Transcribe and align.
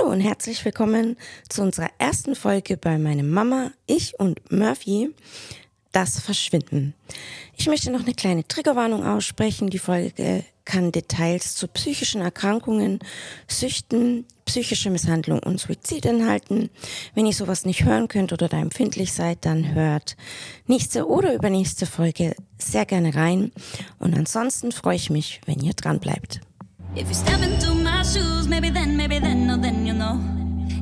Hallo 0.00 0.12
und 0.12 0.20
herzlich 0.20 0.64
willkommen 0.64 1.16
zu 1.48 1.62
unserer 1.62 1.90
ersten 1.98 2.34
Folge 2.34 2.76
bei 2.76 2.96
meiner 2.96 3.22
Mama, 3.22 3.72
ich 3.86 4.18
und 4.18 4.50
Murphy, 4.50 5.10
das 5.92 6.20
Verschwinden. 6.20 6.94
Ich 7.56 7.66
möchte 7.66 7.90
noch 7.90 8.00
eine 8.00 8.14
kleine 8.14 8.46
Triggerwarnung 8.46 9.04
aussprechen. 9.04 9.68
Die 9.68 9.78
Folge 9.78 10.44
kann 10.64 10.92
Details 10.92 11.54
zu 11.54 11.68
psychischen 11.68 12.20
Erkrankungen, 12.20 13.00
Süchten, 13.46 14.24
psychische 14.44 14.90
Misshandlung 14.90 15.40
und 15.40 15.60
Suizid 15.60 16.06
enthalten. 16.06 16.70
Wenn 17.14 17.26
ihr 17.26 17.34
sowas 17.34 17.64
nicht 17.64 17.84
hören 17.84 18.08
könnt 18.08 18.32
oder 18.32 18.48
da 18.48 18.58
empfindlich 18.58 19.12
seid, 19.12 19.44
dann 19.44 19.74
hört 19.74 20.16
nächste 20.66 21.08
oder 21.08 21.34
übernächste 21.34 21.86
Folge 21.86 22.34
sehr 22.58 22.86
gerne 22.86 23.14
rein. 23.14 23.52
Und 23.98 24.16
ansonsten 24.16 24.72
freue 24.72 24.96
ich 24.96 25.10
mich, 25.10 25.40
wenn 25.46 25.60
ihr 25.60 25.74
dran 25.74 26.00
bleibt. 26.00 26.40
If 26.96 27.08
you 27.08 27.14
step 27.14 27.40
into 27.40 27.72
my 27.72 28.02
shoes, 28.02 28.48
maybe 28.48 28.68
then, 28.68 28.96
maybe 28.96 29.20
then, 29.20 29.46
no, 29.46 29.56
then 29.56 29.74
you 29.74 29.79
know. 30.00 30.16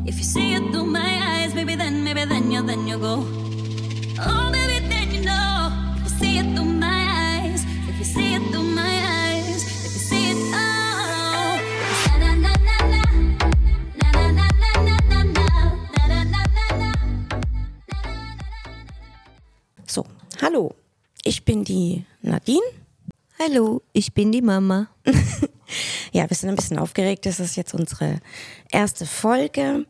If 0.06 0.14
you 0.18 0.26
see 0.34 0.54
it 0.54 0.64
through 0.70 0.86
my 0.86 1.12
eyes, 1.34 1.50
maybe 1.52 1.74
then, 1.74 2.04
maybe 2.06 2.24
then, 2.24 2.50
you, 2.54 2.62
then 2.62 2.86
you 2.86 2.98
go. 2.98 3.26
Oh, 4.22 4.46
baby, 4.54 4.78
then 4.86 5.10
you 5.14 5.22
know. 5.26 5.74
If 5.98 6.02
you 6.06 6.12
see 6.20 6.34
it 6.38 6.48
through 6.54 6.72
my 6.86 7.02
eyes, 7.26 7.60
if 7.90 7.98
you 7.98 8.06
see 8.14 8.34
it 8.38 8.45
through 8.50 8.70
my 8.82 8.95
eyes, 9.18 9.62
if 9.86 9.92
you 9.96 10.02
see 10.10 10.24
it, 10.32 10.38
oh. 10.54 11.59
Na 12.06 12.14
na 12.23 12.30
na 12.46 12.52
na 12.62 12.78
na, 12.95 13.02
na 14.00 14.09
na 14.14 14.24
na 14.38 14.46
na 14.62 14.70
na 14.86 15.20
na, 15.34 15.46
na 15.98 16.06
na 16.14 16.20
na 16.32 16.42
na 16.56 16.64
na. 16.78 16.90
So, 19.87 20.06
hallo, 20.40 20.78
ich 21.26 21.42
bin 21.45 21.64
die 21.66 22.06
Nadine. 22.23 22.70
Hallo, 23.38 23.82
ich 23.92 24.14
bin 24.14 24.30
die 24.30 24.42
Mama. 24.42 24.88
ja, 26.12 26.28
wir 26.28 26.36
sind 26.36 26.48
ein 26.48 26.56
bisschen 26.56 26.78
aufgeregt. 26.78 27.27
Das 27.27 27.40
ist 27.40 27.56
jetzt 27.56 27.74
unsere 27.74 28.20
erste 28.70 29.06
Folge. 29.06 29.86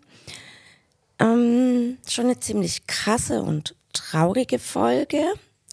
Ähm, 1.19 1.99
schon 2.09 2.27
eine 2.27 2.41
ziemlich 2.41 2.87
krasse 2.87 3.43
und 3.43 3.75
traurige 3.93 4.59
Folge, 4.59 5.23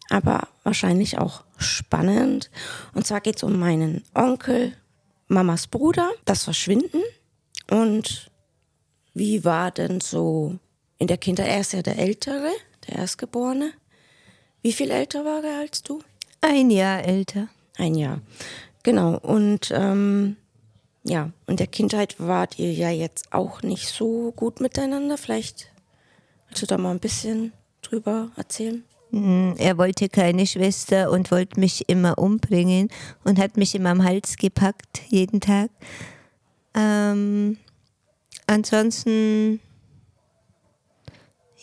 aber 0.10 0.48
wahrscheinlich 0.64 1.18
auch 1.18 1.44
spannend. 1.58 2.50
Und 2.94 3.06
zwar 3.06 3.22
geht 3.22 3.38
es 3.38 3.44
um 3.44 3.60
meinen 3.60 4.04
Onkel, 4.14 4.74
Mamas 5.28 5.68
Bruder, 5.68 6.10
das 6.26 6.44
Verschwinden. 6.44 7.02
Und 7.70 8.32
wie 9.14 9.44
war 9.44 9.72
denn 9.72 10.02
so 10.02 10.58
in 10.98 11.08
der 11.08 11.18
Kindheit? 11.18 11.48
Er 11.48 11.62
ist 11.62 11.74
ja 11.74 11.82
der 11.82 11.98
Ältere, 11.98 12.52
der 12.88 12.98
Erstgeborene. 12.98 13.72
Wie 14.62 14.74
viel 14.74 14.92
älter 14.92 15.24
war 15.26 15.44
er 15.44 15.60
als 15.60 15.84
du? 15.84 16.02
Ein 16.42 16.70
Jahr 16.70 17.04
älter. 17.04 17.48
Ein 17.78 17.96
Jahr. 17.96 18.22
Genau. 18.86 19.18
Und 19.18 19.74
ähm, 19.76 20.36
ja, 21.04 21.32
in 21.48 21.58
der 21.58 21.66
Kindheit 21.66 22.20
wart 22.20 22.60
ihr 22.60 22.72
ja 22.72 22.92
jetzt 22.92 23.34
auch 23.34 23.64
nicht 23.64 23.88
so 23.88 24.32
gut 24.36 24.62
miteinander. 24.62 25.18
Vielleicht 25.18 25.72
willst 26.48 26.62
du 26.62 26.68
da 26.68 26.78
mal 26.78 26.92
ein 26.92 27.00
bisschen 27.00 27.52
drüber 27.82 28.30
erzählen? 28.36 28.84
Hm, 29.10 29.56
er 29.58 29.80
wollte 29.80 30.08
keine 30.08 30.46
Schwester 30.46 31.10
und 31.10 31.32
wollte 31.32 31.60
mich 31.60 31.90
immer 31.90 32.20
umbringen 32.20 32.90
und 33.24 33.40
hat 33.40 33.58
mich 33.58 33.74
immer 33.74 33.90
am 33.90 34.04
Hals 34.04 34.38
gepackt, 34.38 35.02
jeden 35.08 35.42
Tag. 35.42 35.72
Ähm, 36.76 37.58
ansonsten, 38.46 39.62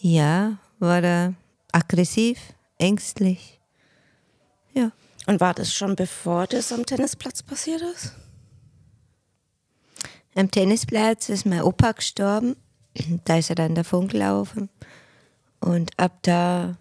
ja, 0.01 0.59
war 0.81 1.05
er 1.05 1.35
aggressiv, 1.71 2.39
ängstlich. 2.79 3.62
Und 5.27 5.41
war 5.41 5.55
das 5.55 5.73
schon 5.73 5.97
bevor 5.97 6.47
das 6.47 6.73
am 6.73 6.85
Tennisplatz 6.85 7.43
passiert 7.43 7.83
ist? 7.83 8.13
Am 10.35 10.51
Tennisplatz 10.51 11.29
ist 11.29 11.47
mein 11.47 11.63
Opa 11.63 11.93
gestorben. 11.93 12.57
Da 13.25 13.39
ist 13.39 13.51
er 13.51 13.57
dann 13.57 13.75
davon 13.75 14.09
gelaufen. 14.09 14.69
Und 15.61 15.99
ab 15.99 16.19
da 16.23 16.77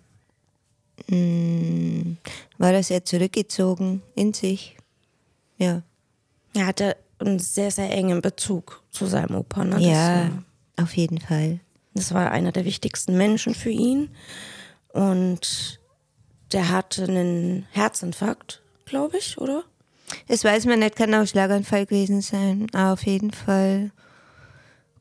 mh, 1.07 1.15
mm, 1.15 2.17
war 2.57 2.73
er 2.73 2.83
sehr 2.83 3.05
zurückgezogen 3.05 4.01
in 4.15 4.33
sich. 4.33 4.77
Ja. 5.57 5.83
Er 6.53 6.65
hatte 6.65 6.97
einen 7.19 7.39
sehr, 7.39 7.71
sehr 7.71 7.91
engen 7.91 8.21
Bezug 8.21 8.83
zu 8.89 9.05
seinem 9.05 9.35
Opa. 9.35 9.63
Ne? 9.63 9.79
Ja, 9.79 10.25
das, 10.25 10.83
auf 10.83 10.97
jeden 10.97 11.19
Fall. 11.19 11.59
Das 11.93 12.13
war 12.13 12.31
einer 12.31 12.51
der 12.51 12.65
wichtigsten 12.65 13.17
Menschen 13.17 13.53
für 13.53 13.69
ihn. 13.69 14.09
Und 14.89 15.79
der 16.53 16.69
hatte 16.69 17.03
einen 17.03 17.65
Herzinfarkt, 17.71 18.61
glaube 18.85 19.17
ich, 19.17 19.37
oder? 19.37 19.63
Das 20.27 20.43
weiß 20.43 20.65
man 20.65 20.79
nicht, 20.79 20.95
kann 20.95 21.13
auch 21.13 21.25
Schlaganfall 21.25 21.85
gewesen 21.85 22.21
sein. 22.21 22.67
Aber 22.73 22.93
auf 22.93 23.05
jeden 23.05 23.31
Fall 23.31 23.91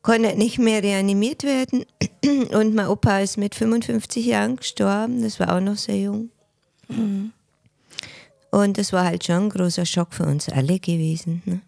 konnte 0.01 0.35
nicht 0.37 0.59
mehr 0.59 0.81
reanimiert 0.81 1.43
werden. 1.43 1.85
Und 2.53 2.75
mein 2.75 2.87
Opa 2.87 3.19
ist 3.19 3.37
mit 3.37 3.55
55 3.55 4.25
Jahren 4.25 4.55
gestorben. 4.55 5.21
Das 5.21 5.39
war 5.39 5.55
auch 5.55 5.61
noch 5.61 5.77
sehr 5.77 5.99
jung. 5.99 6.29
Mhm. 6.87 7.33
Und 8.51 8.77
das 8.77 8.91
war 8.91 9.05
halt 9.05 9.25
schon 9.25 9.43
ein 9.43 9.49
großer 9.49 9.85
Schock 9.85 10.13
für 10.13 10.25
uns 10.25 10.49
alle 10.49 10.79
gewesen. 10.79 11.41
Ne? 11.45 11.61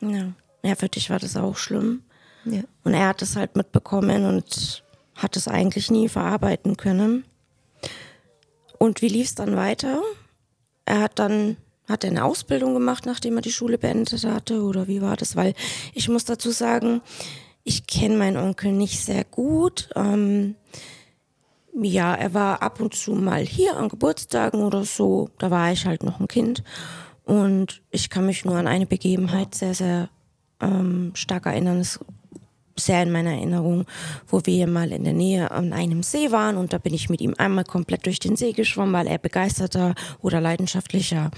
Ja. 0.00 0.32
ja, 0.62 0.74
für 0.74 0.88
dich 0.88 1.10
war 1.10 1.18
das 1.18 1.36
auch 1.36 1.56
schlimm. 1.56 2.02
Ja. 2.46 2.62
Und 2.84 2.94
er 2.94 3.08
hat 3.08 3.20
es 3.20 3.36
halt 3.36 3.56
mitbekommen 3.56 4.24
und 4.24 4.82
hat 5.16 5.36
es 5.36 5.48
eigentlich 5.48 5.90
nie 5.90 6.08
verarbeiten 6.08 6.78
können. 6.78 7.24
Und 8.82 9.02
wie 9.02 9.08
lief 9.08 9.26
es 9.26 9.34
dann 9.34 9.56
weiter? 9.56 10.00
Er 10.86 11.00
hat 11.00 11.18
dann 11.18 11.58
hat 11.86 12.04
er 12.04 12.10
eine 12.10 12.24
Ausbildung 12.24 12.72
gemacht, 12.72 13.04
nachdem 13.04 13.36
er 13.36 13.42
die 13.42 13.52
Schule 13.52 13.76
beendet 13.76 14.24
hatte 14.24 14.62
oder 14.62 14.88
wie 14.88 15.02
war 15.02 15.16
das? 15.16 15.36
Weil 15.36 15.54
ich 15.92 16.08
muss 16.08 16.24
dazu 16.24 16.50
sagen, 16.50 17.02
ich 17.62 17.86
kenne 17.86 18.16
meinen 18.16 18.38
Onkel 18.38 18.72
nicht 18.72 19.04
sehr 19.04 19.24
gut. 19.24 19.90
Ähm, 19.96 20.54
ja, 21.74 22.14
er 22.14 22.32
war 22.32 22.62
ab 22.62 22.80
und 22.80 22.94
zu 22.94 23.12
mal 23.12 23.44
hier 23.44 23.76
an 23.76 23.90
Geburtstagen 23.90 24.62
oder 24.62 24.84
so. 24.84 25.28
Da 25.38 25.50
war 25.50 25.72
ich 25.72 25.84
halt 25.84 26.02
noch 26.02 26.18
ein 26.18 26.28
Kind. 26.28 26.62
Und 27.24 27.82
ich 27.90 28.08
kann 28.08 28.24
mich 28.24 28.46
nur 28.46 28.56
an 28.56 28.66
eine 28.66 28.86
Begebenheit 28.86 29.54
sehr, 29.54 29.74
sehr 29.74 30.08
ähm, 30.60 31.12
stark 31.14 31.46
erinnern. 31.46 31.80
Es 31.80 32.00
sehr 32.80 33.02
in 33.02 33.12
meiner 33.12 33.32
Erinnerung, 33.32 33.84
wo 34.26 34.40
wir 34.44 34.66
mal 34.66 34.92
in 34.92 35.04
der 35.04 35.12
Nähe 35.12 35.50
an 35.50 35.72
einem 35.72 36.02
See 36.02 36.32
waren 36.32 36.56
und 36.56 36.72
da 36.72 36.78
bin 36.78 36.94
ich 36.94 37.08
mit 37.08 37.20
ihm 37.20 37.34
einmal 37.38 37.64
komplett 37.64 38.06
durch 38.06 38.18
den 38.18 38.36
See 38.36 38.52
geschwommen, 38.52 38.92
weil 38.92 39.06
er 39.06 39.18
begeisterter 39.18 39.94
oder 40.20 40.40
leidenschaftlicher 40.40 41.30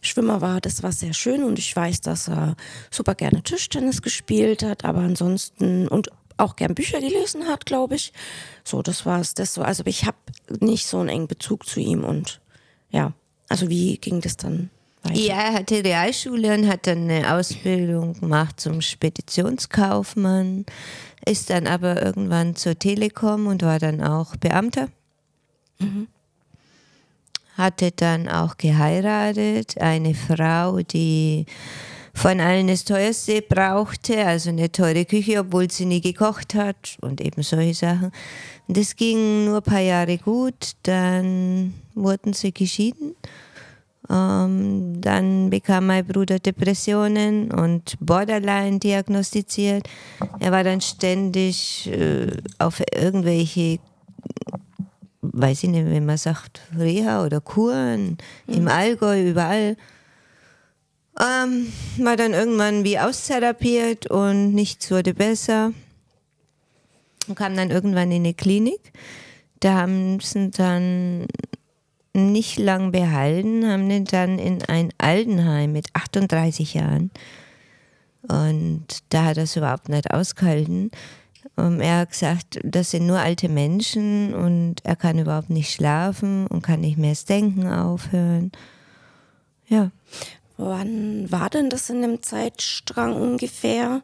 Schwimmer 0.00 0.40
war. 0.40 0.60
Das 0.60 0.82
war 0.82 0.92
sehr 0.92 1.14
schön 1.14 1.42
und 1.42 1.58
ich 1.58 1.74
weiß, 1.74 2.00
dass 2.00 2.28
er 2.28 2.56
super 2.90 3.14
gerne 3.14 3.42
Tischtennis 3.42 4.02
gespielt 4.02 4.62
hat, 4.62 4.84
aber 4.84 5.00
ansonsten 5.00 5.88
und 5.88 6.10
auch 6.38 6.56
gern 6.56 6.74
Bücher 6.74 7.00
gelesen 7.00 7.46
hat, 7.46 7.66
glaube 7.66 7.96
ich. 7.96 8.12
So, 8.64 8.82
das 8.82 9.04
war 9.04 9.20
es. 9.20 9.34
Das 9.34 9.54
so. 9.54 9.62
Also 9.62 9.82
ich 9.86 10.04
habe 10.04 10.16
nicht 10.60 10.86
so 10.86 10.98
einen 10.98 11.08
engen 11.08 11.28
Bezug 11.28 11.66
zu 11.66 11.80
ihm 11.80 12.04
und 12.04 12.40
ja, 12.90 13.12
also 13.48 13.68
wie 13.68 13.98
ging 13.98 14.20
das 14.20 14.36
dann 14.36 14.70
weiter? 15.02 15.18
Ja, 15.18 15.34
er 15.34 15.52
hatte 15.54 15.84
Realschule 15.84 16.54
und 16.54 16.68
hat 16.68 16.86
dann 16.86 17.10
eine 17.10 17.34
Ausbildung 17.34 18.14
gemacht 18.14 18.60
zum 18.60 18.80
Speditionskaufmann, 18.80 20.66
ist 21.24 21.50
dann 21.50 21.66
aber 21.66 22.02
irgendwann 22.02 22.56
zur 22.56 22.78
Telekom 22.78 23.46
und 23.46 23.62
war 23.62 23.78
dann 23.78 24.02
auch 24.02 24.36
Beamter. 24.36 24.88
Mhm. 25.78 26.08
Hatte 27.56 27.90
dann 27.90 28.28
auch 28.28 28.56
geheiratet, 28.56 29.78
eine 29.78 30.14
Frau, 30.14 30.80
die 30.80 31.46
von 32.14 32.40
allen 32.40 32.66
das 32.66 32.84
teuerste 32.84 33.42
brauchte, 33.42 34.26
also 34.26 34.50
eine 34.50 34.72
teure 34.72 35.04
Küche, 35.04 35.40
obwohl 35.40 35.70
sie 35.70 35.86
nie 35.86 36.00
gekocht 36.00 36.54
hat 36.54 36.96
und 37.00 37.20
eben 37.20 37.42
solche 37.42 37.74
Sachen. 37.74 38.12
Und 38.66 38.76
das 38.76 38.96
ging 38.96 39.44
nur 39.44 39.58
ein 39.58 39.62
paar 39.62 39.80
Jahre 39.80 40.18
gut, 40.18 40.72
dann 40.82 41.74
wurden 41.94 42.32
sie 42.32 42.52
geschieden 42.52 43.14
ähm, 44.10 45.00
dann 45.00 45.50
bekam 45.50 45.86
mein 45.86 46.06
Bruder 46.06 46.38
Depressionen 46.38 47.50
und 47.50 47.96
Borderline 48.00 48.78
diagnostiziert. 48.78 49.88
Er 50.40 50.50
war 50.50 50.64
dann 50.64 50.80
ständig 50.80 51.90
äh, 51.92 52.30
auf 52.58 52.80
irgendwelche, 52.94 53.78
weiß 55.20 55.64
ich 55.64 55.70
nicht, 55.70 55.90
wie 55.90 56.00
man 56.00 56.16
sagt, 56.16 56.62
Reha 56.76 57.24
oder 57.24 57.40
Kuren 57.40 58.16
mhm. 58.46 58.54
im 58.54 58.68
Allgäu, 58.68 59.28
überall. 59.28 59.76
Ähm, 61.20 61.72
war 61.98 62.16
dann 62.16 62.32
irgendwann 62.32 62.84
wie 62.84 62.98
austherapiert 62.98 64.10
und 64.10 64.54
nichts 64.54 64.90
wurde 64.90 65.14
besser. 65.14 65.72
Und 67.26 67.34
kam 67.34 67.56
dann 67.56 67.70
irgendwann 67.70 68.10
in 68.10 68.22
eine 68.22 68.32
Klinik. 68.32 68.92
Da 69.60 69.74
haben 69.74 70.20
sie 70.20 70.50
dann 70.50 71.26
nicht 72.18 72.58
lang 72.58 72.92
behalten, 72.92 73.66
haben 73.66 73.90
ihn 73.90 74.04
dann 74.04 74.38
in 74.38 74.62
ein 74.64 74.92
Altenheim 74.98 75.72
mit 75.72 75.88
38 75.94 76.74
Jahren. 76.74 77.10
Und 78.22 78.86
da 79.10 79.24
hat 79.24 79.36
er 79.36 79.44
es 79.44 79.56
überhaupt 79.56 79.88
nicht 79.88 80.10
ausgehalten. 80.10 80.90
Und 81.56 81.74
ähm, 81.74 81.80
er 81.80 81.98
hat 81.98 82.10
gesagt, 82.10 82.60
das 82.62 82.90
sind 82.90 83.06
nur 83.06 83.18
alte 83.18 83.48
Menschen 83.48 84.34
und 84.34 84.84
er 84.84 84.96
kann 84.96 85.18
überhaupt 85.18 85.50
nicht 85.50 85.72
schlafen 85.72 86.46
und 86.46 86.62
kann 86.62 86.80
nicht 86.80 86.98
mehr 86.98 87.10
das 87.10 87.24
Denken 87.24 87.68
aufhören. 87.68 88.52
Ja. 89.66 89.90
Wann 90.56 91.30
war 91.30 91.50
denn 91.50 91.70
das 91.70 91.88
in 91.88 92.02
dem 92.02 92.22
Zeitstrang 92.22 93.14
ungefähr? 93.14 94.02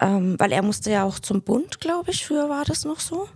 Ähm, 0.00 0.34
weil 0.38 0.52
er 0.52 0.62
musste 0.62 0.90
ja 0.90 1.04
auch 1.04 1.20
zum 1.20 1.42
Bund, 1.42 1.80
glaube 1.80 2.10
ich. 2.10 2.26
Früher 2.26 2.48
war 2.48 2.64
das 2.64 2.84
noch 2.84 3.00
so. 3.00 3.28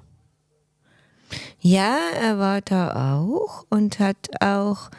Ja, 1.61 1.99
er 2.21 2.39
war 2.39 2.61
da 2.61 3.17
auch 3.19 3.65
und 3.71 3.99
hat 3.99 4.31
auch 4.41 4.91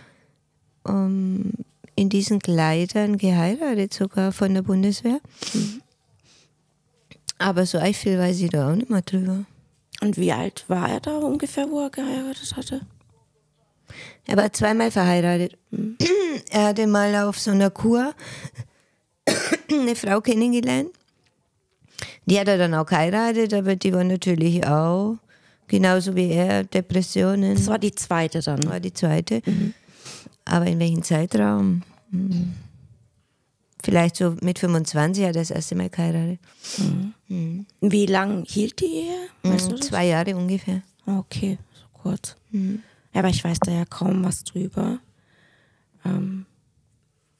ähm, 0.88 1.54
in 1.95 2.10
diesen 2.10 2.39
Kleidern 2.39 3.18
geheiratet, 3.18 3.94
sogar 3.94 4.31
von 4.31 4.54
der 4.54 4.62
Bundeswehr. 4.62 5.19
Mhm. 5.54 5.81
Aber 7.38 7.66
so 7.66 7.80
viel 7.94 8.18
weiß 8.18 8.39
ich 8.42 8.50
da 8.50 8.72
auch 8.72 8.75
nicht 8.75 8.89
mehr 8.89 9.01
drüber. 9.01 9.45
Und 10.01 10.18
wie 10.18 10.31
alt 10.31 10.66
war 10.68 10.89
er 10.89 11.00
da 11.00 11.18
ungefähr, 11.18 11.69
wo 11.69 11.81
er 11.81 11.89
geheiratet 11.89 12.56
hatte? 12.56 12.81
Er 14.25 14.38
war 14.38 14.51
zweimal 14.51 14.92
verheiratet. 14.92 15.57
Mhm. 15.71 15.98
Er 16.50 16.68
hatte 16.68 16.88
mal 16.88 17.16
auf 17.16 17.39
so 17.39 17.51
einer 17.51 17.69
Kur 17.69 18.13
eine 19.71 19.95
Frau 19.95 20.21
kennengelernt. 20.21 20.89
Die 22.25 22.39
hat 22.39 22.48
er 22.48 22.57
dann 22.57 22.74
auch 22.74 22.86
geheiratet, 22.86 23.54
aber 23.54 23.75
die 23.75 23.94
war 23.94 24.04
natürlich 24.04 24.66
auch 24.66 25.18
genauso 25.68 26.16
wie 26.16 26.30
er 26.30 26.64
Depressionen. 26.64 27.56
Das 27.56 27.68
war 27.68 27.80
die 27.80 27.94
zweite 27.94 28.42
dann. 28.42 28.64
War 28.70 28.80
die 28.80 28.94
zweite. 28.94 29.42
Mhm. 29.46 29.74
Aber 30.46 30.68
in 30.68 30.80
welchem 30.80 31.04
Zeitraum? 31.04 31.82
Hm. 32.12 32.54
Vielleicht 33.84 34.16
so 34.16 34.36
mit 34.42 34.58
25 34.58 35.24
hat 35.24 35.36
er 35.36 35.42
das 35.42 35.52
erste 35.52 35.76
Mal 35.76 35.90
geheiratet. 35.90 36.40
Mhm. 36.78 37.14
Mhm. 37.28 37.66
Wie 37.82 38.06
lang 38.06 38.46
hielt 38.48 38.80
die 38.80 38.86
Ehe? 38.86 39.28
Weißt 39.44 39.72
mhm, 39.72 39.82
zwei 39.82 40.08
Jahre 40.08 40.36
ungefähr. 40.36 40.82
Okay, 41.06 41.58
so 41.74 42.00
kurz. 42.02 42.36
Mhm. 42.52 42.82
Aber 43.14 43.30
ich 43.30 43.44
weiß 43.44 43.60
da 43.60 43.72
ja 43.72 43.86
kaum 43.86 44.24
was 44.24 44.44
drüber. 44.44 45.00
Ähm, 46.04 46.46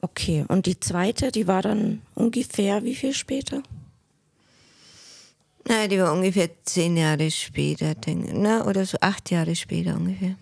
okay, 0.02 0.46
und 0.48 0.68
die 0.68 0.80
zweite, 0.80 1.32
die 1.32 1.48
war 1.48 1.62
dann 1.62 2.02
ungefähr 2.14 2.84
wie 2.84 2.96
viel 2.96 3.14
später? 3.14 3.64
Nein, 5.68 5.90
die 5.90 6.00
war 6.00 6.14
ungefähr 6.14 6.50
zehn 6.64 6.96
Jahre 6.96 7.32
später, 7.32 7.96
denke 7.96 8.28
ich. 8.28 8.34
Ne? 8.34 8.64
Oder 8.66 8.86
so 8.86 8.98
acht 9.02 9.32
Jahre 9.32 9.56
später 9.56 9.96
ungefähr. 9.96 10.36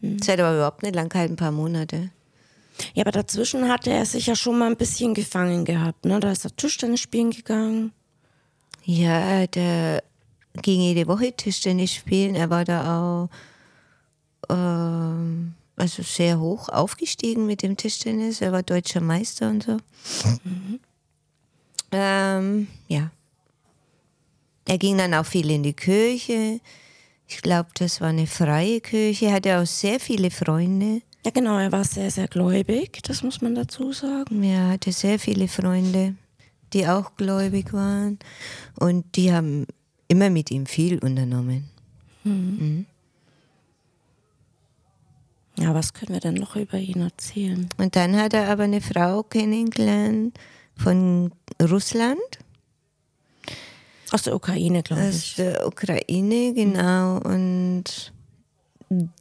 Mhm. 0.00 0.18
Hat 0.20 0.40
aber 0.40 0.54
überhaupt 0.54 0.82
nicht 0.82 0.94
lang 0.94 1.08
gehalten, 1.08 1.34
ein 1.34 1.36
paar 1.36 1.50
Monate. 1.50 2.10
Ja, 2.94 3.02
aber 3.02 3.10
dazwischen 3.10 3.68
hatte 3.68 3.90
er 3.90 4.06
sich 4.06 4.26
ja 4.26 4.36
schon 4.36 4.58
mal 4.58 4.70
ein 4.70 4.76
bisschen 4.76 5.14
gefangen 5.14 5.64
gehabt, 5.64 6.04
ne? 6.04 6.20
Da 6.20 6.30
ist 6.30 6.44
er 6.44 6.54
Tischtennis 6.54 7.00
spielen 7.00 7.30
gegangen. 7.32 7.92
Ja, 8.84 9.46
der 9.48 10.04
ging 10.62 10.80
jede 10.80 11.08
Woche 11.08 11.32
Tischtennis 11.32 11.92
spielen. 11.92 12.36
Er 12.36 12.50
war 12.50 12.64
da 12.64 13.28
auch 13.28 13.28
ähm, 14.48 15.54
also 15.76 16.02
sehr 16.02 16.38
hoch 16.38 16.68
aufgestiegen 16.68 17.46
mit 17.46 17.62
dem 17.62 17.76
Tischtennis. 17.76 18.40
Er 18.40 18.52
war 18.52 18.62
deutscher 18.62 19.00
Meister 19.00 19.50
und 19.50 19.64
so. 19.64 19.72
Mhm. 20.44 20.80
Ähm, 21.90 22.68
ja. 22.86 23.10
Er 24.68 24.76
ging 24.76 24.98
dann 24.98 25.14
auch 25.14 25.24
viel 25.24 25.50
in 25.50 25.62
die 25.62 25.72
Kirche. 25.72 26.60
Ich 27.26 27.40
glaube, 27.40 27.70
das 27.74 28.02
war 28.02 28.08
eine 28.08 28.26
freie 28.26 28.82
Kirche. 28.82 29.26
Er 29.26 29.32
hatte 29.32 29.58
auch 29.58 29.66
sehr 29.66 29.98
viele 29.98 30.30
Freunde. 30.30 31.00
Ja, 31.24 31.30
genau, 31.30 31.58
er 31.58 31.72
war 31.72 31.84
sehr, 31.84 32.10
sehr 32.10 32.28
gläubig, 32.28 33.02
das 33.02 33.22
muss 33.22 33.40
man 33.40 33.54
dazu 33.54 33.92
sagen. 33.92 34.42
Er 34.42 34.68
hatte 34.68 34.92
sehr 34.92 35.18
viele 35.18 35.48
Freunde, 35.48 36.14
die 36.74 36.86
auch 36.86 37.16
gläubig 37.16 37.72
waren. 37.72 38.18
Und 38.78 39.16
die 39.16 39.32
haben 39.32 39.66
immer 40.06 40.28
mit 40.28 40.50
ihm 40.50 40.66
viel 40.66 40.98
unternommen. 40.98 41.70
Mhm. 42.24 42.32
Mhm. 42.32 42.86
Ja, 45.58 45.74
was 45.74 45.94
können 45.94 46.12
wir 46.12 46.20
denn 46.20 46.34
noch 46.34 46.56
über 46.56 46.78
ihn 46.78 47.00
erzählen? 47.00 47.68
Und 47.78 47.96
dann 47.96 48.16
hat 48.16 48.34
er 48.34 48.48
aber 48.50 48.64
eine 48.64 48.82
Frau 48.82 49.22
kennengelernt 49.22 50.38
von 50.76 51.32
Russland. 51.60 52.18
Aus 54.10 54.22
der 54.22 54.34
Ukraine, 54.34 54.82
glaube 54.82 55.02
ich. 55.02 55.08
Aus 55.08 55.34
der 55.36 55.66
Ukraine, 55.66 56.54
genau. 56.54 57.18
Und 57.18 58.12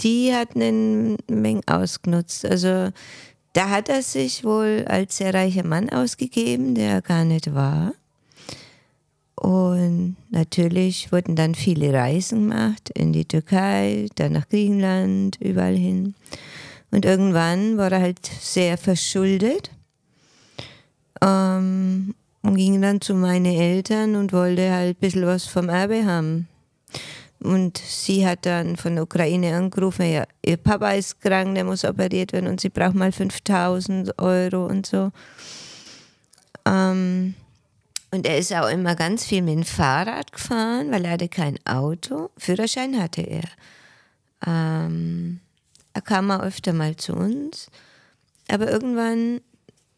die 0.01 0.34
hat 0.34 0.56
eine 0.56 1.18
Menge 1.30 1.62
ausgenutzt. 1.66 2.45
Also 2.45 2.89
da 3.54 3.69
hat 3.69 3.89
er 3.89 4.01
sich 4.01 4.44
wohl 4.44 4.86
als 4.88 5.18
sehr 5.18 5.34
reicher 5.34 5.66
Mann 5.66 5.89
ausgegeben, 5.89 6.75
der 6.75 6.92
er 6.92 7.01
gar 7.01 7.25
nicht 7.25 7.54
war. 7.54 7.94
Und 9.36 10.16
natürlich 10.31 11.12
wurden 11.12 11.36
dann 11.36 11.54
viele 11.54 11.94
Reisen 11.94 12.50
gemacht 12.50 12.90
in 12.95 13.13
die 13.13 13.25
Türkei, 13.25 14.07
dann 14.16 14.33
nach 14.33 14.50
Griechenland, 14.50 15.38
überall 15.40 15.75
hin. 15.75 16.16
Und 16.90 17.06
irgendwann 17.06 17.78
war 17.78 17.92
er 17.92 18.01
halt 18.01 18.25
sehr 18.40 18.78
verschuldet 18.78 19.69
ähm, 21.22 22.16
und 22.47 22.55
ging 22.55 22.81
dann 22.81 23.01
zu 23.01 23.13
meinen 23.13 23.45
Eltern 23.45 24.15
und 24.15 24.31
wollte 24.31 24.71
halt 24.71 24.97
ein 24.97 24.99
bisschen 25.01 25.25
was 25.25 25.45
vom 25.45 25.67
Erbe 25.67 26.05
haben. 26.05 26.47
Und 27.39 27.77
sie 27.77 28.25
hat 28.25 28.45
dann 28.45 28.77
von 28.77 28.95
der 28.95 29.03
Ukraine 29.03 29.53
angerufen, 29.53 30.09
ja, 30.09 30.23
ihr 30.45 30.55
Papa 30.55 30.91
ist 30.91 31.19
krank, 31.19 31.55
der 31.55 31.65
muss 31.65 31.83
operiert 31.83 32.31
werden 32.31 32.47
und 32.47 32.61
sie 32.61 32.69
braucht 32.69 32.95
mal 32.95 33.11
5000 33.11 34.17
Euro 34.17 34.65
und 34.65 34.85
so. 34.85 35.11
Ähm, 36.65 37.35
und 38.11 38.25
er 38.25 38.38
ist 38.38 38.53
auch 38.53 38.69
immer 38.69 38.95
ganz 38.95 39.25
viel 39.25 39.41
mit 39.41 39.55
dem 39.55 39.63
Fahrrad 39.65 40.31
gefahren, 40.31 40.89
weil 40.91 41.03
er 41.03 41.11
hatte 41.11 41.27
kein 41.27 41.59
Auto. 41.65 42.29
Führerschein 42.38 42.99
hatte 42.99 43.21
er. 43.23 43.44
Ähm, 44.47 45.41
er 45.94 46.01
kam 46.01 46.31
auch 46.31 46.39
öfter 46.39 46.71
mal 46.71 46.95
zu 46.95 47.13
uns. 47.13 47.69
Aber 48.47 48.71
irgendwann 48.71 49.41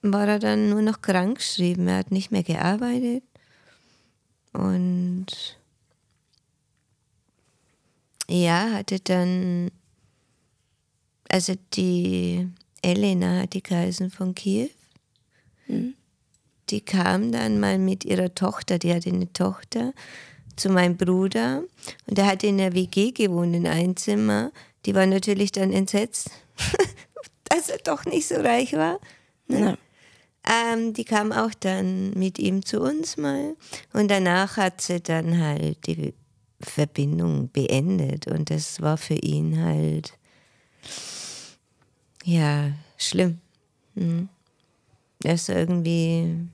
war 0.01 0.27
er 0.27 0.39
dann 0.39 0.69
nur 0.69 0.81
noch 0.81 1.01
krank 1.01 1.37
geschrieben. 1.37 1.87
Er 1.87 1.97
hat 1.97 2.11
nicht 2.11 2.31
mehr 2.31 2.43
gearbeitet. 2.43 3.23
Und 4.53 5.27
ja, 8.27 8.71
hatte 8.73 8.99
dann, 8.99 9.71
also 11.29 11.53
die 11.73 12.47
Elena 12.81 13.41
hat 13.41 13.53
die 13.53 13.63
geheißen 13.63 14.11
von 14.11 14.35
Kiew. 14.35 14.69
Mhm. 15.67 15.95
Die 16.69 16.81
kam 16.81 17.31
dann 17.31 17.59
mal 17.59 17.79
mit 17.79 18.05
ihrer 18.05 18.33
Tochter, 18.35 18.77
die 18.77 18.93
hatte 18.93 19.09
eine 19.09 19.31
Tochter, 19.33 19.93
zu 20.55 20.69
meinem 20.69 20.97
Bruder. 20.97 21.63
Und 22.05 22.17
der 22.17 22.27
hatte 22.27 22.47
in 22.47 22.59
der 22.59 22.73
WG 22.73 23.11
gewohnt, 23.11 23.55
in 23.55 23.65
einem 23.65 23.95
Zimmer. 23.95 24.51
Die 24.85 24.93
war 24.93 25.05
natürlich 25.05 25.51
dann 25.51 25.71
entsetzt, 25.71 26.29
dass 27.45 27.69
er 27.69 27.79
doch 27.79 28.05
nicht 28.05 28.27
so 28.27 28.35
reich 28.35 28.73
war. 28.73 28.99
Ne? 29.47 29.77
Ähm, 30.47 30.94
die 30.94 31.03
kam 31.03 31.31
auch 31.31 31.53
dann 31.59 32.12
mit 32.12 32.39
ihm 32.39 32.65
zu 32.65 32.81
uns 32.81 33.18
mal. 33.18 33.56
Und 33.94 34.09
danach 34.09 34.57
hat 34.57 34.81
sie 34.81 35.01
dann 35.01 35.39
halt 35.39 35.86
die 35.88 36.13
Verbindung 36.62 37.49
beendet 37.52 38.28
und 38.28 38.49
das 38.49 38.81
war 38.81 38.97
für 38.97 39.16
ihn 39.16 39.63
halt 39.63 40.18
ja 42.23 42.71
schlimm. 42.97 43.40
Mhm. 43.95 44.30
Er 45.23 45.33
ist 45.33 45.49
irgendwie 45.49 46.47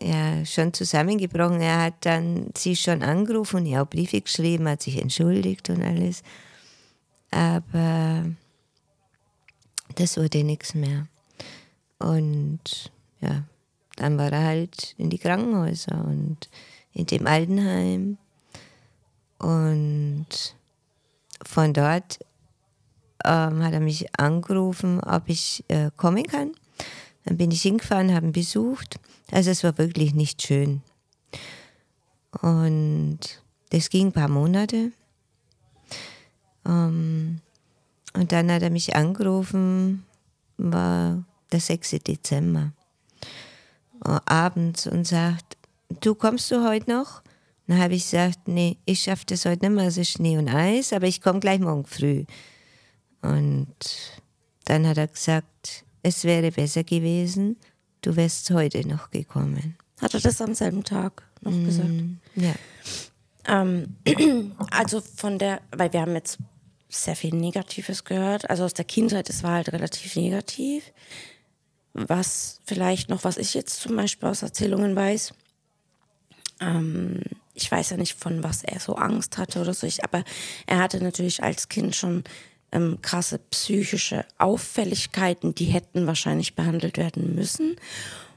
ja 0.00 0.44
schon 0.44 0.72
zusammengebrochen. 0.72 1.60
Er 1.60 1.82
hat 1.82 2.06
dann 2.06 2.50
sie 2.56 2.76
schon 2.76 3.02
angerufen 3.02 3.56
und 3.56 3.66
ihr 3.66 3.82
auch 3.82 3.88
Briefe 3.88 4.20
geschrieben, 4.20 4.68
hat 4.68 4.82
sich 4.82 5.00
entschuldigt 5.00 5.70
und 5.70 5.82
alles. 5.82 6.22
Aber 7.30 8.24
das 9.96 10.16
wurde 10.16 10.44
nichts 10.44 10.74
mehr. 10.74 11.06
Und 11.98 12.92
ja, 13.20 13.44
dann 13.96 14.18
war 14.18 14.32
er 14.32 14.44
halt 14.44 14.94
in 14.98 15.10
die 15.10 15.18
Krankenhäuser 15.18 16.04
und 16.04 16.48
in 16.92 17.06
dem 17.06 17.26
Altenheim. 17.26 18.18
Und 19.38 20.56
von 21.44 21.72
dort 21.72 22.18
ähm, 23.24 23.62
hat 23.62 23.72
er 23.72 23.80
mich 23.80 24.18
angerufen, 24.18 25.00
ob 25.00 25.28
ich 25.28 25.64
äh, 25.68 25.90
kommen 25.96 26.24
kann. 26.24 26.52
Dann 27.24 27.36
bin 27.36 27.50
ich 27.50 27.62
hingefahren, 27.62 28.14
habe 28.14 28.26
ihn 28.26 28.32
besucht. 28.32 29.00
Also 29.30 29.50
es 29.50 29.64
war 29.64 29.76
wirklich 29.78 30.14
nicht 30.14 30.42
schön. 30.42 30.82
Und 32.42 33.20
das 33.70 33.88
ging 33.88 34.08
ein 34.08 34.12
paar 34.12 34.28
Monate. 34.28 34.92
Ähm, 36.66 37.40
und 38.14 38.32
dann 38.32 38.50
hat 38.50 38.62
er 38.62 38.70
mich 38.70 38.94
angerufen, 38.94 40.04
war 40.56 41.24
der 41.52 41.60
6. 41.60 41.90
Dezember, 42.06 42.72
äh, 44.04 44.18
abends 44.26 44.86
und 44.86 45.06
sagt, 45.06 45.56
du 46.00 46.14
kommst 46.14 46.50
du 46.50 46.66
heute 46.66 46.90
noch? 46.90 47.22
Dann 47.66 47.78
habe 47.78 47.94
ich 47.94 48.04
gesagt, 48.04 48.46
nee, 48.46 48.76
ich 48.84 49.00
schaffe 49.00 49.24
das 49.26 49.44
heute 49.46 49.66
nicht 49.66 49.76
mehr, 49.76 49.86
es 49.86 49.96
ist 49.96 50.10
Schnee 50.10 50.36
und 50.36 50.48
Eis, 50.48 50.92
aber 50.92 51.06
ich 51.06 51.22
komme 51.22 51.40
gleich 51.40 51.60
morgen 51.60 51.86
früh. 51.86 52.24
Und 53.22 53.74
dann 54.66 54.86
hat 54.86 54.98
er 54.98 55.08
gesagt, 55.08 55.84
es 56.02 56.24
wäre 56.24 56.50
besser 56.50 56.84
gewesen, 56.84 57.56
du 58.02 58.16
wärst 58.16 58.50
heute 58.50 58.86
noch 58.86 59.10
gekommen. 59.10 59.76
Hat 60.00 60.12
er 60.12 60.20
das 60.20 60.42
am 60.42 60.54
selben 60.54 60.84
Tag 60.84 61.22
noch 61.40 61.52
mm, 61.52 61.64
gesagt? 61.64 61.90
Ja. 62.34 62.54
Ähm, 63.46 63.96
also 64.70 65.00
von 65.00 65.38
der, 65.38 65.62
weil 65.74 65.92
wir 65.92 66.02
haben 66.02 66.14
jetzt 66.14 66.38
sehr 66.88 67.16
viel 67.16 67.34
Negatives 67.34 68.04
gehört. 68.04 68.48
Also 68.50 68.64
aus 68.64 68.74
der 68.74 68.84
Kindheit, 68.84 69.30
es 69.30 69.42
war 69.42 69.54
halt 69.54 69.72
relativ 69.72 70.16
negativ. 70.16 70.92
Was 71.94 72.60
vielleicht 72.64 73.08
noch, 73.08 73.24
was 73.24 73.36
ich 73.36 73.54
jetzt 73.54 73.80
zum 73.80 73.96
Beispiel 73.96 74.28
aus 74.28 74.42
Erzählungen 74.42 74.94
weiß, 74.96 75.32
ähm, 76.60 77.20
ich 77.54 77.70
weiß 77.70 77.90
ja 77.90 77.96
nicht, 77.96 78.18
von 78.18 78.42
was 78.42 78.64
er 78.64 78.80
so 78.80 78.96
Angst 78.96 79.38
hatte 79.38 79.60
oder 79.60 79.74
so, 79.74 79.86
ich, 79.86 80.02
aber 80.04 80.24
er 80.66 80.78
hatte 80.78 81.02
natürlich 81.02 81.42
als 81.42 81.68
Kind 81.68 81.94
schon 81.94 82.24
ähm, 82.72 82.98
krasse 83.00 83.38
psychische 83.50 84.24
Auffälligkeiten, 84.38 85.54
die 85.54 85.66
hätten 85.66 86.06
wahrscheinlich 86.06 86.56
behandelt 86.56 86.98
werden 86.98 87.34
müssen. 87.34 87.76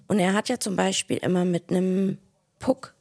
Und 0.08 0.20
er 0.20 0.34
hat 0.34 0.50
ja 0.50 0.60
zum 0.60 0.76
Beispiel 0.76 1.18
immer 1.18 1.44
mit 1.44 1.72
einem 1.72 2.20
Puck 2.60 2.94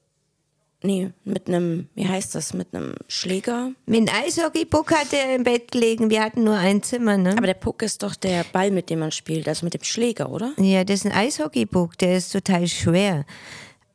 Nee, 0.86 1.10
mit 1.24 1.48
einem, 1.48 1.88
wie 1.96 2.06
heißt 2.06 2.36
das, 2.36 2.54
mit 2.54 2.72
einem 2.72 2.94
Schläger? 3.08 3.72
Mit 3.86 4.08
einem 4.08 4.24
Eishockey-Puck 4.24 4.92
hat 4.92 5.12
er 5.12 5.34
im 5.34 5.42
Bett 5.42 5.72
gelegen. 5.72 6.10
Wir 6.10 6.22
hatten 6.22 6.44
nur 6.44 6.54
ein 6.54 6.80
Zimmer, 6.80 7.16
ne? 7.16 7.32
Aber 7.36 7.48
der 7.48 7.54
Puck 7.54 7.82
ist 7.82 8.04
doch 8.04 8.14
der 8.14 8.44
Ball, 8.52 8.70
mit 8.70 8.88
dem 8.88 9.00
man 9.00 9.10
spielt, 9.10 9.48
also 9.48 9.66
mit 9.66 9.74
dem 9.74 9.82
Schläger, 9.82 10.30
oder? 10.30 10.52
Ja, 10.58 10.84
das 10.84 11.00
ist 11.00 11.06
ein 11.06 11.12
Eishockey-Puck, 11.12 11.98
der 11.98 12.18
ist 12.18 12.30
total 12.30 12.68
schwer. 12.68 13.24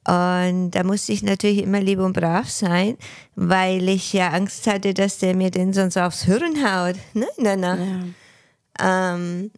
Und 0.06 0.72
da 0.72 0.84
musste 0.84 1.14
ich 1.14 1.24
natürlich 1.24 1.60
immer 1.60 1.80
lieb 1.80 2.00
und 2.00 2.12
brav 2.12 2.50
sein, 2.50 2.98
weil 3.36 3.88
ich 3.88 4.12
ja 4.12 4.32
Angst 4.32 4.68
hatte, 4.68 4.94
dass 4.94 5.20
der 5.20 5.34
mir 5.34 5.50
den 5.50 5.72
sonst 5.72 5.96
aufs 5.96 6.24
Hirn 6.24 6.58
haut. 6.62 6.98
Ne? 7.14 7.28
Na, 7.38 7.56
na. 7.56 7.78
Ja. 7.78 9.14
Ähm, 9.14 9.52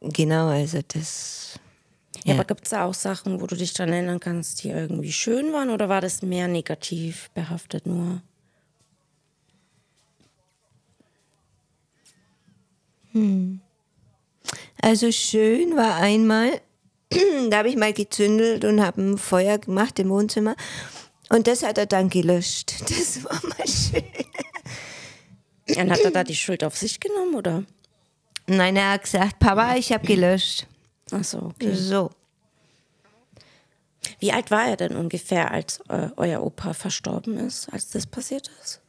genau, 0.00 0.48
also 0.48 0.78
das 0.88 1.60
ja, 2.24 2.34
aber 2.34 2.44
gibt 2.44 2.64
es 2.64 2.70
da 2.70 2.86
auch 2.86 2.94
Sachen, 2.94 3.40
wo 3.42 3.46
du 3.46 3.54
dich 3.54 3.74
daran 3.74 3.92
erinnern 3.92 4.18
kannst, 4.18 4.64
die 4.64 4.70
irgendwie 4.70 5.12
schön 5.12 5.52
waren 5.52 5.68
oder 5.68 5.90
war 5.90 6.00
das 6.00 6.22
mehr 6.22 6.48
negativ 6.48 7.30
behaftet 7.34 7.86
nur? 7.86 8.22
Hm. 13.12 13.60
Also 14.80 15.12
schön 15.12 15.76
war 15.76 15.96
einmal, 15.96 16.62
da 17.50 17.58
habe 17.58 17.68
ich 17.68 17.76
mal 17.76 17.92
gezündelt 17.92 18.64
und 18.64 18.82
habe 18.82 19.02
ein 19.02 19.18
Feuer 19.18 19.58
gemacht 19.58 19.98
im 19.98 20.08
Wohnzimmer 20.08 20.56
und 21.28 21.46
das 21.46 21.62
hat 21.62 21.76
er 21.76 21.86
dann 21.86 22.08
gelöscht. 22.08 22.74
Das 22.88 23.22
war 23.22 23.40
mal 23.46 23.68
schön. 23.68 24.02
Und 25.76 25.90
hat 25.90 26.00
er 26.00 26.10
da 26.10 26.24
die 26.24 26.34
Schuld 26.34 26.64
auf 26.64 26.76
sich 26.76 27.00
genommen 27.00 27.34
oder? 27.34 27.64
Nein, 28.46 28.76
er 28.76 28.92
hat 28.92 29.02
gesagt, 29.02 29.38
Papa, 29.38 29.76
ich 29.76 29.92
habe 29.92 30.06
gelöscht. 30.06 30.66
Ach 31.14 31.24
so, 31.24 31.38
okay. 31.38 31.74
So. 31.74 32.10
Wie 34.18 34.32
alt 34.32 34.50
war 34.50 34.66
er 34.66 34.76
denn 34.76 34.96
ungefähr, 34.96 35.50
als 35.50 35.80
äh, 35.88 36.08
euer 36.16 36.42
Opa 36.42 36.74
verstorben 36.74 37.38
ist, 37.38 37.68
als 37.72 37.90
das 37.90 38.06
passiert 38.06 38.50
ist? 38.62 38.80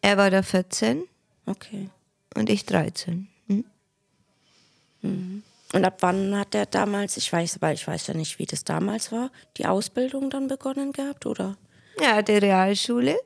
Er 0.00 0.16
war 0.16 0.30
da 0.30 0.42
14. 0.42 1.04
Okay. 1.46 1.90
Und 2.34 2.48
ich 2.48 2.64
13. 2.64 3.28
Hm? 3.48 3.64
Mhm. 5.02 5.42
Und 5.74 5.84
ab 5.84 5.98
wann 6.00 6.36
hat 6.36 6.54
er 6.54 6.64
damals, 6.64 7.16
ich 7.18 7.30
weiß, 7.30 7.60
weil 7.60 7.74
ich 7.74 7.86
weiß 7.86 8.06
ja 8.06 8.14
nicht, 8.14 8.38
wie 8.38 8.46
das 8.46 8.64
damals 8.64 9.12
war, 9.12 9.30
die 9.58 9.66
Ausbildung 9.66 10.30
dann 10.30 10.48
begonnen 10.48 10.92
gehabt, 10.92 11.26
oder? 11.26 11.58
Ja, 12.00 12.22
die 12.22 12.38
Realschule. 12.38 13.18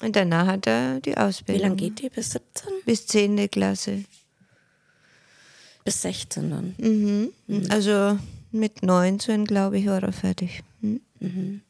Und 0.00 0.14
danach 0.14 0.46
hat 0.46 0.66
er 0.66 1.00
die 1.00 1.16
Ausbildung. 1.16 1.60
Wie 1.60 1.68
lange 1.68 1.76
geht 1.76 2.00
die? 2.00 2.10
Bis 2.10 2.30
17? 2.30 2.72
Bis 2.84 3.06
10. 3.06 3.50
Klasse. 3.50 4.04
Bis 5.86 6.02
16 6.02 6.50
dann. 6.50 6.74
Mhm. 6.78 7.32
Mhm. 7.46 7.66
Also 7.70 8.18
mit 8.50 8.82
19, 8.82 9.44
glaube 9.44 9.78
ich, 9.78 9.86
war 9.86 10.02
er 10.02 10.12
fertig. 10.12 10.64
Mhm. 10.80 11.00
mhm. 11.20 11.60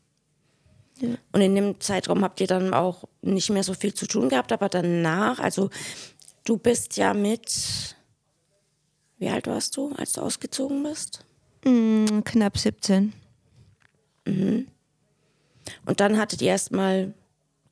Ja. 0.99 1.11
Und 1.33 1.43
in 1.43 1.55
dem 1.55 1.79
Zeitraum 1.79 2.23
habt 2.23 2.41
ihr 2.41 2.47
dann 2.47 2.73
auch 2.73 3.05
nicht 3.21 3.51
mehr 3.51 3.63
so 3.63 3.75
viel 3.75 3.93
zu 3.93 4.07
tun 4.07 4.31
gehabt, 4.31 4.51
aber 4.51 4.71
danach, 4.71 5.39
also 5.39 5.69
du 6.45 6.57
bist 6.57 6.97
ja 6.97 7.13
mit, 7.13 7.95
wie 9.19 9.29
alt 9.29 9.47
warst 9.47 9.77
du, 9.77 9.93
als 9.97 10.15
du 10.15 10.23
ausgezogen 10.23 10.83
bist? 10.83 11.27
Mhm, 11.67 12.25
knapp 12.25 12.57
17. 12.57 13.13
Mhm. 14.25 14.69
Und 15.85 16.01
dann 16.01 16.17
hattet 16.17 16.41
ihr 16.41 16.53
erstmal 16.53 17.13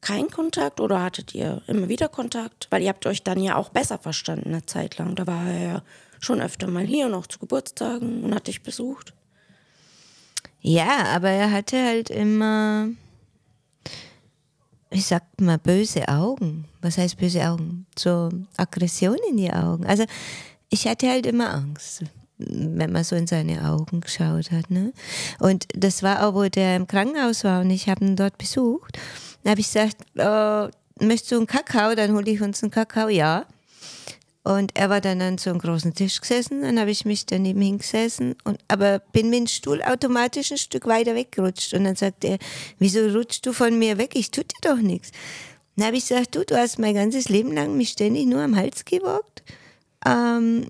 keinen 0.02 0.30
Kontakt 0.30 0.80
oder 0.80 1.02
hattet 1.02 1.34
ihr 1.34 1.62
immer 1.66 1.88
wieder 1.88 2.10
Kontakt? 2.10 2.66
Weil 2.68 2.82
ihr 2.82 2.90
habt 2.90 3.06
euch 3.06 3.22
dann 3.22 3.42
ja 3.42 3.56
auch 3.56 3.70
besser 3.70 3.96
verstanden 3.96 4.50
eine 4.50 4.66
Zeit 4.66 4.98
lang. 4.98 5.14
Da 5.14 5.26
war 5.26 5.46
er 5.46 5.62
ja 5.62 5.82
schon 6.20 6.40
öfter 6.40 6.66
mal 6.66 6.84
hier 6.84 7.06
und 7.06 7.14
auch 7.14 7.26
zu 7.26 7.38
Geburtstagen 7.38 8.24
und 8.24 8.34
hat 8.34 8.46
dich 8.46 8.62
besucht. 8.62 9.14
Ja, 10.60 11.04
aber 11.14 11.28
er 11.28 11.52
hatte 11.52 11.84
halt 11.84 12.08
immer, 12.08 12.88
ich 14.90 15.04
sag 15.04 15.22
mal, 15.38 15.58
böse 15.58 16.08
Augen. 16.08 16.66
Was 16.80 16.96
heißt 16.96 17.18
böse 17.18 17.46
Augen? 17.46 17.86
So 17.98 18.30
Aggression 18.56 19.18
in 19.28 19.36
die 19.36 19.52
Augen. 19.52 19.84
Also 19.84 20.04
ich 20.70 20.86
hatte 20.88 21.10
halt 21.10 21.26
immer 21.26 21.52
Angst, 21.52 22.04
wenn 22.38 22.92
man 22.92 23.04
so 23.04 23.14
in 23.14 23.26
seine 23.26 23.70
Augen 23.70 24.00
geschaut 24.00 24.50
hat. 24.50 24.70
Ne? 24.70 24.94
Und 25.38 25.66
das 25.74 26.02
war 26.02 26.26
auch, 26.26 26.34
wo 26.34 26.48
der 26.48 26.76
im 26.76 26.86
Krankenhaus 26.86 27.44
war 27.44 27.60
und 27.60 27.70
ich 27.70 27.90
habe 27.90 28.04
ihn 28.04 28.16
dort 28.16 28.38
besucht. 28.38 28.98
Da 29.42 29.50
habe 29.50 29.60
ich 29.60 29.66
gesagt, 29.66 29.98
oh, 30.16 30.68
möchtest 31.04 31.32
du 31.32 31.36
einen 31.36 31.46
Kakao? 31.46 31.94
Dann 31.94 32.14
hole 32.14 32.30
ich 32.30 32.40
uns 32.40 32.62
einen 32.62 32.70
Kakao. 32.70 33.08
Ja. 33.08 33.44
Und 34.44 34.72
er 34.74 34.90
war 34.90 35.00
dann 35.00 35.22
an 35.22 35.38
so 35.38 35.48
einem 35.48 35.58
großen 35.58 35.94
Tisch 35.94 36.20
gesessen, 36.20 36.60
dann 36.60 36.78
habe 36.78 36.90
ich 36.90 37.06
mich 37.06 37.24
daneben 37.24 37.62
hingesessen, 37.62 38.36
und, 38.44 38.58
aber 38.68 38.98
bin 38.98 39.30
mit 39.30 39.40
dem 39.40 39.46
Stuhl 39.46 39.82
automatisch 39.82 40.52
ein 40.52 40.58
Stück 40.58 40.86
weiter 40.86 41.14
weggerutscht. 41.14 41.72
Und 41.72 41.84
dann 41.84 41.96
sagt 41.96 42.24
er, 42.24 42.36
wieso 42.78 43.00
rutschst 43.06 43.46
du 43.46 43.54
von 43.54 43.78
mir 43.78 43.96
weg? 43.96 44.10
Ich 44.14 44.30
tue 44.30 44.44
dir 44.44 44.60
doch 44.60 44.76
nichts. 44.76 45.12
Dann 45.76 45.86
habe 45.86 45.96
ich 45.96 46.06
gesagt, 46.06 46.34
du, 46.36 46.44
du 46.44 46.56
hast 46.56 46.78
mein 46.78 46.94
ganzes 46.94 47.30
Leben 47.30 47.52
lang 47.52 47.76
mich 47.76 47.90
ständig 47.90 48.26
nur 48.26 48.42
am 48.42 48.54
Hals 48.54 48.84
gewagt 48.84 49.42
ähm, 50.06 50.68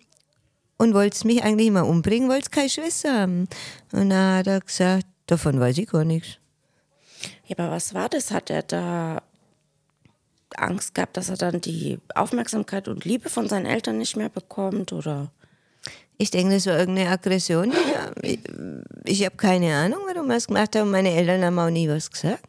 und 0.78 0.95
wolltest 0.95 1.25
mich 1.25 1.43
eigentlich 1.43 1.66
immer 1.66 1.87
umbringen, 1.87 2.28
wolltest 2.28 2.52
keine 2.52 2.71
Schwester 2.71 3.12
haben. 3.12 3.49
Und 3.90 4.11
dann 4.11 4.38
hat 4.38 4.47
er 4.47 4.61
gesagt, 4.61 5.07
davon 5.26 5.59
weiß 5.59 5.76
ich 5.78 5.88
gar 5.88 6.04
nichts. 6.04 6.38
Ja, 7.47 7.59
aber 7.59 7.73
was 7.73 7.93
war 7.93 8.09
das? 8.09 8.31
Hat 8.31 8.50
er 8.50 8.62
da 8.62 9.21
Angst 10.58 10.94
gehabt, 10.94 11.16
dass 11.16 11.28
er 11.28 11.37
dann 11.37 11.61
die 11.61 11.99
Aufmerksamkeit 12.14 12.88
und 12.88 13.04
Liebe 13.04 13.28
von 13.28 13.49
seinen 13.49 13.66
Eltern 13.66 13.99
nicht 13.99 14.16
mehr 14.16 14.28
bekommt 14.28 14.92
oder? 14.92 15.30
Ich 16.16 16.30
denke, 16.30 16.54
das 16.54 16.66
war 16.66 16.78
irgendeine 16.78 17.11
Aggression. 17.11 17.73
Ich, 18.23 18.38
ich 19.04 19.25
habe 19.25 19.37
keine 19.37 19.75
Ahnung, 19.75 20.00
warum 20.06 20.30
er 20.30 20.37
es 20.37 20.46
gemacht 20.46 20.76
hat. 20.76 20.82
Und 20.82 20.92
meine 20.92 21.11
Eltern 21.11 21.44
haben 21.44 21.58
auch 21.58 21.70
nie 21.70 21.88
was 21.88 22.11
gesagt. 22.11 22.44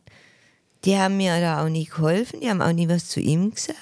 Die 0.83 0.97
haben 0.97 1.17
mir 1.17 1.39
da 1.39 1.63
auch 1.63 1.69
nie 1.69 1.85
geholfen. 1.85 2.41
Die 2.41 2.49
haben 2.49 2.61
auch 2.61 2.71
nie 2.71 2.87
was 2.87 3.09
zu 3.09 3.19
ihm 3.19 3.51
gesagt. 3.51 3.79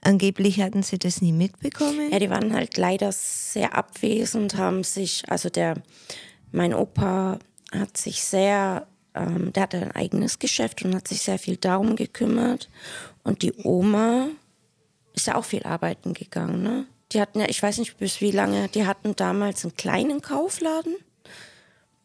Angeblich 0.00 0.60
hatten 0.60 0.82
sie 0.82 0.98
das 0.98 1.22
nie 1.22 1.32
mitbekommen. 1.32 2.10
Ja, 2.10 2.18
die 2.18 2.30
waren 2.30 2.54
halt 2.54 2.76
leider 2.76 3.10
sehr 3.12 3.74
abwesend, 3.74 4.56
haben 4.56 4.84
sich, 4.84 5.22
also 5.28 5.48
der, 5.48 5.76
mein 6.52 6.74
Opa 6.74 7.38
hat 7.72 7.96
sich 7.96 8.22
sehr, 8.22 8.86
ähm, 9.14 9.52
der 9.54 9.62
hatte 9.62 9.78
ein 9.78 9.92
eigenes 9.92 10.38
Geschäft 10.38 10.84
und 10.84 10.94
hat 10.94 11.08
sich 11.08 11.22
sehr 11.22 11.38
viel 11.38 11.56
darum 11.56 11.96
gekümmert. 11.96 12.68
Und 13.24 13.42
die 13.42 13.52
Oma 13.64 14.28
ist 15.14 15.26
ja 15.26 15.34
auch 15.34 15.44
viel 15.44 15.64
arbeiten 15.64 16.14
gegangen, 16.14 16.62
ne? 16.62 16.86
Die 17.12 17.20
hatten 17.20 17.40
ja, 17.40 17.48
ich 17.48 17.62
weiß 17.62 17.78
nicht 17.78 17.96
bis 17.98 18.20
wie 18.20 18.30
lange, 18.30 18.68
die 18.68 18.86
hatten 18.86 19.14
damals 19.16 19.64
einen 19.64 19.76
kleinen 19.76 20.20
Kaufladen. 20.20 20.96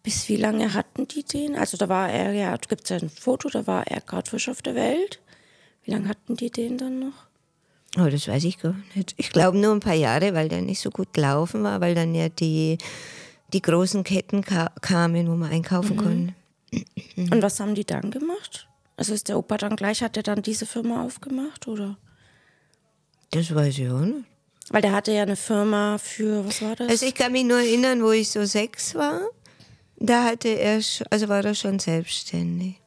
Bis 0.03 0.29
wie 0.29 0.35
lange 0.35 0.73
hatten 0.73 1.07
die 1.07 1.23
den? 1.23 1.55
Also 1.55 1.77
da 1.77 1.89
war 1.89 2.09
er, 2.09 2.31
ja, 2.33 2.55
gibt 2.55 2.83
es 2.83 2.89
ja 2.89 2.97
ein 2.97 3.09
Foto, 3.09 3.49
da 3.49 3.67
war 3.67 3.87
er 3.87 4.01
gerade 4.01 4.29
frisch 4.29 4.49
auf 4.49 4.61
der 4.61 4.75
Welt. 4.75 5.19
Wie 5.83 5.91
lange 5.91 6.07
hatten 6.09 6.35
die 6.35 6.51
den 6.51 6.77
dann 6.77 6.99
noch? 6.99 7.29
Oh, 7.97 8.07
das 8.09 8.27
weiß 8.27 8.43
ich 8.43 8.59
gar 8.59 8.75
nicht. 8.93 9.15
Ich 9.17 9.31
glaube 9.31 9.57
nur 9.57 9.73
ein 9.73 9.79
paar 9.79 9.95
Jahre, 9.95 10.33
weil 10.35 10.47
der 10.47 10.61
nicht 10.61 10.79
so 10.79 10.91
gut 10.91 11.13
gelaufen 11.13 11.63
war, 11.63 11.81
weil 11.81 11.95
dann 11.95 12.13
ja 12.13 12.29
die, 12.29 12.77
die 13.51 13.61
großen 13.61 14.03
Ketten 14.03 14.43
ka 14.43 14.71
kamen, 14.81 15.27
wo 15.27 15.35
man 15.35 15.51
einkaufen 15.51 15.95
mhm. 15.95 16.01
konnte. 16.01 16.33
Und 17.31 17.41
was 17.41 17.59
haben 17.59 17.73
die 17.73 17.85
dann 17.85 18.11
gemacht? 18.11 18.68
Also 18.99 19.13
ist 19.13 19.29
der 19.29 19.37
Opa 19.37 19.55
dann 19.55 19.77
gleich, 19.77 20.03
hat 20.03 20.17
er 20.17 20.23
dann 20.23 20.41
diese 20.41 20.65
Firma 20.65 21.05
aufgemacht, 21.05 21.69
oder? 21.69 21.97
Das 23.31 23.55
weiß 23.55 23.77
ich 23.77 23.89
auch 23.89 24.01
nicht. 24.01 24.25
Weil 24.71 24.81
der 24.81 24.91
hatte 24.91 25.13
ja 25.13 25.21
eine 25.21 25.37
Firma 25.37 25.97
für, 25.97 26.45
was 26.45 26.61
war 26.61 26.75
das? 26.75 26.89
Also 26.89 27.05
ich 27.05 27.15
kann 27.15 27.31
mich 27.31 27.45
nur 27.45 27.59
erinnern, 27.59 28.03
wo 28.03 28.11
ich 28.11 28.29
so 28.29 28.43
sechs 28.43 28.95
war, 28.95 29.21
da 29.95 30.25
hatte 30.25 30.49
er, 30.49 30.81
also 31.09 31.29
war 31.29 31.45
er 31.45 31.55
schon 31.55 31.79
selbstständig. 31.79 32.81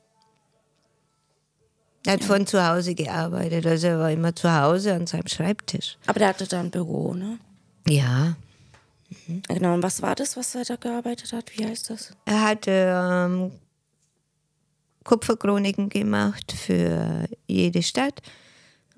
Er 2.05 2.13
hat 2.13 2.21
ja. 2.21 2.27
von 2.27 2.47
zu 2.47 2.63
Hause 2.63 2.95
gearbeitet, 2.95 3.65
also 3.67 3.87
er 3.87 3.99
war 3.99 4.11
immer 4.11 4.37
zu 4.37 4.53
Hause 4.53 4.93
an 4.93 5.07
seinem 5.07 5.29
Schreibtisch. 5.29 5.97
Aber 6.07 6.19
der 6.19 6.29
hatte 6.29 6.47
da 6.47 6.61
ein 6.61 6.71
Büro, 6.71 7.15
ne? 7.15 7.39
Ja. 7.89 8.37
Mhm. 9.09 9.43
Genau, 9.49 9.73
und 9.73 9.83
was 9.83 10.03
war 10.03 10.15
das, 10.15 10.37
was 10.37 10.55
er 10.55 10.65
da 10.67 10.77
gearbeitet 10.77 11.33
hat? 11.33 11.57
Wie 11.57 11.65
heißt 11.65 11.89
das? 11.89 12.15
Er 12.27 12.43
hatte 12.43 12.71
ähm, 12.71 13.53
Kupferchroniken 15.05 15.89
gemacht 15.89 16.53
für 16.53 17.27
jede 17.47 17.83
Stadt. 17.83 18.21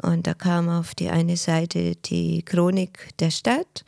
Und 0.02 0.26
da 0.26 0.34
kam 0.34 0.68
auf 0.68 0.94
die 0.94 1.08
eine 1.08 1.36
Seite 1.36 1.96
die 1.96 2.42
Chronik 2.42 3.16
der 3.18 3.30
Stadt 3.30 3.84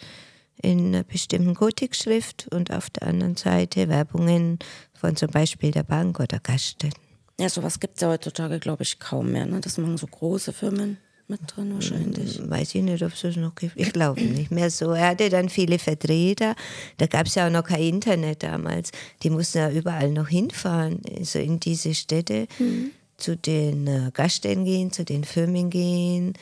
in 0.62 0.88
einer 0.88 1.04
bestimmten 1.04 1.54
Gotikschrift 1.54 2.48
und 2.52 2.72
auf 2.72 2.90
der 2.90 3.08
anderen 3.08 3.36
Seite 3.36 3.88
Werbungen 3.88 4.58
von 4.94 5.16
zum 5.16 5.30
Beispiel 5.30 5.70
der 5.70 5.82
Bank 5.82 6.18
oder 6.20 6.38
Gaststätten. 6.38 7.02
Ja, 7.38 7.50
sowas 7.50 7.80
gibt 7.80 7.96
es 7.96 8.00
ja 8.00 8.08
heutzutage, 8.08 8.58
glaube 8.58 8.82
ich, 8.82 8.98
kaum 8.98 9.32
mehr. 9.32 9.44
Ne? 9.44 9.60
Das 9.60 9.76
machen 9.76 9.98
so 9.98 10.06
große 10.06 10.52
Firmen. 10.52 10.96
Mit 11.28 11.40
drin 11.46 11.74
wahrscheinlich. 11.74 12.38
Hm, 12.38 12.50
weiß 12.50 12.74
ich 12.74 12.82
nicht, 12.82 13.02
ob 13.02 13.12
es 13.12 13.20
das 13.20 13.36
noch 13.36 13.54
gibt. 13.54 13.76
Ich 13.76 13.92
glaube 13.92 14.20
nicht 14.22 14.50
mehr 14.50 14.70
so. 14.70 14.92
Er 14.92 15.08
hatte 15.08 15.28
dann 15.28 15.48
viele 15.48 15.78
Vertreter. 15.78 16.54
Da 16.98 17.06
gab 17.06 17.26
es 17.26 17.34
ja 17.34 17.46
auch 17.46 17.50
noch 17.50 17.64
kein 17.64 17.82
Internet 17.82 18.42
damals. 18.42 18.92
Die 19.22 19.30
mussten 19.30 19.58
ja 19.58 19.70
überall 19.70 20.10
noch 20.10 20.28
hinfahren, 20.28 21.00
so 21.22 21.38
in 21.38 21.60
diese 21.60 21.94
Städte, 21.94 22.46
mhm. 22.58 22.90
zu 23.16 23.36
den 23.36 23.86
äh, 23.86 24.10
Gaststätten 24.12 24.64
gehen, 24.64 24.92
zu 24.92 25.04
den 25.04 25.24
Firmen 25.24 25.70
gehen 25.70 26.34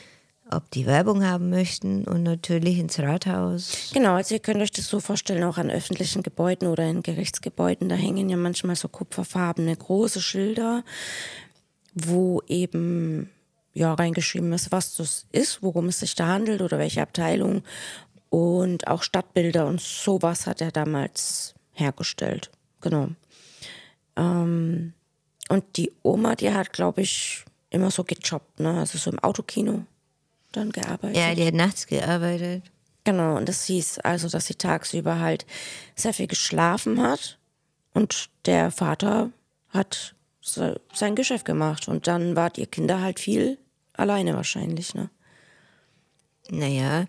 ob 0.51 0.69
die 0.71 0.85
Werbung 0.85 1.23
haben 1.23 1.49
möchten 1.49 2.03
und 2.05 2.23
natürlich 2.23 2.77
ins 2.77 2.99
Rathaus. 2.99 3.91
Genau, 3.93 4.13
also 4.13 4.35
ihr 4.35 4.39
könnt 4.39 4.61
euch 4.61 4.71
das 4.71 4.87
so 4.87 4.99
vorstellen, 4.99 5.43
auch 5.43 5.57
an 5.57 5.71
öffentlichen 5.71 6.21
Gebäuden 6.21 6.67
oder 6.67 6.87
in 6.87 7.01
Gerichtsgebäuden, 7.01 7.89
da 7.89 7.95
hängen 7.95 8.29
ja 8.29 8.37
manchmal 8.37 8.75
so 8.75 8.87
kupferfarbene 8.87 9.75
große 9.75 10.21
Schilder, 10.21 10.83
wo 11.93 12.41
eben 12.47 13.29
ja 13.75 13.93
reingeschrieben 13.93 14.51
ist, 14.53 14.71
was 14.71 14.95
das 14.95 15.27
ist, 15.31 15.61
worum 15.61 15.89
es 15.89 15.99
sich 15.99 16.15
da 16.15 16.27
handelt 16.27 16.61
oder 16.61 16.79
welche 16.79 17.01
Abteilung 17.01 17.61
und 18.29 18.87
auch 18.87 19.03
Stadtbilder 19.03 19.67
und 19.67 19.79
sowas 19.79 20.47
hat 20.47 20.61
er 20.61 20.71
damals 20.71 21.53
hergestellt. 21.73 22.49
Genau. 22.81 23.09
Ähm, 24.15 24.93
und 25.49 25.63
die 25.75 25.91
Oma, 26.01 26.35
die 26.35 26.51
hat, 26.51 26.73
glaube 26.73 27.01
ich, 27.01 27.45
immer 27.69 27.91
so 27.91 28.03
gejobbt, 28.03 28.59
ne? 28.59 28.79
also 28.79 28.97
so 28.97 29.11
im 29.11 29.19
Autokino 29.19 29.85
dann 30.53 30.71
gearbeitet. 30.71 31.17
Ja, 31.17 31.35
die 31.35 31.45
hat 31.45 31.53
nachts 31.53 31.85
gearbeitet. 31.85 32.63
Genau, 33.03 33.35
und 33.35 33.47
das 33.47 33.65
hieß 33.65 33.99
also, 33.99 34.29
dass 34.29 34.47
sie 34.47 34.55
tagsüber 34.55 35.19
halt 35.19 35.45
sehr 35.95 36.13
viel 36.13 36.27
geschlafen 36.27 37.01
hat 37.01 37.37
und 37.93 38.29
der 38.45 38.71
Vater 38.71 39.31
hat 39.69 40.15
sein 40.41 41.15
Geschäft 41.15 41.45
gemacht 41.45 41.87
und 41.87 42.07
dann 42.07 42.35
wart 42.35 42.57
ihr 42.57 42.67
Kinder 42.67 43.01
halt 43.01 43.19
viel 43.19 43.57
alleine 43.97 44.35
wahrscheinlich, 44.35 44.93
ne? 44.93 45.09
Naja, 46.49 47.05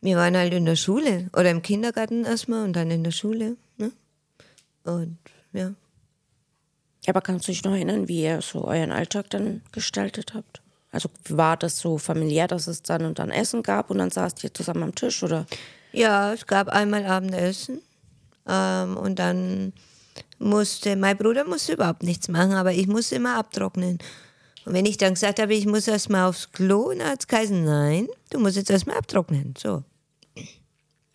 wir 0.00 0.16
waren 0.16 0.36
halt 0.36 0.52
in 0.52 0.64
der 0.64 0.76
Schule 0.76 1.30
oder 1.32 1.50
im 1.50 1.62
Kindergarten 1.62 2.24
erstmal 2.24 2.64
und 2.64 2.74
dann 2.74 2.90
in 2.90 3.04
der 3.04 3.12
Schule, 3.12 3.56
ne? 3.76 3.92
Und 4.84 5.18
ja. 5.52 5.72
Aber 7.06 7.20
kannst 7.20 7.46
du 7.46 7.52
dich 7.52 7.64
noch 7.64 7.72
erinnern, 7.72 8.08
wie 8.08 8.22
ihr 8.22 8.40
so 8.40 8.64
euren 8.64 8.90
Alltag 8.90 9.30
dann 9.30 9.62
gestaltet 9.72 10.34
habt? 10.34 10.62
Also 10.90 11.08
war 11.28 11.56
das 11.56 11.78
so 11.78 11.98
familiär, 11.98 12.46
dass 12.46 12.66
es 12.66 12.82
dann 12.82 13.04
und 13.04 13.18
dann 13.18 13.30
Essen 13.30 13.62
gab 13.62 13.90
und 13.90 13.98
dann 13.98 14.10
saßt 14.10 14.44
ihr 14.44 14.54
zusammen 14.54 14.84
am 14.84 14.94
Tisch, 14.94 15.22
oder? 15.22 15.46
Ja, 15.92 16.32
es 16.32 16.46
gab 16.46 16.68
einmal 16.68 17.04
Abendessen 17.04 17.80
ähm, 18.48 18.96
und 18.96 19.18
dann 19.18 19.72
musste, 20.38 20.96
mein 20.96 21.16
Bruder 21.16 21.44
musste 21.44 21.72
überhaupt 21.72 22.02
nichts 22.02 22.28
machen, 22.28 22.52
aber 22.52 22.72
ich 22.72 22.86
musste 22.86 23.16
immer 23.16 23.36
abtrocknen. 23.36 23.98
Und 24.64 24.72
wenn 24.72 24.86
ich 24.86 24.96
dann 24.96 25.14
gesagt 25.14 25.40
habe, 25.40 25.54
ich 25.54 25.66
muss 25.66 25.88
erst 25.88 26.10
mal 26.10 26.28
aufs 26.28 26.50
Klo, 26.52 26.92
dann 26.92 27.08
hat 27.08 27.20
es 27.20 27.26
geheißen, 27.28 27.64
nein, 27.64 28.08
du 28.30 28.38
musst 28.38 28.56
jetzt 28.56 28.70
erst 28.70 28.86
mal 28.86 28.96
abtrocknen. 28.96 29.54
So. 29.58 29.82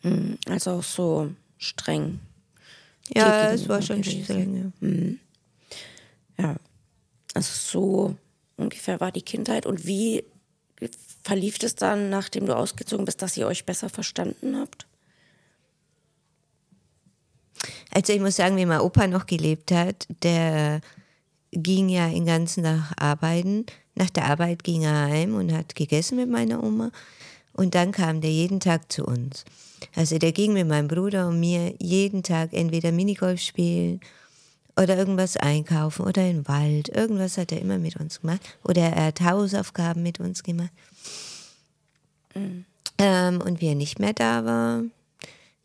Hm, 0.02 0.38
also 0.48 0.72
auch 0.72 0.84
so 0.84 1.32
streng. 1.58 2.20
Ja, 3.16 3.52
es 3.52 3.68
war 3.68 3.82
schon 3.82 4.02
gewesen. 4.02 4.24
streng, 4.24 4.56
ja. 4.56 4.88
Mhm. 4.88 5.20
Ja, 6.38 6.56
also 7.34 7.52
so 7.54 8.16
ungefähr 8.56 9.00
war 9.00 9.12
die 9.12 9.22
Kindheit 9.22 9.66
und 9.66 9.86
wie 9.86 10.24
verlief 11.24 11.58
es 11.62 11.76
dann, 11.76 12.10
nachdem 12.10 12.46
du 12.46 12.56
ausgezogen 12.56 13.06
bist, 13.06 13.22
dass 13.22 13.36
ihr 13.36 13.48
euch 13.48 13.66
besser 13.66 13.90
verstanden 13.90 14.58
habt? 14.58 14.88
Also 17.92 18.14
ich 18.14 18.22
muss 18.22 18.36
sagen, 18.36 18.56
wie 18.58 18.66
mein 18.66 18.80
Opa 18.80 19.08
noch 19.08 19.26
gelebt 19.26 19.72
hat, 19.72 20.08
der 20.24 20.82
ging 21.52 21.90
ja 21.90 22.10
den 22.10 22.26
ganzen 22.26 22.64
Tag 22.64 22.92
arbeiten. 22.98 23.66
Nach 23.96 24.10
der 24.10 24.26
Arbeit 24.26 24.64
ging 24.64 24.84
er 24.84 25.08
heim 25.08 25.36
und 25.36 25.52
hat 25.52 25.76
gegessen 25.76 26.18
mit 26.18 26.30
meiner 26.30 26.64
Oma. 26.64 26.92
Und 27.54 27.76
dann 27.76 27.92
kam 27.92 28.22
der 28.22 28.32
jeden 28.32 28.60
Tag 28.60 28.92
zu 28.92 29.04
uns. 29.04 29.44
Also 29.96 30.18
der 30.18 30.32
ging 30.32 30.54
mit 30.54 30.68
meinem 30.68 30.88
Bruder 30.88 31.28
und 31.28 31.40
mir 31.40 31.74
jeden 31.80 32.24
Tag 32.24 32.54
entweder 32.54 32.92
Minigolf 32.92 33.42
spielen 33.42 34.00
oder 34.78 34.98
irgendwas 34.98 35.36
einkaufen 35.36 36.06
oder 36.06 36.30
im 36.30 36.48
Wald. 36.48 36.90
Irgendwas 36.90 37.38
hat 37.38 37.52
er 37.52 37.62
immer 37.62 37.78
mit 37.78 37.98
uns 37.98 38.22
gemacht. 38.22 38.42
Oder 38.64 38.84
er 38.84 39.08
hat 39.08 39.22
Hausaufgaben 39.22 40.04
mit 40.04 40.20
uns 40.20 40.44
gemacht. 40.44 40.72
Mhm. 42.36 42.66
Ähm, 42.98 43.42
und 43.42 43.62
wie 43.62 43.68
er 43.68 43.76
nicht 43.76 44.00
mehr 44.00 44.14
da 44.14 44.46
war, 44.46 44.84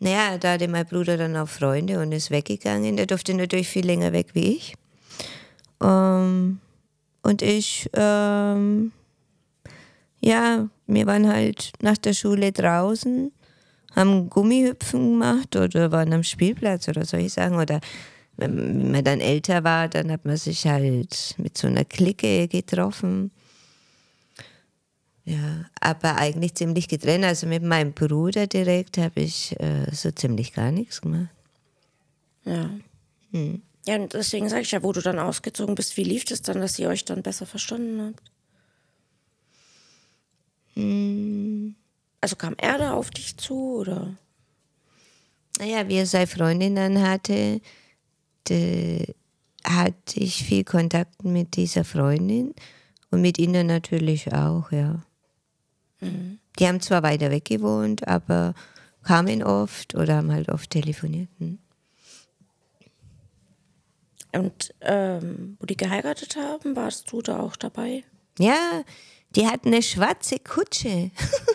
naja, 0.01 0.39
da 0.39 0.53
hatte 0.53 0.69
mein 0.69 0.87
Bruder 0.87 1.17
dann 1.17 1.37
auch 1.37 1.49
Freunde 1.49 2.01
und 2.01 2.13
ist 2.13 2.31
weggegangen. 2.31 2.97
Der 2.97 3.07
durfte 3.07 3.35
natürlich 3.35 3.69
viel 3.69 3.87
länger 3.87 4.13
weg 4.13 4.29
wie 4.35 4.57
ich. 4.57 4.75
Ähm, 5.85 6.61
und 7.23 7.43
ich, 7.43 7.89
ähm, 7.93 8.93
ja, 10.21 10.69
wir 10.87 11.07
waren 11.07 11.29
halt 11.29 11.73
nach 11.83 11.99
der 11.99 12.15
Schule 12.15 12.53
draußen, 12.53 13.31
haben 13.95 14.31
Gummihüpfen 14.31 15.13
gemacht 15.13 15.57
oder 15.57 15.93
waren 15.93 16.13
am 16.13 16.23
Spielplatz 16.23 16.89
oder 16.89 17.05
soll 17.05 17.21
ich 17.21 17.35
sagen, 17.35 17.57
oder 17.57 17.81
wenn 18.37 18.91
man 18.91 19.05
dann 19.05 19.21
älter 19.21 19.63
war, 19.63 19.89
dann 19.89 20.11
hat 20.11 20.25
man 20.25 20.37
sich 20.37 20.67
halt 20.67 21.35
mit 21.39 21.57
so 21.57 21.69
einer 21.69 21.85
Clique 21.85 22.49
getroffen. 22.49 23.31
Ja, 25.25 25.67
aber 25.81 26.17
eigentlich 26.17 26.55
ziemlich 26.55 26.89
getrennt. 26.89 27.25
Also 27.25 27.47
mit 27.47 27.63
meinem 27.63 27.93
Bruder 27.93 28.47
direkt 28.47 28.99
habe 28.99 29.21
ich 29.21 29.59
äh, 29.61 29.87
so 29.93 30.11
ziemlich 30.11 30.53
gar 30.53 30.71
nichts 30.71 31.01
gemacht. 31.01 31.29
Ja. 32.45 32.69
Hm. 33.31 33.63
Ja, 33.87 33.97
und 33.97 34.15
deswegen 34.15 34.49
sage 34.49 34.63
ich 34.63 34.71
ja, 34.71 34.83
wo 34.83 34.93
du 34.93 35.03
dann 35.03 35.19
ausgezogen 35.19 35.75
bist, 35.75 35.97
wie 35.97 36.05
lief 36.05 36.25
es 36.31 36.41
dann, 36.43 36.61
dass 36.61 36.79
ihr 36.79 36.89
euch 36.89 37.05
dann 37.05 37.23
besser 37.23 37.45
verstanden 37.45 38.01
habt? 38.01 38.33
Hm. 40.75 41.75
Also 42.21 42.37
kam 42.37 42.55
er 42.57 42.79
da 42.79 42.95
auf 42.95 43.11
dich 43.11 43.37
zu 43.37 43.77
oder? 43.77 44.17
Naja, 45.59 45.87
wie 45.89 45.97
er 45.97 46.07
seine 46.07 46.27
Freundin 46.27 46.75
dann 46.75 47.03
hatte, 47.03 47.61
hatte 49.63 50.21
ich 50.21 50.45
viel 50.45 50.65
Kontakt 50.65 51.23
mit 51.23 51.57
dieser 51.57 51.85
Freundin 51.85 52.55
und 53.11 53.21
mit 53.21 53.39
ihnen 53.39 53.67
natürlich 53.67 54.33
auch, 54.33 54.73
ja. 54.73 55.05
Mhm. 56.01 56.39
Die 56.59 56.67
haben 56.67 56.81
zwar 56.81 57.03
weiter 57.03 57.31
weg 57.31 57.45
gewohnt, 57.45 58.09
aber 58.09 58.55
kamen 59.03 59.43
oft 59.43 59.95
oder 59.95 60.17
haben 60.17 60.33
halt 60.33 60.49
oft 60.49 60.71
telefoniert. 60.71 61.29
Hm. 61.39 61.59
Und 64.35 64.75
ähm, 64.81 65.57
wo 65.61 65.67
die 65.67 65.77
geheiratet 65.77 66.37
haben, 66.37 66.77
warst 66.77 67.11
du 67.13 67.23
da 67.23 67.41
auch 67.41 67.57
dabei? 67.57 68.05
Ja, 68.39 68.83
die 69.31 69.47
hatten 69.47 69.69
eine 69.69 69.83
schwarze 69.83 70.39
Kutsche. 70.39 71.11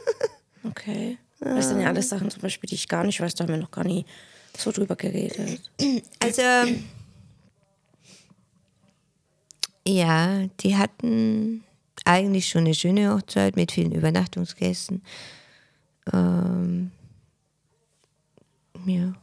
okay. 0.63 1.17
Das 1.41 1.69
sind 1.69 1.81
ja 1.81 1.87
alles 1.87 2.09
Sachen 2.09 2.29
zum 2.29 2.41
Beispiel, 2.41 2.67
die 2.67 2.75
ich 2.75 2.87
gar 2.87 3.03
nicht 3.05 3.21
weiß, 3.21 3.35
da 3.35 3.43
haben 3.43 3.53
wir 3.53 3.57
noch 3.57 3.71
gar 3.71 3.85
nie 3.85 4.05
so 4.57 4.71
drüber 4.71 4.95
geredet? 4.95 5.71
Also, 6.21 6.41
ja, 9.87 10.45
die 10.59 10.75
hatten 10.75 11.63
eigentlich 12.05 12.49
schon 12.49 12.65
eine 12.65 12.75
schöne 12.75 13.13
Hochzeit 13.13 13.55
mit 13.55 13.71
vielen 13.71 13.93
Übernachtungsgästen. 13.93 15.01
Ähm, 16.13 16.91
ja. 18.85 19.13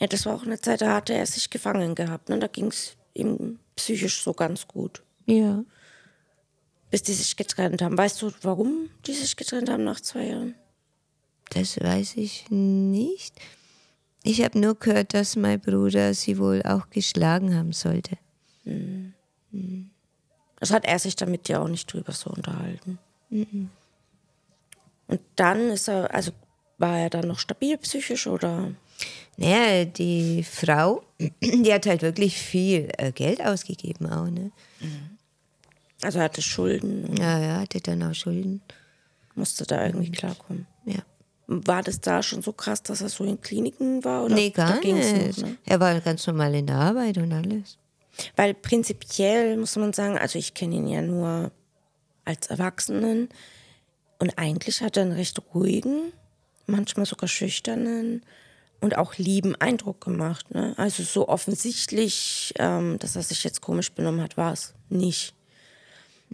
Ja, 0.00 0.06
das 0.06 0.24
war 0.26 0.34
auch 0.34 0.44
eine 0.44 0.60
Zeit, 0.60 0.80
da 0.80 0.94
hatte 0.94 1.12
er 1.14 1.26
sich 1.26 1.50
gefangen 1.50 1.94
gehabt. 1.94 2.30
Ne? 2.30 2.38
Da 2.38 2.46
ging 2.46 2.68
es 2.68 2.96
ihm 3.14 3.58
psychisch 3.76 4.22
so 4.22 4.32
ganz 4.32 4.66
gut. 4.66 5.02
Ja. 5.26 5.62
Bis 6.90 7.02
die 7.02 7.12
sich 7.12 7.36
getrennt 7.36 7.82
haben. 7.82 7.96
Weißt 7.96 8.20
du, 8.22 8.32
warum 8.42 8.88
die 9.06 9.12
sich 9.12 9.36
getrennt 9.36 9.68
haben 9.68 9.84
nach 9.84 10.00
zwei 10.00 10.26
Jahren? 10.26 10.54
Das 11.50 11.78
weiß 11.78 12.16
ich 12.16 12.46
nicht. 12.50 13.34
Ich 14.22 14.42
habe 14.42 14.58
nur 14.58 14.74
gehört, 14.74 15.14
dass 15.14 15.36
mein 15.36 15.60
Bruder 15.60 16.14
sie 16.14 16.38
wohl 16.38 16.62
auch 16.62 16.90
geschlagen 16.90 17.54
haben 17.54 17.72
sollte. 17.72 18.16
Mhm. 18.64 19.14
Mhm. 19.50 19.90
Das 20.58 20.70
hat 20.70 20.84
er 20.84 20.98
sich 20.98 21.16
damit 21.16 21.48
ja 21.48 21.60
auch 21.60 21.68
nicht 21.68 21.92
drüber 21.92 22.12
so 22.12 22.30
unterhalten. 22.30 22.98
Mhm. 23.28 23.70
Und 25.08 25.20
dann 25.36 25.70
ist 25.70 25.88
er, 25.88 26.14
also 26.14 26.32
war 26.78 26.98
er 26.98 27.10
dann 27.10 27.28
noch 27.28 27.38
stabil 27.38 27.76
psychisch 27.78 28.26
oder? 28.26 28.72
Naja, 29.40 29.86
die 29.86 30.44
Frau, 30.44 31.02
die 31.42 31.72
hat 31.72 31.86
halt 31.86 32.02
wirklich 32.02 32.36
viel 32.36 32.88
äh, 32.98 33.10
Geld 33.10 33.42
ausgegeben 33.44 34.06
auch, 34.06 34.28
ne? 34.28 34.52
Mhm. 34.80 35.18
Also 36.02 36.20
hatte 36.20 36.42
Schulden. 36.42 37.16
Ja, 37.16 37.40
ja, 37.40 37.60
hatte 37.60 37.80
dann 37.80 38.02
auch 38.02 38.14
Schulden. 38.14 38.60
Musste 39.34 39.64
da 39.64 39.86
irgendwie 39.86 40.10
klarkommen. 40.10 40.66
Ja. 40.84 41.00
War 41.46 41.82
das 41.82 42.00
da 42.00 42.22
schon 42.22 42.42
so 42.42 42.52
krass, 42.52 42.82
dass 42.82 43.00
er 43.00 43.08
so 43.08 43.24
in 43.24 43.40
Kliniken 43.40 44.04
war? 44.04 44.24
Oder 44.24 44.34
nee, 44.34 44.50
gar 44.50 44.78
nicht. 44.80 45.38
Noch, 45.38 45.48
ne? 45.48 45.56
Er 45.64 45.80
war 45.80 45.98
ganz 46.00 46.26
normal 46.26 46.54
in 46.54 46.66
der 46.66 46.76
Arbeit 46.76 47.16
und 47.18 47.32
alles. 47.32 47.78
Weil 48.36 48.54
prinzipiell 48.54 49.56
muss 49.56 49.76
man 49.76 49.92
sagen, 49.94 50.18
also 50.18 50.38
ich 50.38 50.52
kenne 50.52 50.76
ihn 50.76 50.86
ja 50.86 51.00
nur 51.00 51.50
als 52.24 52.48
Erwachsenen 52.48 53.30
und 54.18 54.38
eigentlich 54.38 54.82
hat 54.82 54.98
er 54.98 55.04
einen 55.04 55.12
recht 55.12 55.40
ruhigen, 55.54 56.12
manchmal 56.66 57.06
sogar 57.06 57.28
schüchternen 57.28 58.22
und 58.80 58.96
auch 58.96 59.16
lieben 59.18 59.54
Eindruck 59.56 60.00
gemacht. 60.00 60.54
Ne? 60.54 60.74
Also 60.76 61.02
so 61.02 61.28
offensichtlich, 61.28 62.54
ähm, 62.58 62.98
dass 62.98 63.16
er 63.16 63.22
sich 63.22 63.44
jetzt 63.44 63.60
komisch 63.60 63.92
benommen 63.92 64.22
hat, 64.22 64.36
war 64.36 64.52
es 64.52 64.74
nicht. 64.88 65.34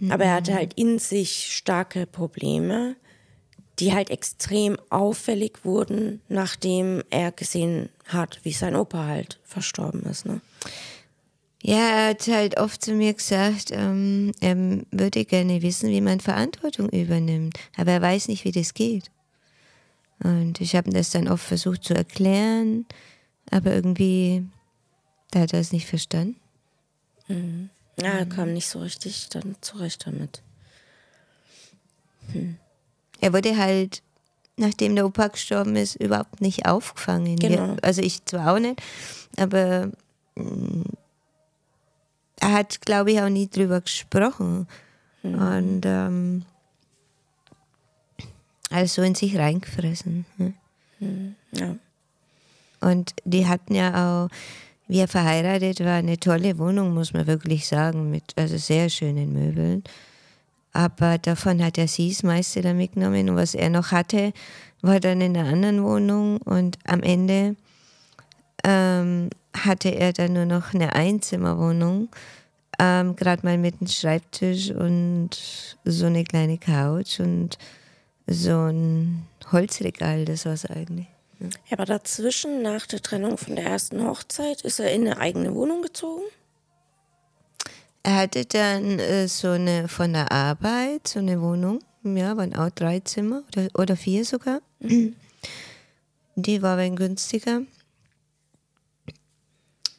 Aber 0.09 0.25
er 0.25 0.35
hatte 0.35 0.53
halt 0.53 0.73
in 0.75 0.99
sich 0.99 1.55
starke 1.55 2.05
Probleme, 2.05 2.95
die 3.79 3.93
halt 3.93 4.09
extrem 4.09 4.77
auffällig 4.89 5.63
wurden, 5.63 6.21
nachdem 6.29 7.03
er 7.09 7.31
gesehen 7.31 7.89
hat, 8.05 8.39
wie 8.43 8.51
sein 8.51 8.75
Opa 8.75 9.05
halt 9.05 9.39
verstorben 9.43 10.03
ist. 10.03 10.25
Ne? 10.25 10.41
Ja, 11.63 11.77
er 11.77 12.09
hat 12.09 12.27
halt 12.27 12.59
oft 12.59 12.83
zu 12.83 12.93
mir 12.93 13.13
gesagt, 13.13 13.71
ähm, 13.71 14.31
er 14.39 14.55
würde 14.91 15.25
gerne 15.25 15.61
wissen, 15.61 15.89
wie 15.89 16.01
man 16.01 16.19
Verantwortung 16.19 16.89
übernimmt, 16.89 17.57
aber 17.75 17.93
er 17.93 18.01
weiß 18.01 18.27
nicht, 18.27 18.45
wie 18.45 18.51
das 18.51 18.73
geht. 18.73 19.09
Und 20.23 20.59
ich 20.61 20.75
habe 20.75 20.89
das 20.91 21.11
dann 21.11 21.27
oft 21.27 21.45
versucht 21.45 21.83
zu 21.83 21.93
erklären, 21.93 22.85
aber 23.51 23.73
irgendwie, 23.73 24.45
da 25.31 25.41
hat 25.41 25.53
er 25.53 25.59
es 25.59 25.71
nicht 25.71 25.87
verstanden. 25.87 26.37
Mhm. 27.27 27.69
Ja, 27.99 28.09
er 28.09 28.25
kam 28.25 28.53
nicht 28.53 28.67
so 28.67 28.79
richtig 28.79 29.29
dann 29.29 29.55
zurecht 29.61 30.05
damit. 30.05 30.41
Hm. 32.31 32.57
Er 33.21 33.33
wurde 33.33 33.57
halt, 33.57 34.03
nachdem 34.55 34.95
der 34.95 35.05
Opa 35.05 35.27
gestorben 35.27 35.75
ist, 35.75 35.95
überhaupt 35.95 36.41
nicht 36.41 36.67
aufgefangen. 36.67 37.37
Genau. 37.37 37.75
Also 37.81 38.01
ich 38.01 38.23
zwar 38.25 38.53
auch 38.53 38.59
nicht, 38.59 38.81
aber 39.37 39.91
mm, 40.35 40.83
er 42.39 42.53
hat, 42.53 42.81
glaube 42.81 43.11
ich, 43.11 43.21
auch 43.21 43.29
nie 43.29 43.49
drüber 43.49 43.81
gesprochen. 43.81 44.67
Mhm. 45.23 45.33
Und 45.33 45.81
ähm, 45.85 46.45
also 48.69 49.01
in 49.01 49.15
sich 49.15 49.37
reingefressen. 49.37 50.25
Ne? 50.37 50.53
Mhm. 50.99 51.35
Ja. 51.51 51.75
Und 52.79 53.13
die 53.25 53.47
hatten 53.47 53.75
ja 53.75 54.25
auch, 54.25 54.29
wie 54.87 54.99
er 54.99 55.07
verheiratet 55.07 55.79
war, 55.81 55.95
eine 55.95 56.19
tolle 56.19 56.57
Wohnung, 56.57 56.93
muss 56.93 57.13
man 57.13 57.27
wirklich 57.27 57.67
sagen, 57.67 58.09
mit 58.09 58.33
also 58.35 58.57
sehr 58.57 58.89
schönen 58.89 59.33
Möbeln. 59.33 59.83
Aber 60.73 61.17
davon 61.17 61.63
hat 61.63 61.77
er 61.77 61.87
sie 61.87 62.09
das 62.09 62.23
meiste 62.23 62.61
da 62.61 62.73
mitgenommen. 62.73 63.29
Und 63.29 63.35
was 63.35 63.55
er 63.55 63.69
noch 63.69 63.91
hatte, 63.91 64.31
war 64.81 64.99
dann 64.99 65.21
in 65.21 65.35
einer 65.35 65.49
anderen 65.49 65.83
Wohnung. 65.83 66.37
Und 66.37 66.77
am 66.85 67.01
Ende 67.01 67.55
ähm, 68.63 69.29
hatte 69.55 69.89
er 69.89 70.13
dann 70.13 70.33
nur 70.33 70.45
noch 70.45 70.73
eine 70.73 70.93
Einzimmerwohnung. 70.93 72.09
Ähm, 72.79 73.15
Gerade 73.15 73.43
mal 73.43 73.57
mit 73.57 73.81
einem 73.81 73.87
Schreibtisch 73.87 74.69
und 74.69 75.31
so 75.83 76.05
eine 76.05 76.23
kleine 76.23 76.59
Couch 76.59 77.19
und 77.19 77.57
so 78.27 78.69
ein 78.69 79.25
Holzregal, 79.51 80.25
das 80.25 80.45
war 80.45 80.53
es 80.53 80.65
eigentlich. 80.65 81.07
Ja, 81.39 81.49
aber 81.73 81.85
dazwischen, 81.85 82.61
nach 82.61 82.85
der 82.87 83.01
Trennung 83.01 83.37
von 83.37 83.55
der 83.55 83.65
ersten 83.65 84.03
Hochzeit, 84.03 84.61
ist 84.61 84.79
er 84.79 84.91
in 84.91 85.01
eine 85.01 85.19
eigene 85.19 85.53
Wohnung 85.53 85.81
gezogen? 85.81 86.23
Er 88.03 88.15
hatte 88.15 88.45
dann 88.45 88.99
äh, 88.99 89.27
so 89.27 89.49
eine 89.49 89.87
von 89.87 90.13
der 90.13 90.31
Arbeit, 90.31 91.07
so 91.07 91.19
eine 91.19 91.41
Wohnung, 91.41 91.79
ja, 92.03 92.37
waren 92.37 92.55
auch 92.55 92.69
drei 92.69 93.01
Zimmer 93.01 93.43
oder, 93.49 93.67
oder 93.77 93.95
vier 93.95 94.25
sogar. 94.25 94.61
Mhm. 94.79 95.15
Die 96.35 96.61
war 96.61 96.77
ein 96.77 96.95
günstiger. 96.95 97.61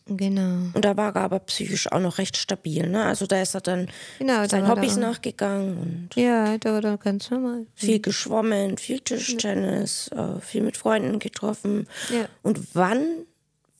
Genau. 0.09 0.71
Und 0.73 0.85
da 0.85 0.97
war 0.97 1.15
er 1.15 1.23
aber 1.23 1.39
psychisch 1.41 1.91
auch 1.93 2.01
noch 2.01 2.19
recht 2.19 2.37
stabil, 2.37 2.89
ne? 2.89 3.05
Also 3.05 3.27
da 3.27 3.41
ist 3.43 3.55
er 3.55 3.61
dann 3.61 3.89
genau, 4.19 4.47
seinen 4.47 4.69
Hobbys 4.69 4.97
nachgegangen 4.97 5.79
und 5.79 6.09
ja, 6.15 6.57
da 6.59 6.75
war 6.75 6.85
er 6.85 6.97
ganz 6.97 7.31
normal. 7.31 7.67
Viel 7.75 8.01
geschwommen, 8.01 8.79
viel 8.79 9.01
Tischtennis, 9.01 10.11
ja. 10.15 10.37
äh, 10.37 10.41
viel 10.41 10.63
mit 10.63 10.77
Freunden 10.77 11.19
getroffen. 11.19 11.87
Ja. 12.11 12.27
Und 12.43 12.75
wann 12.75 13.27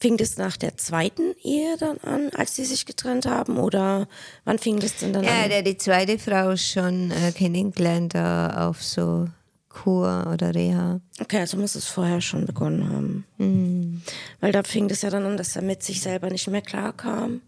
fing 0.01 0.17
das 0.17 0.37
nach 0.37 0.57
der 0.57 0.77
zweiten 0.77 1.35
Ehe 1.43 1.77
dann 1.79 1.99
an, 1.99 2.31
als 2.35 2.55
sie 2.55 2.65
sich 2.65 2.87
getrennt 2.87 3.27
haben? 3.27 3.59
Oder 3.59 4.09
wann 4.45 4.59
fing 4.59 4.79
das 4.79 4.97
denn 4.97 5.13
dann 5.13 5.25
ja, 5.25 5.31
an? 5.31 5.43
Ja, 5.43 5.49
der 5.49 5.63
die 5.63 5.77
zweite 5.77 6.19
Frau 6.19 6.57
schon 6.57 7.11
äh, 7.11 7.33
kennengelernt 7.33 8.15
da 8.15 8.69
auf 8.69 8.83
so 8.83 9.29
Kur 9.69 10.31
oder 10.33 10.55
Reha. 10.55 11.01
Okay, 11.21 11.39
also 11.39 11.57
muss 11.57 11.75
es 11.75 11.87
vorher 11.87 12.21
schon 12.21 12.47
begonnen 12.47 12.89
haben. 12.89 13.25
Mhm. 13.37 14.03
Weil 14.41 14.53
da 14.53 14.63
fing 14.63 14.89
das 14.89 15.03
ja 15.03 15.11
dann 15.11 15.27
an, 15.27 15.37
dass 15.37 15.57
er 15.57 15.63
mit 15.63 15.83
sich 15.83 16.01
selber 16.01 16.31
nicht 16.31 16.49
mehr 16.49 16.63
klarkam. 16.63 17.43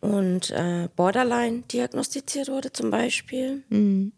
Und 0.00 0.50
äh, 0.50 0.88
Borderline 0.96 1.62
diagnostiziert 1.62 2.48
wurde 2.48 2.72
zum 2.72 2.90
Beispiel. 2.90 3.62
Mhm. 3.68 4.12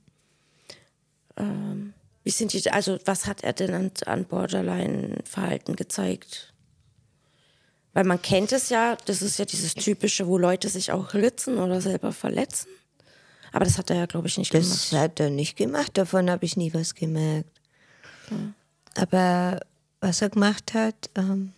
Ähm, 1.36 1.92
wie 2.22 2.30
sind 2.30 2.54
die, 2.54 2.70
also 2.70 2.98
was 3.04 3.26
hat 3.26 3.44
er 3.44 3.52
denn 3.52 3.74
an, 3.74 3.90
an 4.06 4.24
Borderline-Verhalten 4.24 5.76
gezeigt? 5.76 6.54
Weil 7.92 8.04
man 8.04 8.20
kennt 8.22 8.52
es 8.52 8.70
ja, 8.70 8.96
das 9.04 9.20
ist 9.20 9.38
ja 9.38 9.44
dieses 9.44 9.74
typische, 9.74 10.26
wo 10.26 10.38
Leute 10.38 10.68
sich 10.68 10.90
auch 10.90 11.12
ritzen 11.14 11.58
oder 11.58 11.80
selber 11.80 12.12
verletzen. 12.12 12.68
Aber 13.54 13.64
das 13.64 13.78
hat 13.78 13.88
er 13.88 13.96
ja, 13.96 14.06
glaube 14.06 14.26
ich, 14.26 14.36
nicht 14.36 14.52
das 14.52 14.64
gemacht. 14.64 14.92
Das 14.92 15.00
hat 15.00 15.20
er 15.20 15.30
nicht 15.30 15.56
gemacht, 15.56 15.96
davon 15.96 16.28
habe 16.28 16.44
ich 16.44 16.56
nie 16.56 16.74
was 16.74 16.96
gemerkt. 16.96 17.60
Ja. 18.28 18.36
Aber 19.00 19.60
was 20.00 20.22
er 20.22 20.30
gemacht 20.30 20.74
hat, 20.74 21.08
ähm, 21.14 21.52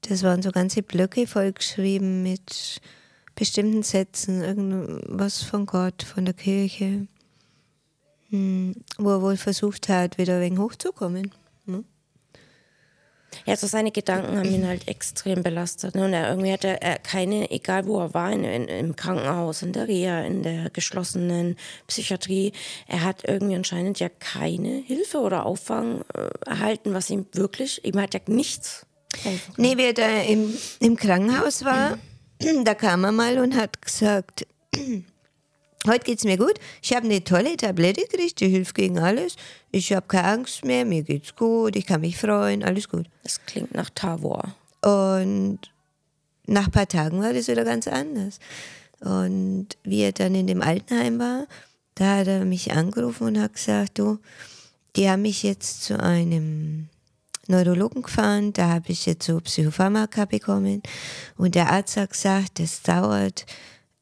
das 0.00 0.22
waren 0.22 0.40
so 0.40 0.50
ganze 0.50 0.82
Blöcke 0.82 1.26
vollgeschrieben 1.26 2.22
mit 2.22 2.80
bestimmten 3.34 3.82
Sätzen, 3.82 4.40
irgendwas 4.40 5.42
von 5.42 5.66
Gott, 5.66 6.02
von 6.02 6.24
der 6.24 6.32
Kirche, 6.32 7.06
hm, 8.30 8.74
wo 8.96 9.10
er 9.10 9.20
wohl 9.20 9.36
versucht 9.36 9.90
hat, 9.90 10.16
wieder 10.16 10.36
ein 10.36 10.40
wenig 10.40 10.58
hochzukommen. 10.58 11.32
Hm? 11.66 11.84
Ja, 13.46 13.56
so 13.56 13.66
seine 13.66 13.90
Gedanken 13.90 14.36
haben 14.36 14.52
ihn 14.52 14.66
halt 14.66 14.88
extrem 14.88 15.42
belastet. 15.42 15.94
Ne? 15.94 16.04
Und 16.04 16.12
er 16.12 16.28
irgendwie 16.28 16.52
hatte 16.52 16.80
er 16.80 16.98
keine, 16.98 17.50
egal 17.50 17.86
wo 17.86 18.00
er 18.00 18.14
war, 18.14 18.32
in, 18.32 18.44
in, 18.44 18.68
im 18.68 18.96
Krankenhaus, 18.96 19.62
in 19.62 19.72
der 19.72 19.88
Reha, 19.88 20.22
in 20.22 20.42
der 20.42 20.70
geschlossenen 20.70 21.56
Psychiatrie, 21.86 22.52
er 22.86 23.04
hat 23.04 23.24
irgendwie 23.26 23.56
anscheinend 23.56 24.00
ja 24.00 24.08
keine 24.08 24.82
Hilfe 24.86 25.18
oder 25.18 25.46
Auffang 25.46 26.02
äh, 26.14 26.48
erhalten, 26.48 26.94
was 26.94 27.10
ihm 27.10 27.26
wirklich, 27.32 27.84
ihm 27.84 28.00
hat 28.00 28.14
ja 28.14 28.20
nichts. 28.26 28.86
Nee, 29.56 29.76
wie 29.76 29.86
er 29.86 29.94
da 29.94 30.22
im, 30.22 30.54
im 30.80 30.96
Krankenhaus 30.96 31.64
war, 31.64 31.98
da 32.64 32.74
kam 32.74 33.04
er 33.04 33.12
mal 33.12 33.38
und 33.38 33.56
hat 33.56 33.82
gesagt, 33.82 34.46
Heute 35.86 36.04
geht's 36.04 36.24
mir 36.24 36.36
gut. 36.36 36.54
Ich 36.82 36.94
habe 36.94 37.06
eine 37.06 37.24
tolle 37.24 37.56
Tablette 37.56 38.02
gekriegt, 38.02 38.40
die 38.40 38.48
hilft 38.48 38.74
gegen 38.74 38.98
alles. 38.98 39.36
Ich 39.72 39.92
habe 39.94 40.06
keine 40.06 40.28
Angst 40.28 40.62
mehr, 40.62 40.84
mir 40.84 41.02
geht's 41.02 41.34
gut, 41.34 41.74
ich 41.74 41.86
kann 41.86 42.02
mich 42.02 42.18
freuen, 42.18 42.62
alles 42.62 42.88
gut. 42.88 43.06
Das 43.22 43.40
klingt 43.46 43.74
nach 43.74 43.88
Tavor. 43.88 44.54
Und 44.82 45.58
nach 46.46 46.66
ein 46.66 46.70
paar 46.70 46.88
Tagen 46.88 47.22
war 47.22 47.32
das 47.32 47.48
wieder 47.48 47.64
ganz 47.64 47.88
anders. 47.88 48.40
Und 49.00 49.68
wie 49.82 50.02
er 50.02 50.12
dann 50.12 50.34
in 50.34 50.46
dem 50.46 50.60
Altenheim 50.60 51.18
war, 51.18 51.46
da 51.94 52.18
hat 52.18 52.26
er 52.26 52.44
mich 52.44 52.72
angerufen 52.72 53.28
und 53.28 53.40
hat 53.40 53.54
gesagt, 53.54 53.98
du, 53.98 54.18
die 54.96 55.08
haben 55.08 55.22
mich 55.22 55.42
jetzt 55.42 55.84
zu 55.84 55.98
einem 55.98 56.88
Neurologen 57.46 58.02
gefahren, 58.02 58.52
da 58.52 58.68
habe 58.68 58.92
ich 58.92 59.06
jetzt 59.06 59.24
so 59.24 59.40
Psychopharmaka 59.40 60.26
bekommen. 60.26 60.82
Und 61.38 61.54
der 61.54 61.70
Arzt 61.70 61.96
hat 61.96 62.10
gesagt, 62.10 62.58
das 62.58 62.82
dauert 62.82 63.46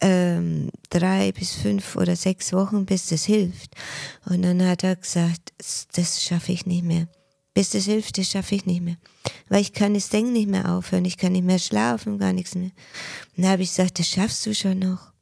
ähm, 0.01 0.71
drei 0.91 1.33
bis 1.33 1.55
fünf 1.55 1.97
oder 1.97 2.17
sechs 2.17 2.53
Wochen, 2.53 2.87
bis 2.87 3.07
das 3.07 3.25
hilft. 3.25 3.75
Und 4.27 4.43
dann 4.43 4.67
hat 4.67 4.85
er 4.85 4.97
gesagt, 4.97 5.53
das 5.95 6.23
schaffe 6.23 6.53
ich 6.53 6.67
nicht 6.67 6.85
mehr. 6.85 7.09
Bis 7.55 7.71
das 7.71 7.85
hilft, 7.85 8.19
das 8.19 8.29
schaffe 8.29 8.55
ich 8.55 8.67
nicht 8.67 8.83
mehr. 8.83 8.97
Weil 9.49 9.63
ich 9.63 9.73
kann 9.73 9.95
das 9.95 10.11
Denken 10.11 10.33
nicht 10.33 10.49
mehr 10.49 10.73
aufhören, 10.73 11.05
ich 11.05 11.17
kann 11.17 11.33
nicht 11.33 11.45
mehr 11.45 11.59
schlafen, 11.59 12.19
gar 12.19 12.33
nichts 12.33 12.55
mehr. 12.55 12.71
Und 13.37 13.43
dann 13.43 13.51
habe 13.51 13.63
ich 13.63 13.71
gesagt, 13.71 13.99
das 13.99 14.09
schaffst 14.09 14.47
du 14.47 14.55
schon 14.55 14.79
noch. 14.79 15.13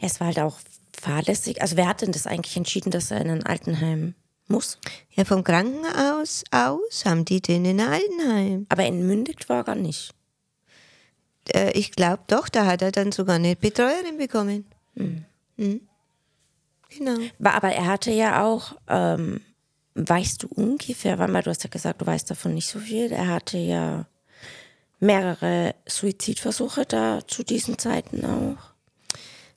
Es 0.00 0.20
war 0.20 0.28
halt 0.28 0.38
auch 0.38 0.58
fahrlässig. 0.92 1.60
Also 1.60 1.76
wer 1.76 1.88
hat 1.88 2.02
denn 2.02 2.12
das 2.12 2.26
eigentlich 2.26 2.56
entschieden, 2.56 2.90
dass 2.90 3.10
er 3.10 3.20
in 3.20 3.30
ein 3.30 3.44
Altenheim 3.44 4.14
muss? 4.46 4.78
Ja, 5.10 5.24
vom 5.24 5.42
Krankenhaus 5.42 6.44
aus 6.52 7.04
haben 7.04 7.24
die 7.24 7.42
den 7.42 7.64
in 7.64 7.80
ein 7.80 7.88
Altenheim. 7.88 8.66
Aber 8.68 8.86
in 8.86 9.06
Mündig 9.06 9.48
war 9.48 9.66
er 9.66 9.74
nicht 9.74 10.14
äh, 11.52 11.72
ich 11.72 11.92
glaube 11.92 12.22
doch, 12.26 12.48
da 12.48 12.66
hat 12.66 12.82
er 12.82 12.92
dann 12.92 13.12
sogar 13.12 13.36
eine 13.36 13.56
Betreuerin 13.56 14.18
bekommen. 14.18 14.66
Mhm. 14.94 15.24
Mhm. 15.56 15.80
Genau. 16.90 17.18
Aber 17.42 17.72
er 17.72 17.86
hatte 17.86 18.10
ja 18.10 18.44
auch, 18.44 18.76
ähm, 18.88 19.40
weißt 19.94 20.44
du 20.44 20.48
ungefähr, 20.48 21.18
weil 21.18 21.42
du 21.42 21.50
hast 21.50 21.64
ja 21.64 21.70
gesagt, 21.70 22.00
du 22.00 22.06
weißt 22.06 22.30
davon 22.30 22.54
nicht 22.54 22.68
so 22.68 22.78
viel, 22.78 23.12
er 23.12 23.28
hatte 23.28 23.58
ja 23.58 24.06
mehrere 25.00 25.74
Suizidversuche 25.86 26.86
da 26.86 27.20
zu 27.26 27.42
diesen 27.42 27.78
Zeiten 27.78 28.24
auch. 28.24 28.74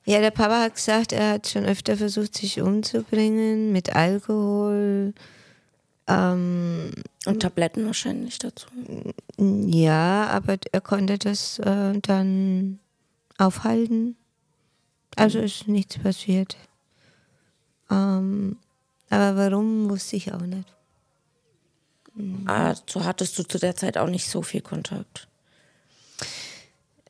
Ja, 0.04 0.20
der 0.20 0.30
Papa 0.30 0.62
hat 0.62 0.74
gesagt, 0.76 1.12
er 1.12 1.32
hat 1.32 1.48
schon 1.48 1.66
öfter 1.66 1.96
versucht, 1.96 2.36
sich 2.36 2.60
umzubringen 2.60 3.72
mit 3.72 3.94
Alkohol. 3.94 5.12
Ähm, 6.08 6.90
Und 7.26 7.40
Tabletten 7.40 7.86
wahrscheinlich 7.86 8.38
dazu. 8.38 8.66
Ja, 9.38 10.26
aber 10.28 10.56
er 10.72 10.80
konnte 10.80 11.18
das 11.18 11.58
äh, 11.58 11.98
dann 12.00 12.78
aufhalten. 13.36 14.16
Also 15.16 15.38
ist 15.38 15.68
nichts 15.68 15.98
passiert. 15.98 16.56
Ähm, 17.90 18.56
aber 19.10 19.36
warum, 19.36 19.90
wusste 19.90 20.16
ich 20.16 20.32
auch 20.32 20.40
nicht. 20.40 20.72
Also 22.46 23.04
hattest 23.04 23.38
du 23.38 23.44
zu 23.44 23.58
der 23.58 23.76
Zeit 23.76 23.96
auch 23.96 24.08
nicht 24.08 24.28
so 24.28 24.42
viel 24.42 24.60
Kontakt? 24.60 25.28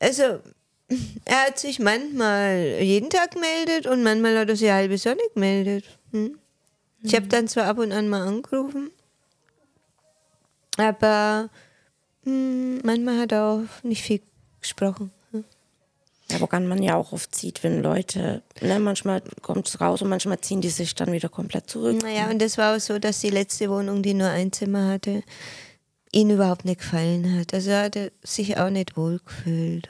Also 0.00 0.40
Er 1.24 1.46
hat 1.46 1.58
sich 1.58 1.78
manchmal 1.78 2.78
jeden 2.80 3.11
Tag 3.11 3.32
gemeldet 3.32 3.87
und 3.87 4.02
manchmal 4.02 4.38
hat 4.38 4.48
er 4.48 4.56
sich 4.56 4.70
halbe 4.70 4.96
Sonne 4.96 5.20
gemeldet. 5.34 5.84
Hm? 6.12 6.38
Ich 7.02 7.14
habe 7.14 7.26
dann 7.28 7.48
zwar 7.48 7.66
ab 7.66 7.78
und 7.78 7.92
an 7.92 8.08
mal 8.08 8.26
angerufen, 8.26 8.90
aber 10.76 11.48
hm, 12.24 12.80
manchmal 12.82 13.18
hat 13.18 13.32
er 13.32 13.44
auch 13.44 13.84
nicht 13.84 14.02
viel 14.02 14.20
gesprochen. 14.61 15.12
Hm? 15.30 15.44
Ja, 16.30 16.40
woran 16.40 16.66
man 16.66 16.82
ja 16.82 16.96
auch 16.96 17.12
oft 17.12 17.34
sieht, 17.34 17.62
wenn 17.62 17.82
Leute, 17.82 18.42
ne, 18.61 18.80
manchmal 18.80 19.22
kommt 19.42 19.68
es 19.68 19.80
raus 19.80 20.02
und 20.02 20.08
manchmal 20.08 20.40
ziehen 20.40 20.61
die 20.61 20.70
sich 20.70 20.94
dann 20.94 21.12
wieder 21.12 21.28
komplett 21.28 21.70
zurück. 21.70 22.02
Naja, 22.02 22.28
und 22.30 22.40
das 22.40 22.58
war 22.58 22.76
auch 22.76 22.80
so, 22.80 22.98
dass 22.98 23.20
die 23.20 23.30
letzte 23.30 23.70
Wohnung, 23.70 24.02
die 24.02 24.14
nur 24.14 24.28
ein 24.28 24.52
Zimmer 24.52 24.88
hatte, 24.88 25.22
ihn 26.12 26.30
überhaupt 26.30 26.64
nicht 26.64 26.80
gefallen 26.80 27.38
hat. 27.38 27.54
Also 27.54 27.70
er 27.70 27.84
hatte 27.84 28.12
sich 28.22 28.58
auch 28.58 28.70
nicht 28.70 28.96
wohl 28.96 29.20
gefühlt. 29.24 29.88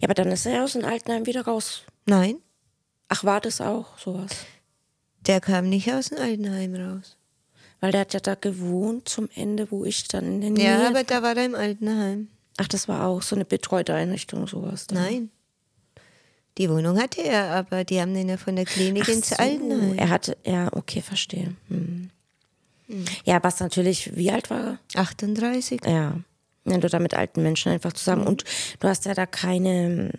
Ja, 0.00 0.04
aber 0.04 0.14
dann 0.14 0.30
ist 0.30 0.46
er 0.46 0.64
aus 0.64 0.72
dem 0.72 0.84
Altenheim 0.84 1.26
wieder 1.26 1.44
raus. 1.44 1.82
Nein. 2.06 2.36
Ach, 3.08 3.24
war 3.24 3.40
das 3.40 3.60
auch 3.60 3.98
sowas? 3.98 4.30
Der 5.26 5.40
kam 5.40 5.68
nicht 5.68 5.92
aus 5.92 6.08
dem 6.08 6.18
Altenheim 6.18 6.74
raus. 6.74 7.16
Weil 7.80 7.92
der 7.92 8.02
hat 8.02 8.14
ja 8.14 8.20
da 8.20 8.34
gewohnt 8.34 9.08
zum 9.08 9.28
Ende, 9.34 9.70
wo 9.70 9.84
ich 9.84 10.06
dann 10.08 10.24
in 10.24 10.40
der 10.40 10.50
Nähe. 10.50 10.64
Ja, 10.64 10.88
aber 10.88 11.04
da 11.04 11.22
war 11.22 11.36
er 11.36 11.46
im 11.46 11.54
Altenheim. 11.54 12.28
Ach, 12.56 12.68
das 12.68 12.86
war 12.86 13.06
auch 13.06 13.22
so 13.22 13.34
eine 13.34 13.44
betreute 13.44 13.94
Einrichtung, 13.94 14.46
sowas. 14.46 14.86
Dann. 14.86 15.02
Nein. 15.02 15.30
Die 16.58 16.68
Wohnung 16.68 17.00
hatte 17.00 17.22
er, 17.22 17.50
aber 17.50 17.82
die 17.82 18.00
haben 18.00 18.14
den 18.14 18.28
ja 18.28 18.36
von 18.36 18.56
der 18.56 18.66
Klinik 18.66 19.04
Ach 19.06 19.08
ins 19.08 19.30
so. 19.30 19.36
Altenheim. 19.36 19.98
Er 19.98 20.10
hatte, 20.10 20.36
ja, 20.44 20.68
okay, 20.72 21.00
verstehe. 21.00 21.56
Hm. 21.68 22.10
Hm. 22.86 23.04
Ja, 23.24 23.42
was 23.42 23.58
natürlich, 23.60 24.14
wie 24.16 24.30
alt 24.30 24.50
war 24.50 24.78
er? 24.94 25.00
38. 25.00 25.80
Ja. 25.86 26.20
Wenn 26.64 26.80
du 26.80 26.88
da 26.88 26.98
mit 26.98 27.14
alten 27.14 27.42
Menschen 27.42 27.72
einfach 27.72 27.94
zusammen. 27.94 28.22
Mhm. 28.22 28.28
Und 28.28 28.44
du 28.78 28.88
hast 28.88 29.06
ja 29.06 29.14
da 29.14 29.26
keine 29.26 30.12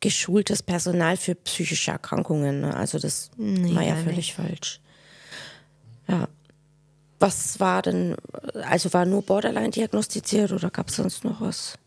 geschultes 0.00 0.62
Personal 0.62 1.16
für 1.16 1.34
psychische 1.34 1.90
Erkrankungen. 1.92 2.62
Ne? 2.62 2.74
Also 2.74 2.98
das 2.98 3.30
nee, 3.36 3.74
war 3.74 3.82
ja 3.82 3.96
völlig 3.96 4.16
nicht. 4.16 4.34
falsch. 4.34 4.80
Ja. 6.08 6.28
Was 7.18 7.60
war 7.60 7.82
denn, 7.82 8.16
also 8.64 8.92
war 8.94 9.04
nur 9.04 9.22
Borderline 9.22 9.70
diagnostiziert 9.70 10.52
oder 10.52 10.70
gab 10.70 10.88
es 10.88 10.96
sonst 10.96 11.22
noch 11.22 11.40
was? 11.42 11.78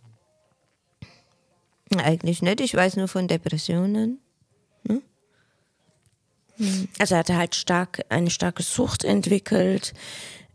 Eigentlich 1.96 2.42
nicht. 2.42 2.62
Ich 2.62 2.76
weiß 2.76 2.98
nur 2.98 3.08
von 3.08 3.28
Depressionen. 3.28 4.20
Hm? 4.88 5.02
Hm. 6.58 6.88
Also 7.00 7.16
er 7.16 7.20
hatte 7.20 7.36
halt 7.36 7.56
stark 7.56 8.06
eine 8.10 8.30
starke 8.30 8.62
Sucht 8.62 9.04
entwickelt. 9.04 9.94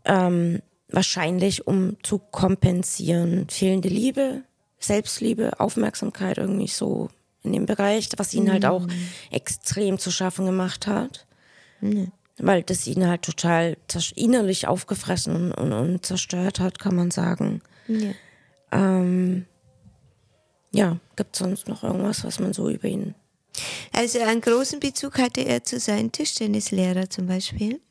Ähm, 0.05 0.61
wahrscheinlich 0.87 1.67
um 1.67 1.97
zu 2.03 2.19
kompensieren. 2.19 3.49
Fehlende 3.49 3.89
Liebe, 3.89 4.43
Selbstliebe, 4.79 5.59
Aufmerksamkeit 5.59 6.37
irgendwie 6.37 6.67
so 6.67 7.09
in 7.49 7.53
dem 7.53 7.65
Bereich, 7.65 8.09
was 8.17 8.33
ihn 8.33 8.45
mhm. 8.45 8.51
halt 8.51 8.65
auch 8.65 8.85
mhm. 8.87 9.09
extrem 9.31 9.99
zu 9.99 10.11
schaffen 10.11 10.45
gemacht 10.45 10.87
hat. 10.87 11.25
Mhm. 11.81 12.11
Weil 12.37 12.63
das 12.63 12.87
ihn 12.87 13.05
halt 13.05 13.23
total 13.23 13.75
innerlich 14.15 14.67
aufgefressen 14.67 15.35
und, 15.35 15.51
und, 15.51 15.73
und, 15.73 16.05
zerstört 16.05 16.59
hat, 16.59 16.79
kann 16.79 16.95
man 16.95 17.11
sagen. 17.11 17.61
Ja, 17.87 18.11
ähm, 18.71 19.45
ja 20.71 20.97
gibt 21.17 21.35
es 21.35 21.39
sonst 21.39 21.67
noch 21.67 21.83
irgendwas, 21.83 22.23
was 22.23 22.39
man 22.39 22.53
so 22.53 22.69
über 22.69 22.87
ihn. 22.87 23.15
Also 23.91 24.19
einen 24.19 24.39
großen 24.39 24.79
Bezug 24.79 25.17
hatte 25.17 25.41
er 25.41 25.63
zu 25.63 25.79
seinem 25.79 26.11
Tischtennislehrer 26.11 27.09
zum 27.09 27.27
Beispiel. 27.27 27.81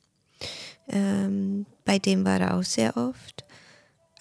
Ähm, 0.88 1.66
bei 1.84 1.98
dem 1.98 2.24
war 2.24 2.40
er 2.40 2.56
auch 2.56 2.62
sehr 2.62 2.96
oft. 2.96 3.44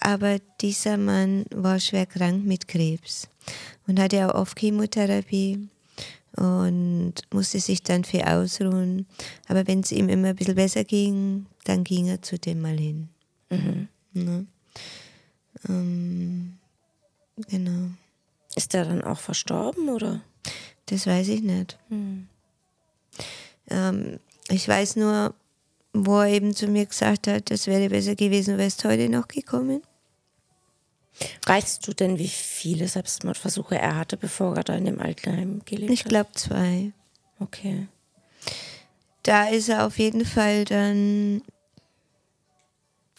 Aber 0.00 0.38
dieser 0.60 0.96
Mann 0.96 1.44
war 1.50 1.80
schwer 1.80 2.06
krank 2.06 2.44
mit 2.44 2.68
Krebs 2.68 3.28
und 3.86 3.98
hatte 4.00 4.28
auch 4.28 4.40
oft 4.40 4.58
Chemotherapie 4.58 5.68
und 6.36 7.14
musste 7.32 7.58
sich 7.58 7.82
dann 7.82 8.04
viel 8.04 8.22
ausruhen. 8.22 9.06
Aber 9.48 9.66
wenn 9.66 9.80
es 9.80 9.92
ihm 9.92 10.08
immer 10.08 10.28
ein 10.28 10.36
bisschen 10.36 10.54
besser 10.54 10.84
ging, 10.84 11.46
dann 11.64 11.84
ging 11.84 12.06
er 12.06 12.22
zu 12.22 12.38
dem 12.38 12.60
mal 12.60 12.78
hin. 12.78 13.08
Mhm. 13.50 13.88
Ja. 14.14 14.44
Ähm, 15.68 16.58
genau. 17.48 17.90
Ist 18.54 18.74
er 18.74 18.84
dann 18.84 19.02
auch 19.02 19.18
verstorben 19.18 19.88
oder? 19.88 20.20
Das 20.86 21.06
weiß 21.06 21.28
ich 21.28 21.42
nicht. 21.42 21.78
Mhm. 21.88 22.28
Ähm, 23.70 24.20
ich 24.48 24.66
weiß 24.66 24.96
nur, 24.96 25.34
wo 25.92 26.20
er 26.20 26.28
eben 26.28 26.54
zu 26.54 26.68
mir 26.68 26.86
gesagt 26.86 27.26
hat, 27.26 27.50
das 27.50 27.66
wäre 27.66 27.88
besser 27.88 28.14
gewesen, 28.14 28.58
wärst 28.58 28.84
heute 28.84 29.08
noch 29.08 29.28
gekommen. 29.28 29.82
Weißt 31.46 31.86
du 31.86 31.92
denn, 31.92 32.18
wie 32.18 32.28
viele 32.28 32.88
Selbstmordversuche 32.88 33.78
er 33.78 33.96
hatte, 33.96 34.16
bevor 34.16 34.56
er 34.56 34.64
da 34.64 34.74
in 34.74 34.84
dem 34.84 35.00
Altenheim 35.00 35.62
gelebt 35.64 35.92
ich 35.92 36.00
hat? 36.00 36.06
Ich 36.06 36.08
glaube 36.08 36.30
zwei. 36.34 36.92
Okay. 37.40 37.88
Da 39.22 39.48
ist 39.48 39.68
er 39.68 39.86
auf 39.86 39.98
jeden 39.98 40.24
Fall 40.24 40.64
dann, 40.64 41.42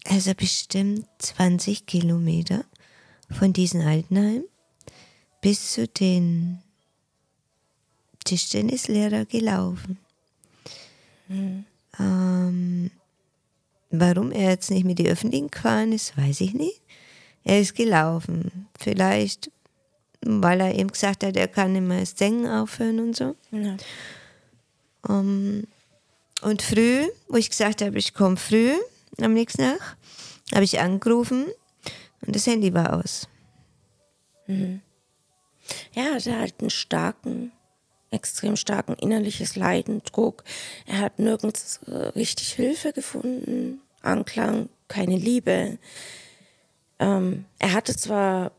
also 0.05 0.33
bestimmt 0.33 1.05
20 1.19 1.85
Kilometer 1.85 2.63
von 3.29 3.53
diesem 3.53 3.81
Altenheim 3.81 4.43
bis 5.41 5.73
zu 5.73 5.87
den 5.87 6.61
Tischtennislehrer 8.25 9.25
gelaufen. 9.25 9.97
Mhm. 11.27 11.65
Ähm, 11.99 12.91
warum 13.91 14.31
er 14.31 14.51
jetzt 14.51 14.71
nicht 14.71 14.85
mit 14.85 14.99
den 14.99 15.07
Öffentlichen 15.07 15.49
gefahren 15.49 15.91
ist, 15.91 16.17
weiß 16.17 16.41
ich 16.41 16.53
nicht. 16.53 16.81
Er 17.43 17.61
ist 17.61 17.75
gelaufen. 17.75 18.67
Vielleicht, 18.77 19.51
weil 20.21 20.61
er 20.61 20.75
eben 20.75 20.91
gesagt 20.91 21.23
hat, 21.23 21.35
er 21.35 21.47
kann 21.47 21.73
nicht 21.73 21.83
mehr 21.83 22.05
Singen 22.05 22.47
aufhören 22.47 22.99
und 22.99 23.15
so. 23.15 23.35
Ja. 23.51 23.77
Um, 25.07 25.63
ähm, 25.63 25.67
und 26.41 26.61
früh, 26.61 27.07
wo 27.27 27.37
ich 27.37 27.49
gesagt 27.49 27.81
habe, 27.81 27.97
ich 27.97 28.13
komme 28.13 28.37
früh 28.37 28.71
am 29.21 29.33
nächsten 29.33 29.61
Tag, 29.61 29.97
habe 30.53 30.63
ich 30.63 30.79
angerufen 30.79 31.45
und 32.25 32.35
das 32.35 32.47
Handy 32.47 32.73
war 32.73 32.93
aus. 32.93 33.27
Mhm. 34.47 34.81
Ja, 35.93 36.17
der 36.17 36.39
hat 36.39 36.55
einen 36.59 36.69
starken 36.69 37.51
extrem 38.11 38.55
starken 38.55 38.93
innerliches 38.95 39.55
Leiden, 39.55 40.01
Druck. 40.03 40.43
Er 40.85 40.99
hat 40.99 41.19
nirgends 41.19 41.79
äh, 41.87 41.95
richtig 42.15 42.53
Hilfe 42.53 42.93
gefunden, 42.93 43.81
Anklang, 44.01 44.69
keine 44.87 45.17
Liebe. 45.17 45.77
Ähm, 46.99 47.45
er 47.57 47.73
hatte 47.73 47.95
zwar 47.95 48.51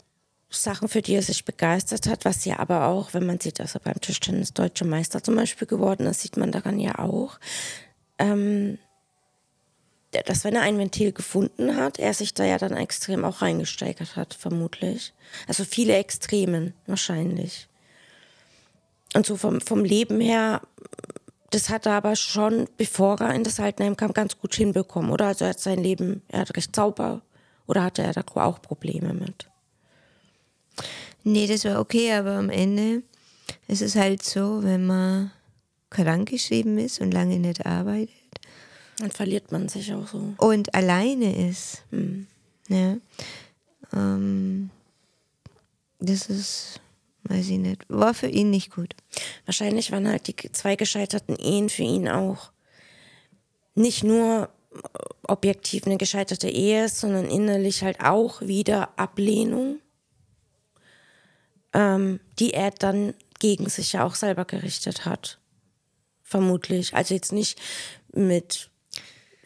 Sachen, 0.50 0.88
für 0.88 1.02
die 1.02 1.14
er 1.14 1.22
sich 1.22 1.44
begeistert 1.44 2.08
hat, 2.08 2.24
was 2.24 2.44
ja 2.44 2.58
aber 2.58 2.86
auch, 2.86 3.14
wenn 3.14 3.26
man 3.26 3.38
sieht, 3.38 3.60
dass 3.60 3.74
er 3.74 3.80
beim 3.80 4.00
Tischtennis 4.00 4.52
deutscher 4.52 4.86
Meister 4.86 5.22
zum 5.22 5.36
Beispiel 5.36 5.68
geworden 5.68 6.06
ist, 6.06 6.22
sieht 6.22 6.36
man 6.36 6.50
daran 6.50 6.80
ja 6.80 6.98
auch, 6.98 7.38
ähm, 8.18 8.78
dass 10.26 10.42
wenn 10.42 10.56
er 10.56 10.62
ein 10.62 10.78
Ventil 10.78 11.12
gefunden 11.12 11.76
hat, 11.76 12.00
er 12.00 12.14
sich 12.14 12.34
da 12.34 12.44
ja 12.44 12.58
dann 12.58 12.76
extrem 12.76 13.24
auch 13.24 13.42
reingesteigert 13.42 14.16
hat, 14.16 14.34
vermutlich. 14.34 15.14
Also 15.46 15.64
viele 15.64 15.94
Extremen 15.94 16.74
wahrscheinlich. 16.86 17.68
Und 19.14 19.26
so 19.26 19.36
vom, 19.36 19.60
vom 19.60 19.84
Leben 19.84 20.20
her, 20.20 20.62
das 21.50 21.68
hat 21.68 21.86
er 21.86 21.92
aber 21.92 22.16
schon, 22.16 22.68
bevor 22.76 23.20
er 23.20 23.34
in 23.34 23.44
das 23.44 23.60
Altenheim 23.60 23.96
kam, 23.96 24.12
ganz 24.12 24.36
gut 24.38 24.54
hinbekommen, 24.54 25.12
oder? 25.12 25.26
Also 25.26 25.44
er 25.44 25.50
hat 25.50 25.60
sein 25.60 25.82
Leben, 25.82 26.22
er 26.28 26.40
hat 26.40 26.56
recht 26.56 26.74
sauber, 26.74 27.22
oder 27.66 27.84
hatte 27.84 28.02
er 28.02 28.12
da 28.12 28.22
auch 28.34 28.62
Probleme 28.62 29.14
mit? 29.14 29.48
Nee, 31.22 31.46
das 31.46 31.64
war 31.64 31.80
okay, 31.80 32.12
aber 32.12 32.32
am 32.32 32.50
Ende 32.50 33.02
ist 33.68 33.82
es 33.82 33.96
halt 33.96 34.22
so, 34.22 34.62
wenn 34.62 34.86
man 34.86 35.30
krankgeschrieben 35.90 36.78
ist 36.78 37.00
und 37.00 37.12
lange 37.12 37.38
nicht 37.38 37.66
arbeitet. 37.66 38.14
Dann 38.98 39.10
verliert 39.10 39.52
man 39.52 39.68
sich 39.68 39.92
auch 39.92 40.06
so. 40.06 40.34
Und 40.38 40.74
alleine 40.74 41.48
ist. 41.48 41.82
Hm. 41.90 42.26
Ja. 42.68 42.96
Ähm, 43.92 44.70
das 45.98 46.28
ist 46.28 46.80
weiß 47.24 47.48
ich 47.48 47.58
nicht, 47.58 47.84
war 47.88 48.14
für 48.14 48.28
ihn 48.28 48.50
nicht 48.50 48.72
gut. 48.72 48.94
Wahrscheinlich 49.44 49.92
waren 49.92 50.08
halt 50.08 50.26
die 50.26 50.52
zwei 50.52 50.76
gescheiterten 50.76 51.36
Ehen 51.36 51.68
für 51.68 51.82
ihn 51.82 52.08
auch 52.08 52.50
nicht 53.74 54.04
nur 54.04 54.48
objektiv 55.22 55.86
eine 55.86 55.96
gescheiterte 55.96 56.48
Ehe, 56.48 56.88
sondern 56.88 57.26
innerlich 57.26 57.82
halt 57.82 58.00
auch 58.00 58.40
wieder 58.42 58.98
Ablehnung, 58.98 59.78
ähm, 61.72 62.20
die 62.38 62.52
er 62.52 62.70
dann 62.70 63.14
gegen 63.38 63.68
sich 63.68 63.94
ja 63.94 64.04
auch 64.04 64.14
selber 64.14 64.44
gerichtet 64.44 65.04
hat. 65.04 65.38
Vermutlich. 66.22 66.94
Also 66.94 67.14
jetzt 67.14 67.32
nicht 67.32 67.58
mit 68.12 68.70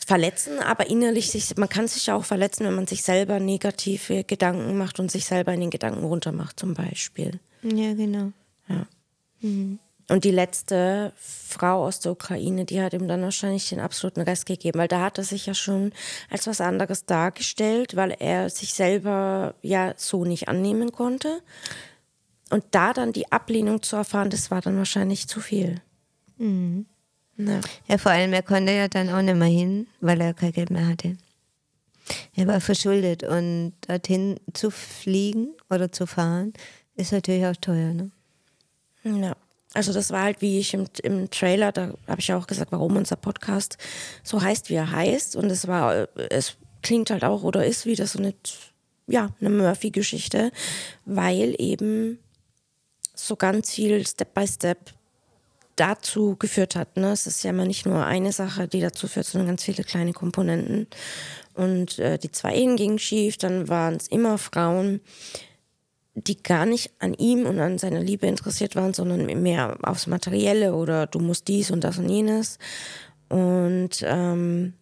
verletzen, 0.04 0.58
aber 0.58 0.90
innerlich 0.90 1.30
sich, 1.30 1.56
man 1.56 1.68
kann 1.68 1.88
sich 1.88 2.06
ja 2.06 2.14
auch 2.14 2.24
verletzen, 2.24 2.66
wenn 2.66 2.74
man 2.74 2.86
sich 2.86 3.02
selber 3.02 3.40
negative 3.40 4.24
Gedanken 4.24 4.76
macht 4.76 5.00
und 5.00 5.10
sich 5.10 5.24
selber 5.24 5.54
in 5.54 5.60
den 5.60 5.70
Gedanken 5.70 6.04
runtermacht, 6.04 6.60
zum 6.60 6.74
Beispiel. 6.74 7.40
Ja, 7.62 7.94
genau. 7.94 8.32
Ja. 8.68 8.86
Mhm. 9.40 9.78
Und 10.10 10.24
die 10.24 10.30
letzte 10.30 11.12
Frau 11.16 11.84
aus 11.86 12.00
der 12.00 12.12
Ukraine, 12.12 12.66
die 12.66 12.80
hat 12.82 12.92
ihm 12.92 13.08
dann 13.08 13.22
wahrscheinlich 13.22 13.68
den 13.70 13.80
absoluten 13.80 14.20
Rest 14.20 14.44
gegeben, 14.44 14.78
weil 14.78 14.88
da 14.88 15.00
hat 15.00 15.16
er 15.16 15.24
sich 15.24 15.46
ja 15.46 15.54
schon 15.54 15.92
als 16.28 16.46
was 16.46 16.60
anderes 16.60 17.06
dargestellt, 17.06 17.96
weil 17.96 18.14
er 18.18 18.50
sich 18.50 18.74
selber 18.74 19.54
ja 19.62 19.94
so 19.96 20.24
nicht 20.24 20.48
annehmen 20.48 20.92
konnte. 20.92 21.40
und 22.50 22.64
da 22.70 22.92
dann 22.92 23.12
die 23.12 23.32
Ablehnung 23.32 23.82
zu 23.82 23.96
erfahren, 23.96 24.30
das 24.30 24.50
war 24.50 24.60
dann 24.60 24.76
wahrscheinlich 24.76 25.26
zu 25.26 25.40
viel. 25.40 25.80
Mhm. 26.36 26.86
Ja. 27.36 27.60
ja, 27.88 27.98
vor 27.98 28.12
allem, 28.12 28.32
er 28.32 28.42
konnte 28.42 28.72
ja 28.72 28.86
dann 28.86 29.08
auch 29.08 29.22
nicht 29.22 29.36
mehr 29.36 29.48
hin, 29.48 29.88
weil 30.00 30.20
er 30.20 30.34
kein 30.34 30.52
Geld 30.52 30.70
mehr 30.70 30.86
hatte. 30.86 31.16
Er 32.34 32.46
war 32.46 32.60
verschuldet 32.60 33.24
und 33.24 33.72
dorthin 33.88 34.38
zu 34.52 34.70
fliegen 34.70 35.54
oder 35.70 35.90
zu 35.90 36.06
fahren, 36.06 36.52
ist 36.94 37.12
natürlich 37.12 37.46
auch 37.46 37.56
teuer. 37.56 37.92
Ne? 37.92 38.10
Ja, 39.02 39.34
also 39.74 39.92
das 39.92 40.10
war 40.10 40.22
halt, 40.22 40.40
wie 40.40 40.58
ich 40.58 40.72
im, 40.72 40.86
im 41.02 41.30
Trailer, 41.30 41.72
da 41.72 41.92
habe 42.06 42.20
ich 42.20 42.28
ja 42.28 42.38
auch 42.38 42.46
gesagt, 42.46 42.72
warum 42.72 42.96
unser 42.96 43.16
Podcast 43.16 43.76
so 44.22 44.40
heißt, 44.40 44.70
wie 44.70 44.74
er 44.74 44.90
heißt. 44.90 45.36
Und 45.36 45.50
es 45.50 45.66
war, 45.66 46.08
es 46.30 46.56
klingt 46.82 47.10
halt 47.10 47.24
auch 47.24 47.42
oder 47.42 47.66
ist 47.66 47.84
wieder 47.84 48.06
so 48.06 48.20
eine, 48.20 48.34
ja, 49.06 49.30
eine 49.40 49.50
Murphy-Geschichte, 49.50 50.52
weil 51.04 51.54
eben 51.58 52.18
so 53.14 53.36
ganz 53.36 53.72
viel 53.72 54.06
Step 54.06 54.32
by 54.32 54.46
Step 54.46 54.92
dazu 55.76 56.36
geführt 56.36 56.76
hat. 56.76 56.96
Ne? 56.96 57.10
Es 57.10 57.26
ist 57.26 57.42
ja 57.42 57.50
immer 57.50 57.64
nicht 57.64 57.84
nur 57.84 58.04
eine 58.06 58.32
Sache, 58.32 58.68
die 58.68 58.80
dazu 58.80 59.08
führt, 59.08 59.26
sondern 59.26 59.48
ganz 59.48 59.64
viele 59.64 59.82
kleine 59.82 60.12
Komponenten. 60.12 60.86
Und 61.54 61.98
äh, 61.98 62.18
die 62.18 62.30
zwei 62.30 62.54
Ehen 62.54 62.76
gingen 62.76 62.98
schief, 62.98 63.38
dann 63.38 63.68
waren 63.68 63.96
es 63.96 64.06
immer 64.06 64.38
Frauen, 64.38 65.00
die 66.14 66.42
gar 66.42 66.64
nicht 66.64 66.92
an 67.00 67.14
ihm 67.14 67.44
und 67.46 67.58
an 67.58 67.78
seiner 67.78 68.00
Liebe 68.00 68.26
interessiert 68.26 68.76
waren, 68.76 68.94
sondern 68.94 69.26
mehr 69.42 69.76
aufs 69.82 70.06
Materielle 70.06 70.74
oder 70.74 71.06
du 71.06 71.18
musst 71.18 71.48
dies 71.48 71.70
und 71.70 71.82
das 71.82 71.98
und 71.98 72.08
jenes. 72.08 72.58
Und 73.28 74.02
ähm, 74.02 74.74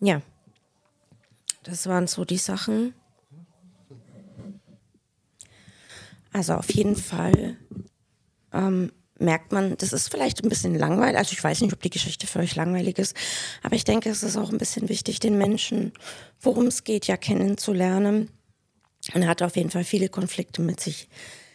ja, 0.00 0.22
das 1.64 1.86
waren 1.86 2.06
so 2.06 2.24
die 2.24 2.38
Sachen. 2.38 2.94
Also 6.32 6.54
auf 6.54 6.72
jeden 6.72 6.94
Fall 6.94 7.56
ähm, 8.52 8.92
merkt 9.18 9.50
man, 9.50 9.76
das 9.76 9.92
ist 9.92 10.10
vielleicht 10.10 10.44
ein 10.44 10.48
bisschen 10.48 10.76
langweilig. 10.76 11.18
Also 11.18 11.32
ich 11.32 11.42
weiß 11.42 11.60
nicht, 11.60 11.72
ob 11.72 11.82
die 11.82 11.90
Geschichte 11.90 12.28
für 12.28 12.38
euch 12.38 12.54
langweilig 12.54 12.98
ist, 12.98 13.16
aber 13.62 13.74
ich 13.74 13.84
denke, 13.84 14.10
es 14.10 14.22
ist 14.22 14.36
auch 14.36 14.50
ein 14.50 14.58
bisschen 14.58 14.88
wichtig, 14.88 15.18
den 15.18 15.36
Menschen, 15.36 15.92
worum 16.40 16.66
es 16.66 16.84
geht, 16.84 17.08
ja 17.08 17.16
kennenzulernen. 17.16 18.30
Und 19.14 19.22
er 19.22 19.28
hat 19.28 19.42
auf 19.42 19.56
jeden 19.56 19.70
Fall 19.70 19.84
viele 19.84 20.08
Konflikte 20.08 20.62
mit 20.62 20.80
sich 20.80 21.08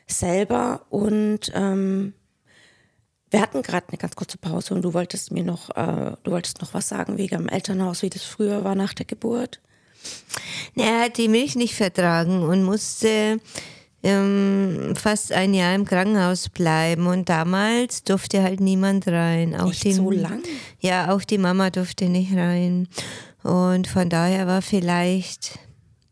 selber 0.07 0.85
und 0.89 1.51
ähm, 1.53 2.13
wir 3.33 3.41
hatten 3.41 3.63
gerade 3.63 3.87
eine 3.89 3.97
ganz 3.97 4.15
kurze 4.15 4.37
Pause 4.37 4.75
und 4.75 4.83
du 4.83 4.93
wolltest 4.93 5.31
mir 5.31 5.43
noch, 5.43 5.71
äh, 5.71 6.15
du 6.23 6.31
wolltest 6.31 6.61
noch 6.61 6.73
was 6.73 6.89
sagen 6.89 7.17
wegen 7.17 7.37
dem 7.37 7.49
Elternhaus, 7.49 8.03
wie 8.03 8.09
das 8.09 8.23
früher 8.23 8.63
war 8.63 8.75
nach 8.75 8.93
der 8.93 9.07
Geburt. 9.07 9.59
Er 10.75 11.01
hat 11.01 11.17
die 11.17 11.29
Milch 11.29 11.55
nicht 11.55 11.73
vertragen 11.73 12.43
und 12.43 12.63
musste 12.63 13.39
ähm, 14.03 14.93
fast 14.95 15.31
ein 15.31 15.53
Jahr 15.53 15.73
im 15.73 15.85
Krankenhaus 15.85 16.49
bleiben 16.49 17.07
und 17.07 17.29
damals 17.29 18.03
durfte 18.03 18.43
halt 18.43 18.59
niemand 18.59 19.07
rein. 19.07 19.59
Auch 19.59 19.71
Echt 19.71 19.85
die, 19.85 19.93
so 19.93 20.11
lang? 20.11 20.43
Ja, 20.79 21.11
auch 21.11 21.23
die 21.23 21.37
Mama 21.37 21.69
durfte 21.69 22.09
nicht 22.09 22.35
rein. 22.35 22.87
Und 23.41 23.87
von 23.87 24.09
daher 24.09 24.45
war 24.45 24.61
vielleicht 24.61 25.59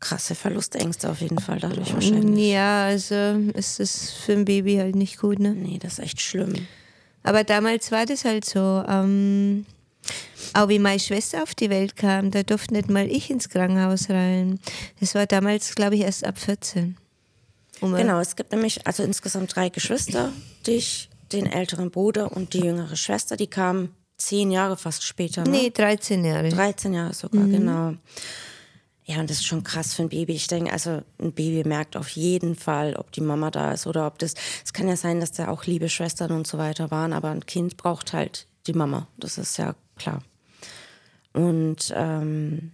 krasse 0.02 0.36
Verlustängste 0.36 1.10
auf 1.10 1.22
jeden 1.22 1.40
Fall 1.40 1.60
dadurch 1.60 1.94
wahrscheinlich. 1.94 2.52
Ja, 2.52 2.86
also 2.86 3.16
ist 3.54 3.80
es 3.80 4.12
für 4.12 4.34
ein 4.34 4.46
Baby 4.46 4.76
halt 4.78 4.96
nicht 4.96 5.18
gut, 5.18 5.40
ne? 5.40 5.52
Nee, 5.52 5.80
das 5.80 5.94
ist 5.94 6.00
echt 6.00 6.22
schlimm. 6.22 6.68
Aber 7.24 7.44
damals 7.44 7.92
war 7.92 8.06
das 8.06 8.26
halt 8.26 8.44
so. 8.44 8.84
Ähm, 8.88 9.66
auch 10.54 10.68
wie 10.68 10.80
meine 10.80 11.00
Schwester 11.00 11.44
auf 11.44 11.56
die 11.56 11.70
Welt 11.70 11.96
kam, 11.96 12.32
da 12.32 12.44
durfte 12.44 12.74
nicht 12.74 12.90
mal 12.90 13.08
ich 13.10 13.30
ins 13.30 13.48
Krankenhaus 13.48 14.10
rein. 14.10 14.60
Das 15.00 15.16
war 15.16 15.26
damals, 15.28 15.76
glaube 15.76 15.96
ich, 15.96 16.02
erst 16.02 16.26
ab 16.26 16.38
14. 16.38 16.98
Um 17.80 17.94
genau, 17.94 18.20
es 18.20 18.36
gibt 18.36 18.52
nämlich 18.52 18.86
also 18.86 19.04
insgesamt 19.04 19.56
drei 19.56 19.70
Geschwister, 19.70 20.34
dich, 20.68 21.10
den 21.32 21.46
älteren 21.46 21.90
Bruder 21.90 22.36
und 22.36 22.54
die 22.54 22.60
jüngere 22.60 22.96
Schwester, 22.96 23.38
die 23.38 23.48
kamen 23.48 23.96
zehn 24.18 24.52
Jahre 24.52 24.78
fast 24.78 25.04
später. 25.04 25.44
Ne? 25.44 25.50
Nee, 25.50 25.70
13 25.70 26.24
Jahre. 26.26 26.50
13 26.50 26.94
Jahre 26.94 27.14
sogar, 27.14 27.44
mhm. 27.44 27.52
genau. 27.52 27.94
Ja, 29.06 29.20
und 29.20 29.30
das 29.30 29.38
ist 29.38 29.46
schon 29.46 29.64
krass 29.64 29.94
für 29.94 30.04
ein 30.04 30.10
Baby. 30.10 30.34
Ich 30.34 30.48
denke, 30.48 30.72
also 30.72 31.02
ein 31.20 31.34
Baby 31.34 31.68
merkt 31.68 31.98
auf 31.98 32.10
jeden 32.10 32.56
Fall, 32.56 32.96
ob 32.96 33.12
die 33.12 33.22
Mama 33.22 33.50
da 33.50 33.72
ist 33.72 33.88
oder 33.88 34.06
ob 34.06 34.20
das. 34.20 34.36
Es 34.64 34.74
kann 34.74 34.88
ja 34.88 34.96
sein, 34.96 35.20
dass 35.20 35.32
da 35.32 35.48
auch 35.48 35.66
liebe 35.66 35.90
Schwestern 35.90 36.32
und 36.32 36.46
so 36.48 36.58
weiter 36.58 36.92
waren, 36.92 37.14
aber 37.14 37.30
ein 37.30 37.46
Kind 37.46 37.78
braucht 37.78 38.14
halt 38.14 38.48
die 38.68 38.74
Mama. 38.74 39.08
Das 39.18 39.38
ist 39.38 39.58
ja 39.58 39.76
klar. 39.96 40.22
Und 41.34 41.94
ähm, 41.96 42.72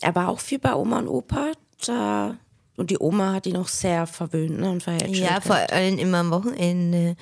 er 0.00 0.14
war 0.14 0.28
auch 0.28 0.40
viel 0.40 0.58
bei 0.58 0.74
Oma 0.74 0.98
und 0.98 1.08
Opa. 1.08 1.52
Da, 1.86 2.36
und 2.76 2.90
die 2.90 2.98
Oma 2.98 3.34
hat 3.34 3.46
ihn 3.46 3.56
auch 3.56 3.68
sehr 3.68 4.06
verwöhnt 4.06 4.58
ne, 4.58 4.70
und 4.70 4.82
verhält. 4.82 5.16
Ja, 5.16 5.40
vor 5.40 5.56
allem 5.56 5.98
immer 5.98 6.18
am 6.18 6.30
Wochenende. 6.30 7.16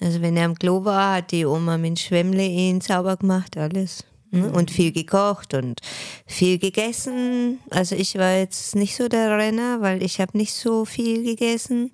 Also 0.00 0.20
wenn 0.20 0.36
er 0.36 0.44
am 0.44 0.54
Klo 0.54 0.84
war, 0.84 1.16
hat 1.16 1.32
die 1.32 1.46
Oma 1.46 1.78
mit 1.78 1.98
Schwemmle 1.98 2.44
ihn 2.44 2.80
sauber 2.80 3.16
gemacht, 3.16 3.56
alles. 3.56 4.04
Mhm. 4.30 4.50
Und 4.50 4.70
viel 4.70 4.92
gekocht 4.92 5.54
und 5.54 5.80
viel 6.26 6.58
gegessen. 6.58 7.60
Also 7.70 7.94
ich 7.94 8.16
war 8.16 8.36
jetzt 8.36 8.74
nicht 8.74 8.96
so 8.96 9.08
der 9.08 9.38
Renner, 9.38 9.80
weil 9.80 10.02
ich 10.02 10.20
habe 10.20 10.36
nicht 10.36 10.52
so 10.52 10.84
viel 10.84 11.22
gegessen. 11.24 11.92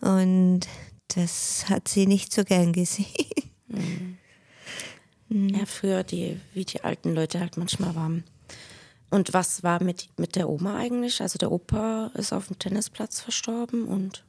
Und 0.00 0.60
das 1.14 1.66
hat 1.68 1.88
sie 1.88 2.06
nicht 2.06 2.32
so 2.32 2.44
gern 2.44 2.72
gesehen. 2.72 3.06
Mhm. 3.68 4.18
Mhm. 5.30 5.50
Ja, 5.50 5.66
früher, 5.66 6.04
die, 6.04 6.40
wie 6.54 6.64
die 6.64 6.82
alten 6.82 7.14
Leute 7.14 7.40
halt 7.40 7.56
manchmal 7.58 7.94
waren. 7.94 8.24
Und 9.10 9.32
was 9.32 9.62
war 9.62 9.82
mit, 9.82 10.08
mit 10.18 10.36
der 10.36 10.48
Oma 10.48 10.76
eigentlich? 10.76 11.20
Also 11.20 11.38
der 11.38 11.50
Opa 11.50 12.10
ist 12.14 12.32
auf 12.32 12.48
dem 12.48 12.58
Tennisplatz 12.58 13.20
verstorben 13.20 13.84
und 13.84 14.24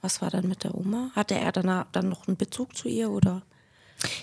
was 0.00 0.20
war 0.20 0.30
dann 0.30 0.48
mit 0.48 0.64
der 0.64 0.74
Oma? 0.74 1.10
Hatte 1.14 1.34
er 1.34 1.52
danach 1.52 1.86
dann 1.92 2.08
noch 2.08 2.26
einen 2.26 2.36
Bezug 2.36 2.76
zu 2.76 2.88
ihr 2.88 3.10
oder? 3.10 3.42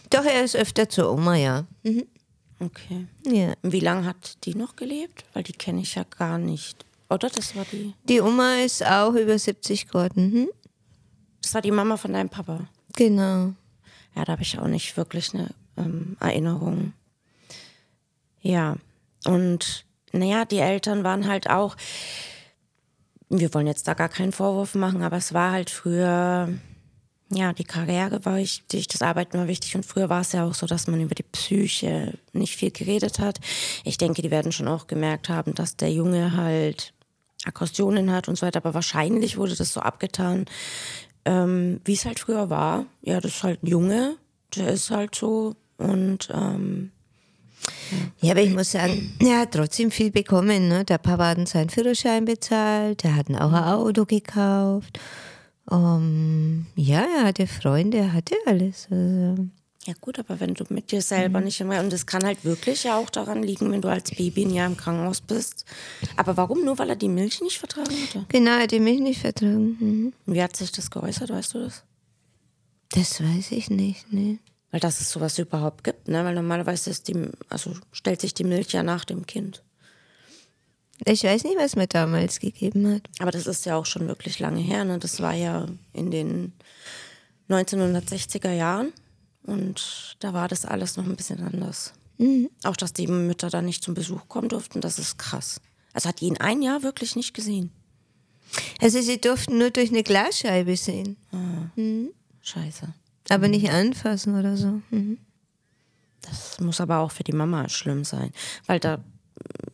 Doch, 0.10 0.26
er 0.26 0.44
ist 0.44 0.56
öfter 0.56 0.90
zur 0.90 1.12
Oma, 1.12 1.36
ja. 1.36 1.66
Mhm. 1.84 2.06
Okay. 2.60 3.08
Ja. 3.26 3.54
Und 3.62 3.72
wie 3.72 3.80
lange 3.80 4.06
hat 4.06 4.46
die 4.46 4.56
noch 4.56 4.76
gelebt? 4.76 5.24
Weil 5.34 5.44
die 5.44 5.54
kenne 5.54 5.82
ich 5.82 5.96
ja 5.96 6.04
gar 6.04 6.38
nicht. 6.38 6.86
Oder 7.10 7.30
das 7.30 7.56
war 7.56 7.66
die? 7.72 7.94
Die 8.04 8.22
Oma 8.22 8.56
ist 8.56 8.86
auch 8.86 9.14
über 9.14 9.38
70 9.38 9.88
geworden. 9.88 10.32
Hm? 10.32 10.50
Das 11.42 11.54
war 11.54 11.62
die 11.62 11.72
Mama 11.72 11.98
von 11.98 12.14
deinem 12.14 12.30
Papa. 12.30 12.68
Genau. 12.96 13.54
Ja, 14.16 14.26
da 14.26 14.34
habe 14.34 14.42
ich 14.42 14.60
auch 14.60 14.68
nicht 14.68 14.98
wirklich 14.98 15.34
eine 15.34 15.50
ähm, 15.78 16.18
Erinnerung. 16.20 16.94
Ja, 18.42 18.76
und 19.26 19.86
naja, 20.12 20.46
die 20.46 20.60
Eltern 20.60 21.04
waren 21.04 21.28
halt 21.28 21.50
auch, 21.50 21.76
wir 23.30 23.54
wollen 23.54 23.68
jetzt 23.68 23.88
da 23.88 23.94
gar 23.94 24.10
keinen 24.10 24.32
Vorwurf 24.32 24.76
machen, 24.76 25.04
aber 25.04 25.18
es 25.18 25.34
war 25.34 25.52
halt 25.52 25.70
früher, 25.70 26.50
ja, 27.32 27.54
die 27.54 27.64
Karriere 27.64 28.26
war 28.26 28.38
wichtig, 28.38 28.88
das 28.88 29.02
Arbeiten 29.02 29.38
war 29.38 29.48
wichtig 29.48 29.76
und 29.76 29.86
früher 29.86 30.10
war 30.10 30.22
es 30.22 30.32
ja 30.32 30.46
auch 30.46 30.56
so, 30.56 30.66
dass 30.66 30.88
man 30.88 31.00
über 31.00 31.14
die 31.14 31.24
Psyche 31.24 32.18
nicht 32.34 32.56
viel 32.56 32.72
geredet 32.72 33.20
hat. 33.20 33.40
Ich 33.84 33.98
denke, 33.98 34.22
die 34.22 34.32
werden 34.32 34.52
schon 34.52 34.68
auch 34.68 34.88
gemerkt 34.88 35.30
haben, 35.30 35.54
dass 35.54 35.78
der 35.78 35.92
Junge 35.92 36.36
halt 36.36 36.94
Aggressionen 37.46 38.12
hat 38.12 38.28
und 38.28 38.38
so 38.38 38.46
weiter, 38.46 38.58
aber 38.58 38.74
wahrscheinlich 38.74 39.38
wurde 39.38 39.56
das 39.56 39.74
so 39.74 39.80
abgetan, 39.80 40.46
ähm, 41.26 41.82
wie 41.86 41.94
es 41.94 42.06
halt 42.06 42.20
früher 42.20 42.50
war. 42.50 42.86
Ja, 43.02 43.22
das 43.22 43.36
ist 43.36 43.44
halt 43.44 43.64
ein 43.64 43.68
Junge, 43.68 44.18
der 44.56 44.70
ist 44.70 44.90
halt 44.90 45.14
so 45.14 45.56
und 45.78 46.30
ähm, 46.34 46.92
ja, 48.22 48.32
aber 48.32 48.42
ich 48.42 48.54
muss 48.54 48.72
sagen, 48.72 49.14
er 49.20 49.42
hat 49.42 49.54
trotzdem 49.54 49.92
viel 49.92 50.12
bekommen. 50.12 50.68
Ne? 50.68 50.86
Der 50.86 50.98
Papa 50.98 51.28
hat 51.30 51.48
seinen 51.48 51.70
Führerschein 51.70 52.26
bezahlt, 52.26 53.04
der 53.04 53.16
hat 53.16 53.30
auch 53.30 53.54
ein 53.54 53.64
Auto 53.64 54.06
gekauft. 54.06 55.00
Um, 55.70 56.66
ja, 56.76 57.06
er 57.18 57.26
hatte 57.26 57.46
Freunde, 57.46 57.98
er 57.98 58.14
hatte 58.14 58.36
alles. 58.46 58.88
Also. 58.90 59.50
Ja 59.86 59.94
gut, 60.02 60.20
aber 60.20 60.40
wenn 60.40 60.54
du 60.56 60.66
mit 60.70 60.92
dir 60.92 61.02
selber 61.02 61.40
mhm. 61.40 61.46
nicht 61.46 61.62
immer, 61.62 61.80
und 61.80 61.94
das 61.94 62.06
kann 62.06 62.24
halt 62.24 62.44
wirklich 62.44 62.84
ja 62.84 62.98
auch 62.98 63.10
daran 63.10 63.44
liegen, 63.44 63.72
wenn 63.72 63.82
du 63.82 63.88
als 63.88 64.12
Baby 64.12 64.46
ein 64.46 64.54
Jahr 64.54 64.68
im 64.68 64.78
Krankenhaus 64.78 65.22
bist. 65.22 65.66
Aber 66.16 66.36
warum? 66.38 66.66
Nur 66.66 66.78
weil 66.80 66.90
er 66.90 66.96
die 66.96 67.08
Milch 67.08 67.42
nicht 67.42 67.60
vertragen 67.60 67.96
hatte? 68.04 68.26
Genau, 68.30 68.52
er 68.52 68.64
hat 68.64 68.72
die 68.72 68.80
Milch 68.80 69.00
nicht 69.00 69.22
vertragen. 69.22 69.78
Mhm. 69.80 70.14
Wie 70.26 70.44
hat 70.44 70.56
sich 70.56 70.72
das 70.72 70.92
geäußert, 70.92 71.30
weißt 71.30 71.54
du 71.54 71.60
das? 71.60 71.84
Das 72.90 73.22
weiß 73.22 73.52
ich 73.52 73.70
nicht, 73.70 74.12
ne. 74.12 74.40
Weil 74.72 74.80
dass 74.80 75.00
es 75.00 75.12
sowas 75.12 75.40
überhaupt 75.40 75.84
gibt, 75.84 76.08
ne? 76.08 76.26
Weil 76.26 76.36
normalerweise 76.36 76.90
ist 76.90 77.08
die, 77.08 77.30
also 77.48 77.74
stellt 77.92 78.22
sich 78.22 78.34
die 78.34 78.44
Milch 78.44 78.72
ja 78.72 78.84
nach 78.84 79.06
dem 79.06 79.26
Kind. 79.26 79.64
Ich 81.06 81.24
weiß 81.24 81.44
nicht, 81.44 81.58
was 81.58 81.76
mir 81.76 81.88
damals 81.88 82.40
gegeben 82.40 82.94
hat. 82.94 83.10
Aber 83.20 83.32
das 83.32 83.48
ist 83.48 83.66
ja 83.66 83.76
auch 83.76 83.86
schon 83.86 84.08
wirklich 84.08 84.40
lange 84.40 84.60
her, 84.60 84.84
ne? 84.86 85.00
Das 85.00 85.22
war 85.22 85.34
ja 85.34 85.66
in 85.94 86.12
den 86.12 86.54
1960er 87.50 88.52
Jahren 88.52 88.94
und 89.44 90.18
da 90.20 90.34
war 90.34 90.48
das 90.48 90.66
alles 90.66 90.98
noch 90.98 91.06
ein 91.06 91.16
bisschen 91.16 91.42
anders. 91.42 91.94
Mhm. 92.18 92.50
Auch, 92.64 92.76
dass 92.76 92.94
die 92.94 93.08
Mütter 93.08 93.50
da 93.50 93.62
nicht 93.62 93.84
zum 93.84 93.94
Besuch 93.94 94.28
kommen 94.28 94.50
durften, 94.50 94.82
das 94.82 95.00
ist 95.00 95.18
krass. 95.18 95.62
Also 95.94 96.10
hat 96.10 96.22
die 96.22 96.26
ihn 96.26 96.38
ein 96.38 96.62
Jahr 96.62 96.84
wirklich 96.84 97.16
nicht 97.16 97.34
gesehen. 97.34 97.72
Also 98.82 99.02
sie 99.02 99.20
durften 99.20 99.58
nur 99.58 99.72
durch 99.72 99.90
eine 99.90 100.04
Glasscheibe 100.04 100.76
sehen. 100.76 101.18
Ah. 101.32 101.70
Mhm. 101.76 102.10
Scheiße. 102.42 102.94
Aber 103.30 103.48
nicht 103.48 103.70
anfassen 103.70 104.38
oder 104.38 104.58
so. 104.58 104.82
Mhm. 104.90 105.18
Das 106.22 106.60
muss 106.60 106.82
aber 106.82 107.00
auch 107.00 107.12
für 107.12 107.24
die 107.24 107.32
Mama 107.32 107.70
schlimm 107.70 108.04
sein, 108.04 108.32
weil 108.66 108.80
da 108.80 109.04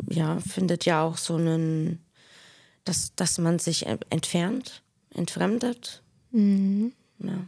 ja 0.09 0.39
findet 0.39 0.85
ja 0.85 1.03
auch 1.03 1.17
so 1.17 1.35
einen, 1.35 2.03
dass, 2.83 3.15
dass 3.15 3.37
man 3.37 3.59
sich 3.59 3.85
entfernt, 3.85 4.83
entfremdet. 5.13 6.03
Mhm. 6.31 6.93
Ja. 7.19 7.45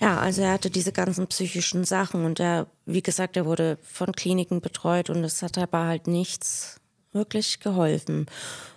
Ja, 0.00 0.18
also 0.18 0.42
er 0.42 0.52
hatte 0.52 0.68
diese 0.68 0.90
ganzen 0.90 1.28
psychischen 1.28 1.84
Sachen 1.84 2.24
und 2.24 2.40
er, 2.40 2.66
wie 2.86 3.02
gesagt, 3.02 3.36
er 3.36 3.46
wurde 3.46 3.78
von 3.82 4.10
Kliniken 4.12 4.60
betreut 4.60 5.10
und 5.10 5.22
es 5.22 5.42
hat 5.42 5.56
aber 5.58 5.84
halt 5.84 6.08
nichts 6.08 6.80
wirklich 7.12 7.60
geholfen. 7.60 8.26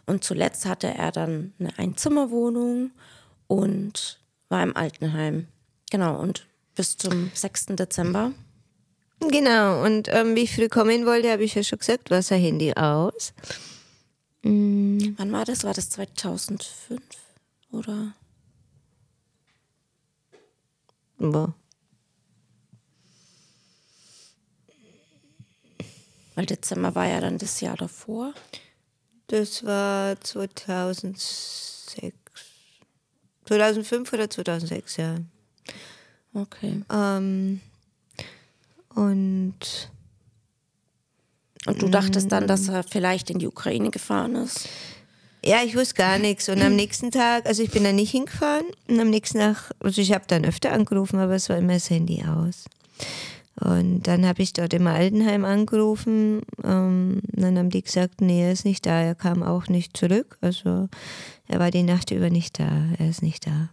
Und 0.05 0.23
zuletzt 0.23 0.67
hatte 0.67 0.87
er 0.87 1.11
dann 1.11 1.53
eine 1.59 1.75
Einzimmerwohnung 1.79 2.91
und 3.47 4.19
war 4.49 4.61
im 4.61 4.77
Altenheim. 4.77 5.47
Genau, 5.89 6.19
und 6.19 6.45
bis 6.75 6.97
zum 6.97 7.31
6. 7.33 7.67
Dezember. 7.69 8.31
Genau, 9.19 9.83
und 9.83 10.09
ähm, 10.11 10.35
wie 10.35 10.41
ich 10.41 10.55
früh 10.55 10.67
kommen 10.69 11.05
wollte, 11.05 11.31
habe 11.31 11.43
ich 11.43 11.55
ja 11.55 11.63
schon 11.63 11.79
gesagt, 11.79 12.11
war 12.11 12.21
sein 12.21 12.41
Handy 12.41 12.73
aus. 12.73 13.33
Mhm. 14.43 15.15
Wann 15.17 15.31
war 15.31 15.45
das? 15.45 15.63
War 15.63 15.73
das 15.73 15.89
2005 15.89 17.01
oder? 17.71 18.13
Boah. 21.17 21.53
Weil 26.35 26.45
Dezember 26.45 26.93
war 26.95 27.07
ja 27.07 27.21
dann 27.21 27.37
das 27.37 27.61
Jahr 27.61 27.77
davor. 27.77 28.33
Das 29.27 29.63
war 29.65 30.19
2006. 30.21 32.13
2005 33.45 34.13
oder 34.13 34.29
2006, 34.29 34.97
ja. 34.97 35.15
Okay. 36.33 36.83
Ähm, 36.91 37.61
und. 38.95 39.91
Und 41.67 41.81
du 41.81 41.89
dachtest 41.89 42.31
dann, 42.31 42.47
dass 42.47 42.67
er 42.67 42.83
vielleicht 42.83 43.31
in 43.31 43.39
die 43.39 43.47
Ukraine 43.47 43.89
gefahren 43.89 44.35
ist? 44.35 44.69
Ja, 45.43 45.63
ich 45.63 45.75
wusste 45.75 45.95
gar 45.95 46.19
nichts. 46.19 46.47
Und 46.49 46.61
am 46.61 46.75
nächsten 46.75 47.11
Tag, 47.11 47.45
also 47.45 47.63
ich 47.63 47.71
bin 47.71 47.83
da 47.83 47.91
nicht 47.91 48.11
hingefahren. 48.11 48.65
Und 48.87 48.99
am 48.99 49.09
nächsten 49.09 49.39
Tag, 49.39 49.71
also 49.79 50.01
ich 50.01 50.11
habe 50.11 50.25
dann 50.27 50.45
öfter 50.45 50.71
angerufen, 50.71 51.19
aber 51.19 51.33
es 51.33 51.49
war 51.49 51.57
immer 51.57 51.73
das 51.73 51.89
Handy 51.89 52.23
aus. 52.23 52.65
Und 53.59 54.03
dann 54.03 54.25
habe 54.25 54.41
ich 54.41 54.53
dort 54.53 54.73
im 54.73 54.87
Altenheim 54.87 55.45
angerufen. 55.45 56.41
Ähm, 56.63 57.21
dann 57.31 57.57
haben 57.57 57.69
die 57.69 57.83
gesagt, 57.83 58.21
nee, 58.21 58.43
er 58.43 58.51
ist 58.51 58.65
nicht 58.65 58.85
da. 58.85 59.01
Er 59.01 59.15
kam 59.15 59.43
auch 59.43 59.67
nicht 59.67 59.95
zurück. 59.95 60.37
Also 60.41 60.89
er 61.47 61.59
war 61.59 61.71
die 61.71 61.83
Nacht 61.83 62.11
über 62.11 62.29
nicht 62.29 62.59
da. 62.59 62.85
Er 62.97 63.09
ist 63.09 63.21
nicht 63.21 63.47
da. 63.47 63.69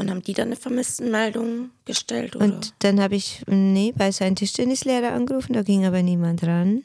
Und 0.00 0.10
haben 0.10 0.22
die 0.22 0.32
dann 0.32 0.46
eine 0.48 0.56
Vermisstenmeldung 0.56 1.70
gestellt? 1.84 2.34
Oder? 2.34 2.46
Und 2.46 2.72
dann 2.78 3.00
habe 3.02 3.16
ich, 3.16 3.42
nee, 3.46 3.92
bei 3.94 4.10
seinem 4.10 4.34
Tischtennislehrer 4.34 5.12
angerufen. 5.12 5.52
Da 5.52 5.62
ging 5.62 5.84
aber 5.84 6.02
niemand 6.02 6.42
ran. 6.42 6.84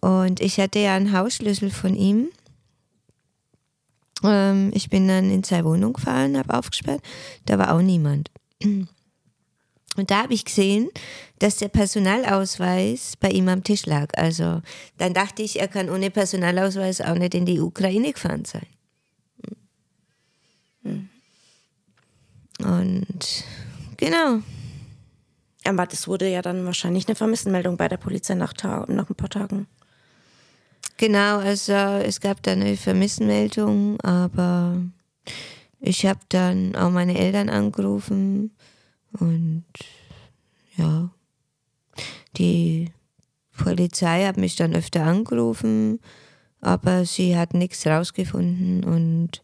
Und 0.00 0.40
ich 0.40 0.58
hatte 0.58 0.78
ja 0.78 0.96
einen 0.96 1.12
Hausschlüssel 1.12 1.70
von 1.70 1.94
ihm. 1.94 2.30
Ähm, 4.24 4.70
ich 4.72 4.88
bin 4.88 5.06
dann 5.08 5.30
in 5.30 5.44
seine 5.44 5.66
Wohnung 5.66 5.92
gefahren, 5.92 6.38
habe 6.38 6.56
aufgesperrt. 6.56 7.02
Da 7.44 7.58
war 7.58 7.74
auch 7.74 7.82
niemand. 7.82 8.30
Und 9.96 10.10
da 10.10 10.22
habe 10.22 10.32
ich 10.32 10.46
gesehen, 10.46 10.88
dass 11.38 11.58
der 11.58 11.68
Personalausweis 11.68 13.12
bei 13.20 13.28
ihm 13.28 13.48
am 13.48 13.62
Tisch 13.62 13.84
lag. 13.84 14.16
Also 14.16 14.62
dann 14.96 15.12
dachte 15.12 15.42
ich, 15.42 15.60
er 15.60 15.68
kann 15.68 15.90
ohne 15.90 16.10
Personalausweis 16.10 17.02
auch 17.02 17.16
nicht 17.16 17.34
in 17.34 17.44
die 17.44 17.60
Ukraine 17.60 18.12
gefahren 18.12 18.46
sein. 18.46 18.66
Und 22.60 23.44
genau. 23.96 24.40
Aber 25.64 25.86
das 25.86 26.06
wurde 26.06 26.28
ja 26.28 26.42
dann 26.42 26.64
wahrscheinlich 26.64 27.08
eine 27.08 27.16
Vermisstenmeldung 27.16 27.76
bei 27.76 27.88
der 27.88 27.96
Polizei 27.96 28.34
nach, 28.34 28.54
nach 28.62 29.10
ein 29.10 29.14
paar 29.16 29.30
Tagen. 29.30 29.66
Genau, 30.96 31.38
also 31.38 31.72
es 31.72 32.20
gab 32.20 32.42
da 32.42 32.52
eine 32.52 32.76
Vermisstenmeldung, 32.76 34.00
aber 34.00 34.80
ich 35.80 36.06
habe 36.06 36.20
dann 36.30 36.74
auch 36.74 36.90
meine 36.90 37.18
Eltern 37.18 37.50
angerufen 37.50 38.52
und 39.12 39.64
ja, 40.76 41.10
die 42.38 42.92
Polizei 43.58 44.24
hat 44.24 44.36
mich 44.38 44.56
dann 44.56 44.74
öfter 44.74 45.04
angerufen, 45.04 46.00
aber 46.60 47.04
sie 47.04 47.36
hat 47.36 47.52
nichts 47.52 47.86
rausgefunden 47.86 48.84
und 48.84 49.42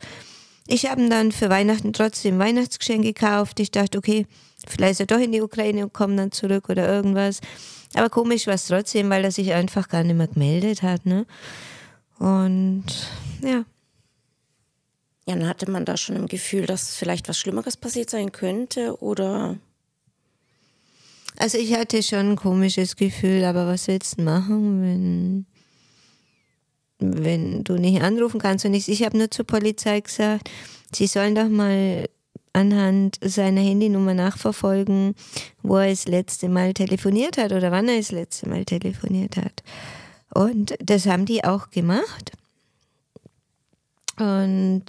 ich 0.67 0.87
habe 0.87 1.09
dann 1.09 1.33
für 1.33 1.51
Weihnachten 1.51 1.93
trotzdem 1.93 2.39
Weihnachtsgeschenk 2.39 3.03
gekauft. 3.03 3.61
Ich 3.61 3.71
dachte, 3.71 3.99
okay, 3.99 4.27
vielleicht 4.67 4.93
ist 4.93 5.01
er 5.01 5.07
doch 5.07 5.19
in 5.19 5.33
die 5.33 5.43
Ukraine 5.43 5.85
und 5.85 5.93
kommt 5.93 6.19
dann 6.19 6.33
zurück 6.33 6.69
oder 6.69 6.89
irgendwas. 6.89 7.41
Aber 7.95 8.09
komisch 8.09 8.47
war 8.47 8.55
es 8.55 8.67
trotzdem, 8.67 9.11
weil 9.11 9.25
er 9.25 9.33
sich 9.33 9.53
einfach 9.53 9.89
gar 9.89 10.03
nicht 10.05 10.17
mehr 10.17 10.29
gemeldet 10.29 10.83
hat. 10.83 11.05
Ne? 11.05 11.27
Und 12.19 12.85
ja. 13.43 13.65
Ja, 15.27 15.37
dann 15.37 15.49
hatte 15.49 15.71
man 15.71 15.85
da 15.85 15.97
schon 15.97 16.17
im 16.17 16.27
Gefühl, 16.27 16.67
dass 16.67 16.97
vielleicht 16.97 17.29
was 17.29 17.39
Schlimmeres 17.39 17.77
passiert 17.77 18.11
sein 18.11 18.33
könnte 18.33 19.01
oder? 19.01 19.57
Also 21.37 21.59
ich 21.59 21.75
hatte 21.75 22.03
schon 22.03 22.33
ein 22.33 22.37
komisches 22.37 22.97
Gefühl, 22.97 23.45
aber 23.45 23.67
was 23.67 23.89
willst 23.89 24.19
du 24.19 24.23
machen, 24.23 24.83
wenn, 24.83 25.47
wenn 27.03 27.65
du 27.65 27.75
nicht 27.75 28.03
anrufen 28.03 28.41
kannst? 28.41 28.65
Und 28.65 28.75
ich, 28.75 28.89
ich 28.89 29.03
habe 29.05 29.19
nur 29.19 29.31
zur 29.31 29.47
Polizei 29.47 30.01
gesagt, 30.01 30.51
sie 30.95 31.07
sollen 31.07 31.35
doch 31.35 31.49
mal 31.49 32.07
anhand 32.53 33.19
seiner 33.23 33.61
Handynummer 33.61 34.15
nachverfolgen, 34.15 35.15
wo 35.63 35.79
er 35.79 35.91
das 35.91 36.07
letzte 36.07 36.49
Mal 36.49 36.75
telefoniert 36.75 37.39
hat 37.39 37.53
oder 37.53 37.71
wann 37.71 37.89
er 37.89 37.97
das 37.97 38.13
letzte 38.13 38.49
Mal 38.49 38.65
telefoniert 38.65 39.37
hat. 39.37 39.63
Und 40.35 40.75
das 40.79 41.07
haben 41.07 41.25
die 41.25 41.45
auch 41.45 41.71
gemacht. 41.71 42.33
Und 44.19 44.85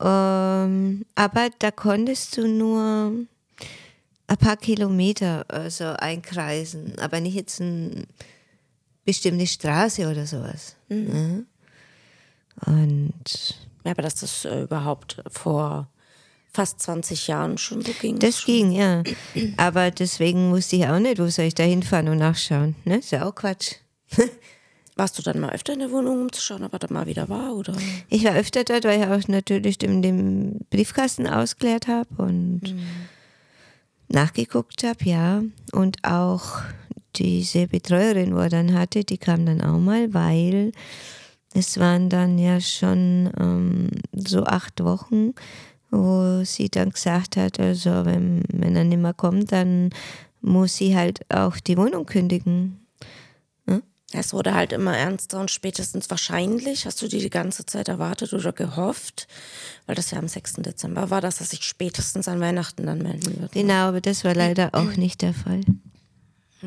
ähm, 0.00 1.06
aber 1.14 1.48
da 1.58 1.70
konntest 1.70 2.36
du 2.36 2.46
nur 2.46 3.12
ein 4.26 4.36
paar 4.38 4.56
Kilometer 4.56 5.44
also 5.48 5.84
einkreisen, 5.84 6.98
aber 6.98 7.20
nicht 7.20 7.34
jetzt 7.34 7.60
eine 7.60 8.04
bestimmte 9.04 9.46
Straße 9.46 10.08
oder 10.08 10.26
sowas. 10.26 10.76
Mhm. 10.88 11.46
Ja. 12.66 12.72
Und 12.72 13.56
ja, 13.84 13.90
aber 13.90 14.02
dass 14.02 14.16
das 14.16 14.44
äh, 14.44 14.62
überhaupt 14.62 15.22
vor 15.30 15.88
fast 16.54 16.80
20 16.80 17.26
Jahren 17.26 17.58
schon 17.58 17.82
so 17.82 17.92
ging. 18.00 18.18
Das 18.18 18.40
schon. 18.40 18.54
ging, 18.54 18.72
ja. 18.72 19.02
Aber 19.56 19.90
deswegen 19.90 20.52
wusste 20.52 20.76
ich 20.76 20.86
auch 20.86 21.00
nicht, 21.00 21.18
wo 21.18 21.26
soll 21.26 21.46
ich 21.46 21.54
da 21.54 21.64
hinfahren 21.64 22.08
und 22.08 22.18
nachschauen. 22.18 22.76
Ne? 22.84 22.98
Ist 22.98 23.10
ja 23.10 23.26
auch 23.26 23.34
Quatsch. 23.34 23.74
Warst 24.96 25.18
du 25.18 25.22
dann 25.22 25.40
mal 25.40 25.50
öfter 25.50 25.72
in 25.72 25.80
der 25.80 25.90
Wohnung, 25.90 26.20
um 26.22 26.32
zu 26.32 26.40
schauen, 26.40 26.62
ob 26.62 26.72
er 26.72 26.78
da 26.78 26.86
mal 26.88 27.06
wieder 27.06 27.28
war? 27.28 27.56
Oder? 27.56 27.74
Ich 28.08 28.22
war 28.24 28.36
öfter 28.36 28.62
dort, 28.62 28.84
weil 28.84 29.00
ich 29.00 29.06
auch 29.06 29.28
natürlich 29.28 29.76
den, 29.76 30.02
den 30.02 30.60
Briefkasten 30.70 31.26
ausgeleert 31.26 31.88
habe 31.88 32.08
und 32.16 32.60
mhm. 32.62 32.86
nachgeguckt 34.08 34.84
habe, 34.84 35.04
ja. 35.04 35.42
Und 35.72 36.04
auch 36.04 36.62
diese 37.16 37.66
Betreuerin, 37.66 38.34
wo 38.34 38.40
er 38.40 38.50
dann 38.50 38.74
hatte, 38.74 39.04
die 39.04 39.18
kam 39.18 39.46
dann 39.46 39.60
auch 39.60 39.78
mal, 39.78 40.12
weil 40.14 40.72
es 41.54 41.78
waren 41.78 42.08
dann 42.08 42.38
ja 42.38 42.60
schon 42.60 43.30
ähm, 43.38 43.90
so 44.12 44.44
acht 44.44 44.82
Wochen, 44.82 45.34
wo 45.90 46.42
sie 46.44 46.68
dann 46.68 46.90
gesagt 46.90 47.36
hat, 47.36 47.60
also 47.60 48.04
wenn, 48.04 48.42
wenn 48.52 48.74
er 48.74 48.84
nicht 48.84 49.00
mehr 49.00 49.14
kommt, 49.14 49.52
dann 49.52 49.90
muss 50.40 50.76
sie 50.76 50.96
halt 50.96 51.20
auch 51.30 51.58
die 51.60 51.78
Wohnung 51.78 52.06
kündigen. 52.06 52.84
Hm? 53.68 53.82
Es 54.12 54.32
wurde 54.32 54.54
halt 54.54 54.72
immer 54.72 54.96
ernster 54.96 55.40
und 55.40 55.50
spätestens 55.50 56.10
wahrscheinlich, 56.10 56.86
hast 56.86 57.00
du 57.00 57.08
die 57.08 57.20
die 57.20 57.30
ganze 57.30 57.64
Zeit 57.66 57.88
erwartet 57.88 58.32
oder 58.32 58.52
gehofft, 58.52 59.28
weil 59.86 59.94
das 59.94 60.10
ja 60.10 60.18
am 60.18 60.28
6. 60.28 60.54
Dezember 60.54 61.10
war, 61.10 61.20
dass 61.20 61.40
er 61.40 61.46
sich 61.46 61.62
spätestens 61.62 62.26
an 62.26 62.40
Weihnachten 62.40 62.84
dann 62.84 62.98
melden 62.98 63.40
wird. 63.40 63.52
Genau, 63.52 63.88
aber 63.88 64.00
das 64.00 64.24
war 64.24 64.34
leider 64.34 64.70
auch 64.72 64.92
nicht 64.96 65.22
der 65.22 65.34
Fall. 65.34 65.60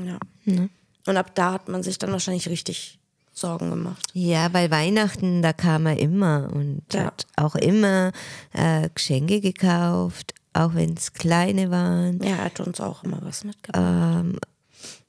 Ja. 0.05 0.19
ja. 0.45 0.67
Und 1.05 1.17
ab 1.17 1.33
da 1.35 1.53
hat 1.53 1.69
man 1.69 1.83
sich 1.83 1.97
dann 1.97 2.11
wahrscheinlich 2.11 2.49
richtig 2.49 2.99
Sorgen 3.31 3.69
gemacht. 3.69 4.09
Ja, 4.13 4.51
weil 4.53 4.71
Weihnachten, 4.71 5.41
da 5.41 5.53
kam 5.53 5.85
er 5.85 5.97
immer 5.99 6.49
und 6.51 6.81
ja. 6.91 7.05
hat 7.05 7.27
auch 7.35 7.55
immer 7.55 8.11
äh, 8.53 8.89
Geschenke 8.93 9.41
gekauft, 9.41 10.33
auch 10.53 10.73
wenn 10.73 10.95
es 10.95 11.13
kleine 11.13 11.69
waren. 11.69 12.21
Ja, 12.23 12.29
er 12.29 12.45
hat 12.45 12.59
uns 12.59 12.81
auch 12.81 13.03
immer 13.03 13.19
was 13.21 13.43
mitgebracht. 13.43 13.83
Ähm, 13.83 14.39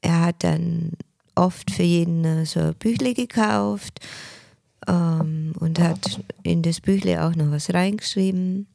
er 0.02 0.20
hat 0.20 0.44
dann 0.44 0.92
oft 1.34 1.70
für 1.70 1.82
jeden 1.82 2.24
äh, 2.24 2.44
so 2.44 2.60
ein 2.60 2.74
Büchle 2.74 3.14
gekauft 3.14 4.00
ähm, 4.86 5.54
und 5.58 5.78
hat 5.78 6.20
in 6.42 6.62
das 6.62 6.80
Büchle 6.80 7.24
auch 7.24 7.34
noch 7.34 7.50
was 7.50 7.72
reingeschrieben. 7.72 8.66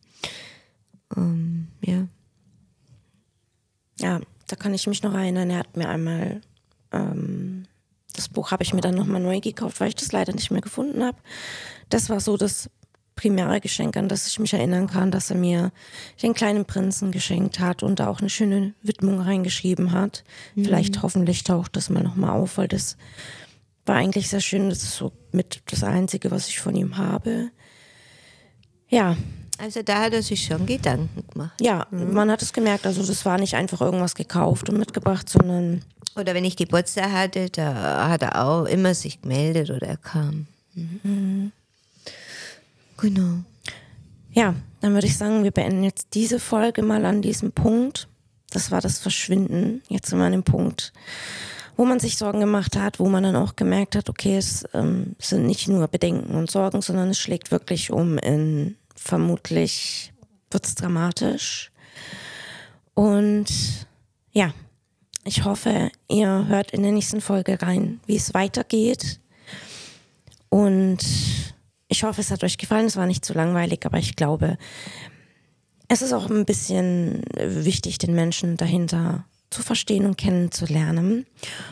Ähm, 1.16 1.68
ja. 1.82 2.08
Ja, 4.00 4.20
da 4.54 4.60
kann 4.60 4.76
ich 4.76 4.86
mich 4.86 5.02
noch 5.02 5.16
erinnern, 5.16 5.50
er 5.50 5.58
hat 5.58 5.76
mir 5.76 5.90
einmal 5.90 6.40
ähm, 6.92 7.66
das 8.14 8.30
Buch 8.30 8.52
habe 8.52 8.62
ich 8.62 8.72
mir 8.72 8.82
dann 8.82 8.94
nochmal 8.94 9.20
neu 9.20 9.40
gekauft, 9.40 9.80
weil 9.80 9.88
ich 9.88 9.96
das 9.96 10.12
leider 10.12 10.32
nicht 10.32 10.52
mehr 10.52 10.62
gefunden 10.62 11.04
habe. 11.04 11.18
Das 11.90 12.12
war 12.12 12.20
so 12.20 12.38
das 12.38 12.70
primäre 13.16 13.60
Geschenk, 13.62 13.98
an 13.98 14.10
das 14.10 14.28
ich 14.28 14.38
mich 14.38 14.54
erinnern 14.54 14.86
kann, 14.86 15.10
dass 15.10 15.32
er 15.32 15.38
mir 15.38 15.72
den 16.22 16.36
kleinen 16.36 16.66
Prinzen 16.66 17.12
geschenkt 17.12 17.60
hat 17.60 17.82
und 17.82 18.00
da 18.00 18.10
auch 18.10 18.20
eine 18.20 18.30
schöne 18.30 18.76
Widmung 18.84 19.20
reingeschrieben 19.20 19.92
hat. 19.92 20.24
Mhm. 20.54 20.66
Vielleicht 20.66 21.02
hoffentlich 21.02 21.44
taucht 21.44 21.76
das 21.76 21.90
mal 21.90 22.04
nochmal 22.04 22.40
auf, 22.40 22.60
weil 22.60 22.68
das 22.68 22.96
war 23.88 23.96
eigentlich 23.96 24.30
sehr 24.30 24.42
schön. 24.42 24.70
Das 24.70 24.84
ist 24.84 24.96
so 24.96 25.14
mit 25.32 25.64
das 25.72 25.84
Einzige, 25.84 26.30
was 26.30 26.48
ich 26.48 26.60
von 26.60 26.76
ihm 26.76 26.98
habe. 26.98 27.50
Ja. 28.88 29.18
Also 29.64 29.82
da 29.82 30.02
hat 30.02 30.12
er 30.12 30.22
sich 30.22 30.44
schon 30.44 30.66
Gedanken 30.66 31.24
gemacht. 31.32 31.54
Ja, 31.62 31.88
mhm. 31.90 32.14
man 32.14 32.30
hat 32.30 32.42
es 32.42 32.52
gemerkt. 32.52 32.86
Also 32.86 33.02
das 33.02 33.24
war 33.24 33.38
nicht 33.38 33.56
einfach 33.56 33.80
irgendwas 33.80 34.14
gekauft 34.14 34.70
und 34.70 34.78
mitgebracht, 34.78 35.30
sondern. 35.30 35.84
Oder 36.18 36.34
wenn 36.34 36.44
ich 36.44 36.58
Geburtstag 36.58 37.10
hatte, 37.10 37.50
da 37.50 38.10
hat 38.10 38.24
er 38.24 38.44
auch 38.44 38.66
immer 38.66 38.94
sich 38.94 39.22
gemeldet 39.22 39.70
oder 39.70 39.88
er 39.88 39.96
kam. 39.96 40.48
Mhm. 40.74 41.54
Genau. 42.98 43.38
Ja, 44.34 44.54
dann 44.82 44.96
würde 44.96 45.08
ich 45.08 45.18
sagen, 45.18 45.46
wir 45.46 45.52
beenden 45.52 45.84
jetzt 45.84 46.10
diese 46.14 46.42
Folge 46.42 46.82
mal 46.84 47.06
an 47.06 47.22
diesem 47.22 47.54
Punkt. 47.54 48.10
Das 48.50 48.70
war 48.70 48.82
das 48.82 49.00
Verschwinden. 49.00 49.82
Jetzt 49.88 50.10
sind 50.10 50.20
wir 50.20 50.26
an 50.26 50.34
dem 50.34 50.44
Punkt, 50.44 50.92
wo 51.78 51.86
man 51.86 52.02
sich 52.02 52.18
Sorgen 52.18 52.42
gemacht 52.42 52.76
hat, 52.76 53.00
wo 53.00 53.08
man 53.08 53.24
dann 53.24 53.38
auch 53.38 53.56
gemerkt 53.56 53.96
hat, 53.96 54.10
okay, 54.10 54.36
es 54.36 54.66
ähm, 54.74 55.16
sind 55.20 55.46
nicht 55.46 55.70
nur 55.70 55.88
Bedenken 55.88 56.36
und 56.36 56.52
Sorgen, 56.52 56.82
sondern 56.82 57.10
es 57.10 57.18
schlägt 57.18 57.50
wirklich 57.50 57.92
um 57.92 58.18
in 58.18 58.76
vermutlich 59.04 60.14
wird 60.50 60.66
es 60.66 60.76
dramatisch. 60.76 61.72
Und 62.94 63.48
ja, 64.32 64.54
ich 65.26 65.44
hoffe, 65.44 65.92
ihr 66.10 66.48
hört 66.48 66.72
in 66.72 66.84
der 66.84 66.92
nächsten 66.92 67.22
Folge 67.22 67.62
rein, 67.62 68.00
wie 68.06 68.16
es 68.16 68.34
weitergeht. 68.34 69.20
Und 70.50 71.00
ich 71.88 72.04
hoffe, 72.04 72.22
es 72.22 72.32
hat 72.32 72.44
euch 72.44 72.58
gefallen. 72.58 72.86
Es 72.86 72.98
war 72.98 73.08
nicht 73.08 73.26
zu 73.26 73.34
langweilig, 73.34 73.86
aber 73.86 73.98
ich 73.98 74.16
glaube, 74.16 74.58
es 75.88 76.02
ist 76.02 76.14
auch 76.14 76.30
ein 76.30 76.46
bisschen 76.46 77.24
wichtig, 77.36 77.98
den 77.98 78.16
Menschen 78.16 78.58
dahinter 78.58 79.26
zu 79.54 79.62
verstehen 79.62 80.06
und 80.06 80.18
kennenzulernen. 80.18 81.26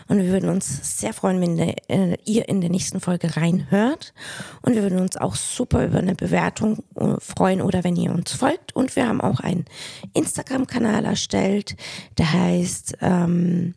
Und 0.08 0.18
wir 0.20 0.28
würden 0.28 0.50
uns 0.50 1.00
sehr 1.00 1.14
freuen, 1.14 1.42
wenn 1.42 1.58
äh, 1.58 2.18
ihr 2.26 2.48
in 2.48 2.62
der 2.62 2.70
nächsten 2.70 3.00
Folge 3.00 3.36
reinhört. 3.36 4.14
Und 4.62 4.76
wir 4.76 4.84
würden 4.84 5.00
uns 5.00 5.18
auch 5.18 5.36
super 5.36 5.86
über 5.86 5.98
eine 5.98 6.16
Bewertung 6.16 6.84
äh, 6.96 7.16
freuen 7.20 7.62
oder 7.62 7.84
wenn 7.84 7.96
ihr 7.96 8.12
uns 8.12 8.32
folgt. 8.32 8.76
Und 8.76 8.96
wir 8.96 9.08
haben 9.08 9.22
auch 9.22 9.40
einen 9.40 9.66
Instagram-Kanal 10.14 11.06
erstellt, 11.06 11.76
der 12.18 12.32
heißt 12.32 12.98
ähm, 13.02 13.74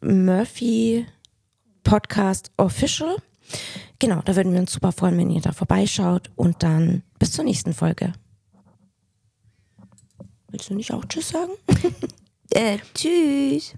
Murphy 0.00 1.06
Podcast 1.84 2.50
Official. 2.56 3.16
Genau, 3.98 4.22
da 4.24 4.34
würden 4.34 4.52
wir 4.52 4.60
uns 4.60 4.72
super 4.72 4.92
freuen, 4.92 5.16
wenn 5.18 5.30
ihr 5.30 5.40
da 5.40 5.52
vorbeischaut. 5.52 6.30
Und 6.34 6.62
dann 6.62 7.02
bis 7.18 7.32
zur 7.32 7.44
nächsten 7.44 7.72
Folge. 7.72 8.12
Willst 10.48 10.70
du 10.70 10.74
nicht 10.74 10.92
auch 10.92 11.04
Tschüss 11.04 11.28
sagen? 11.28 11.52
Äh, 12.50 12.78
tschüss. 12.94 13.74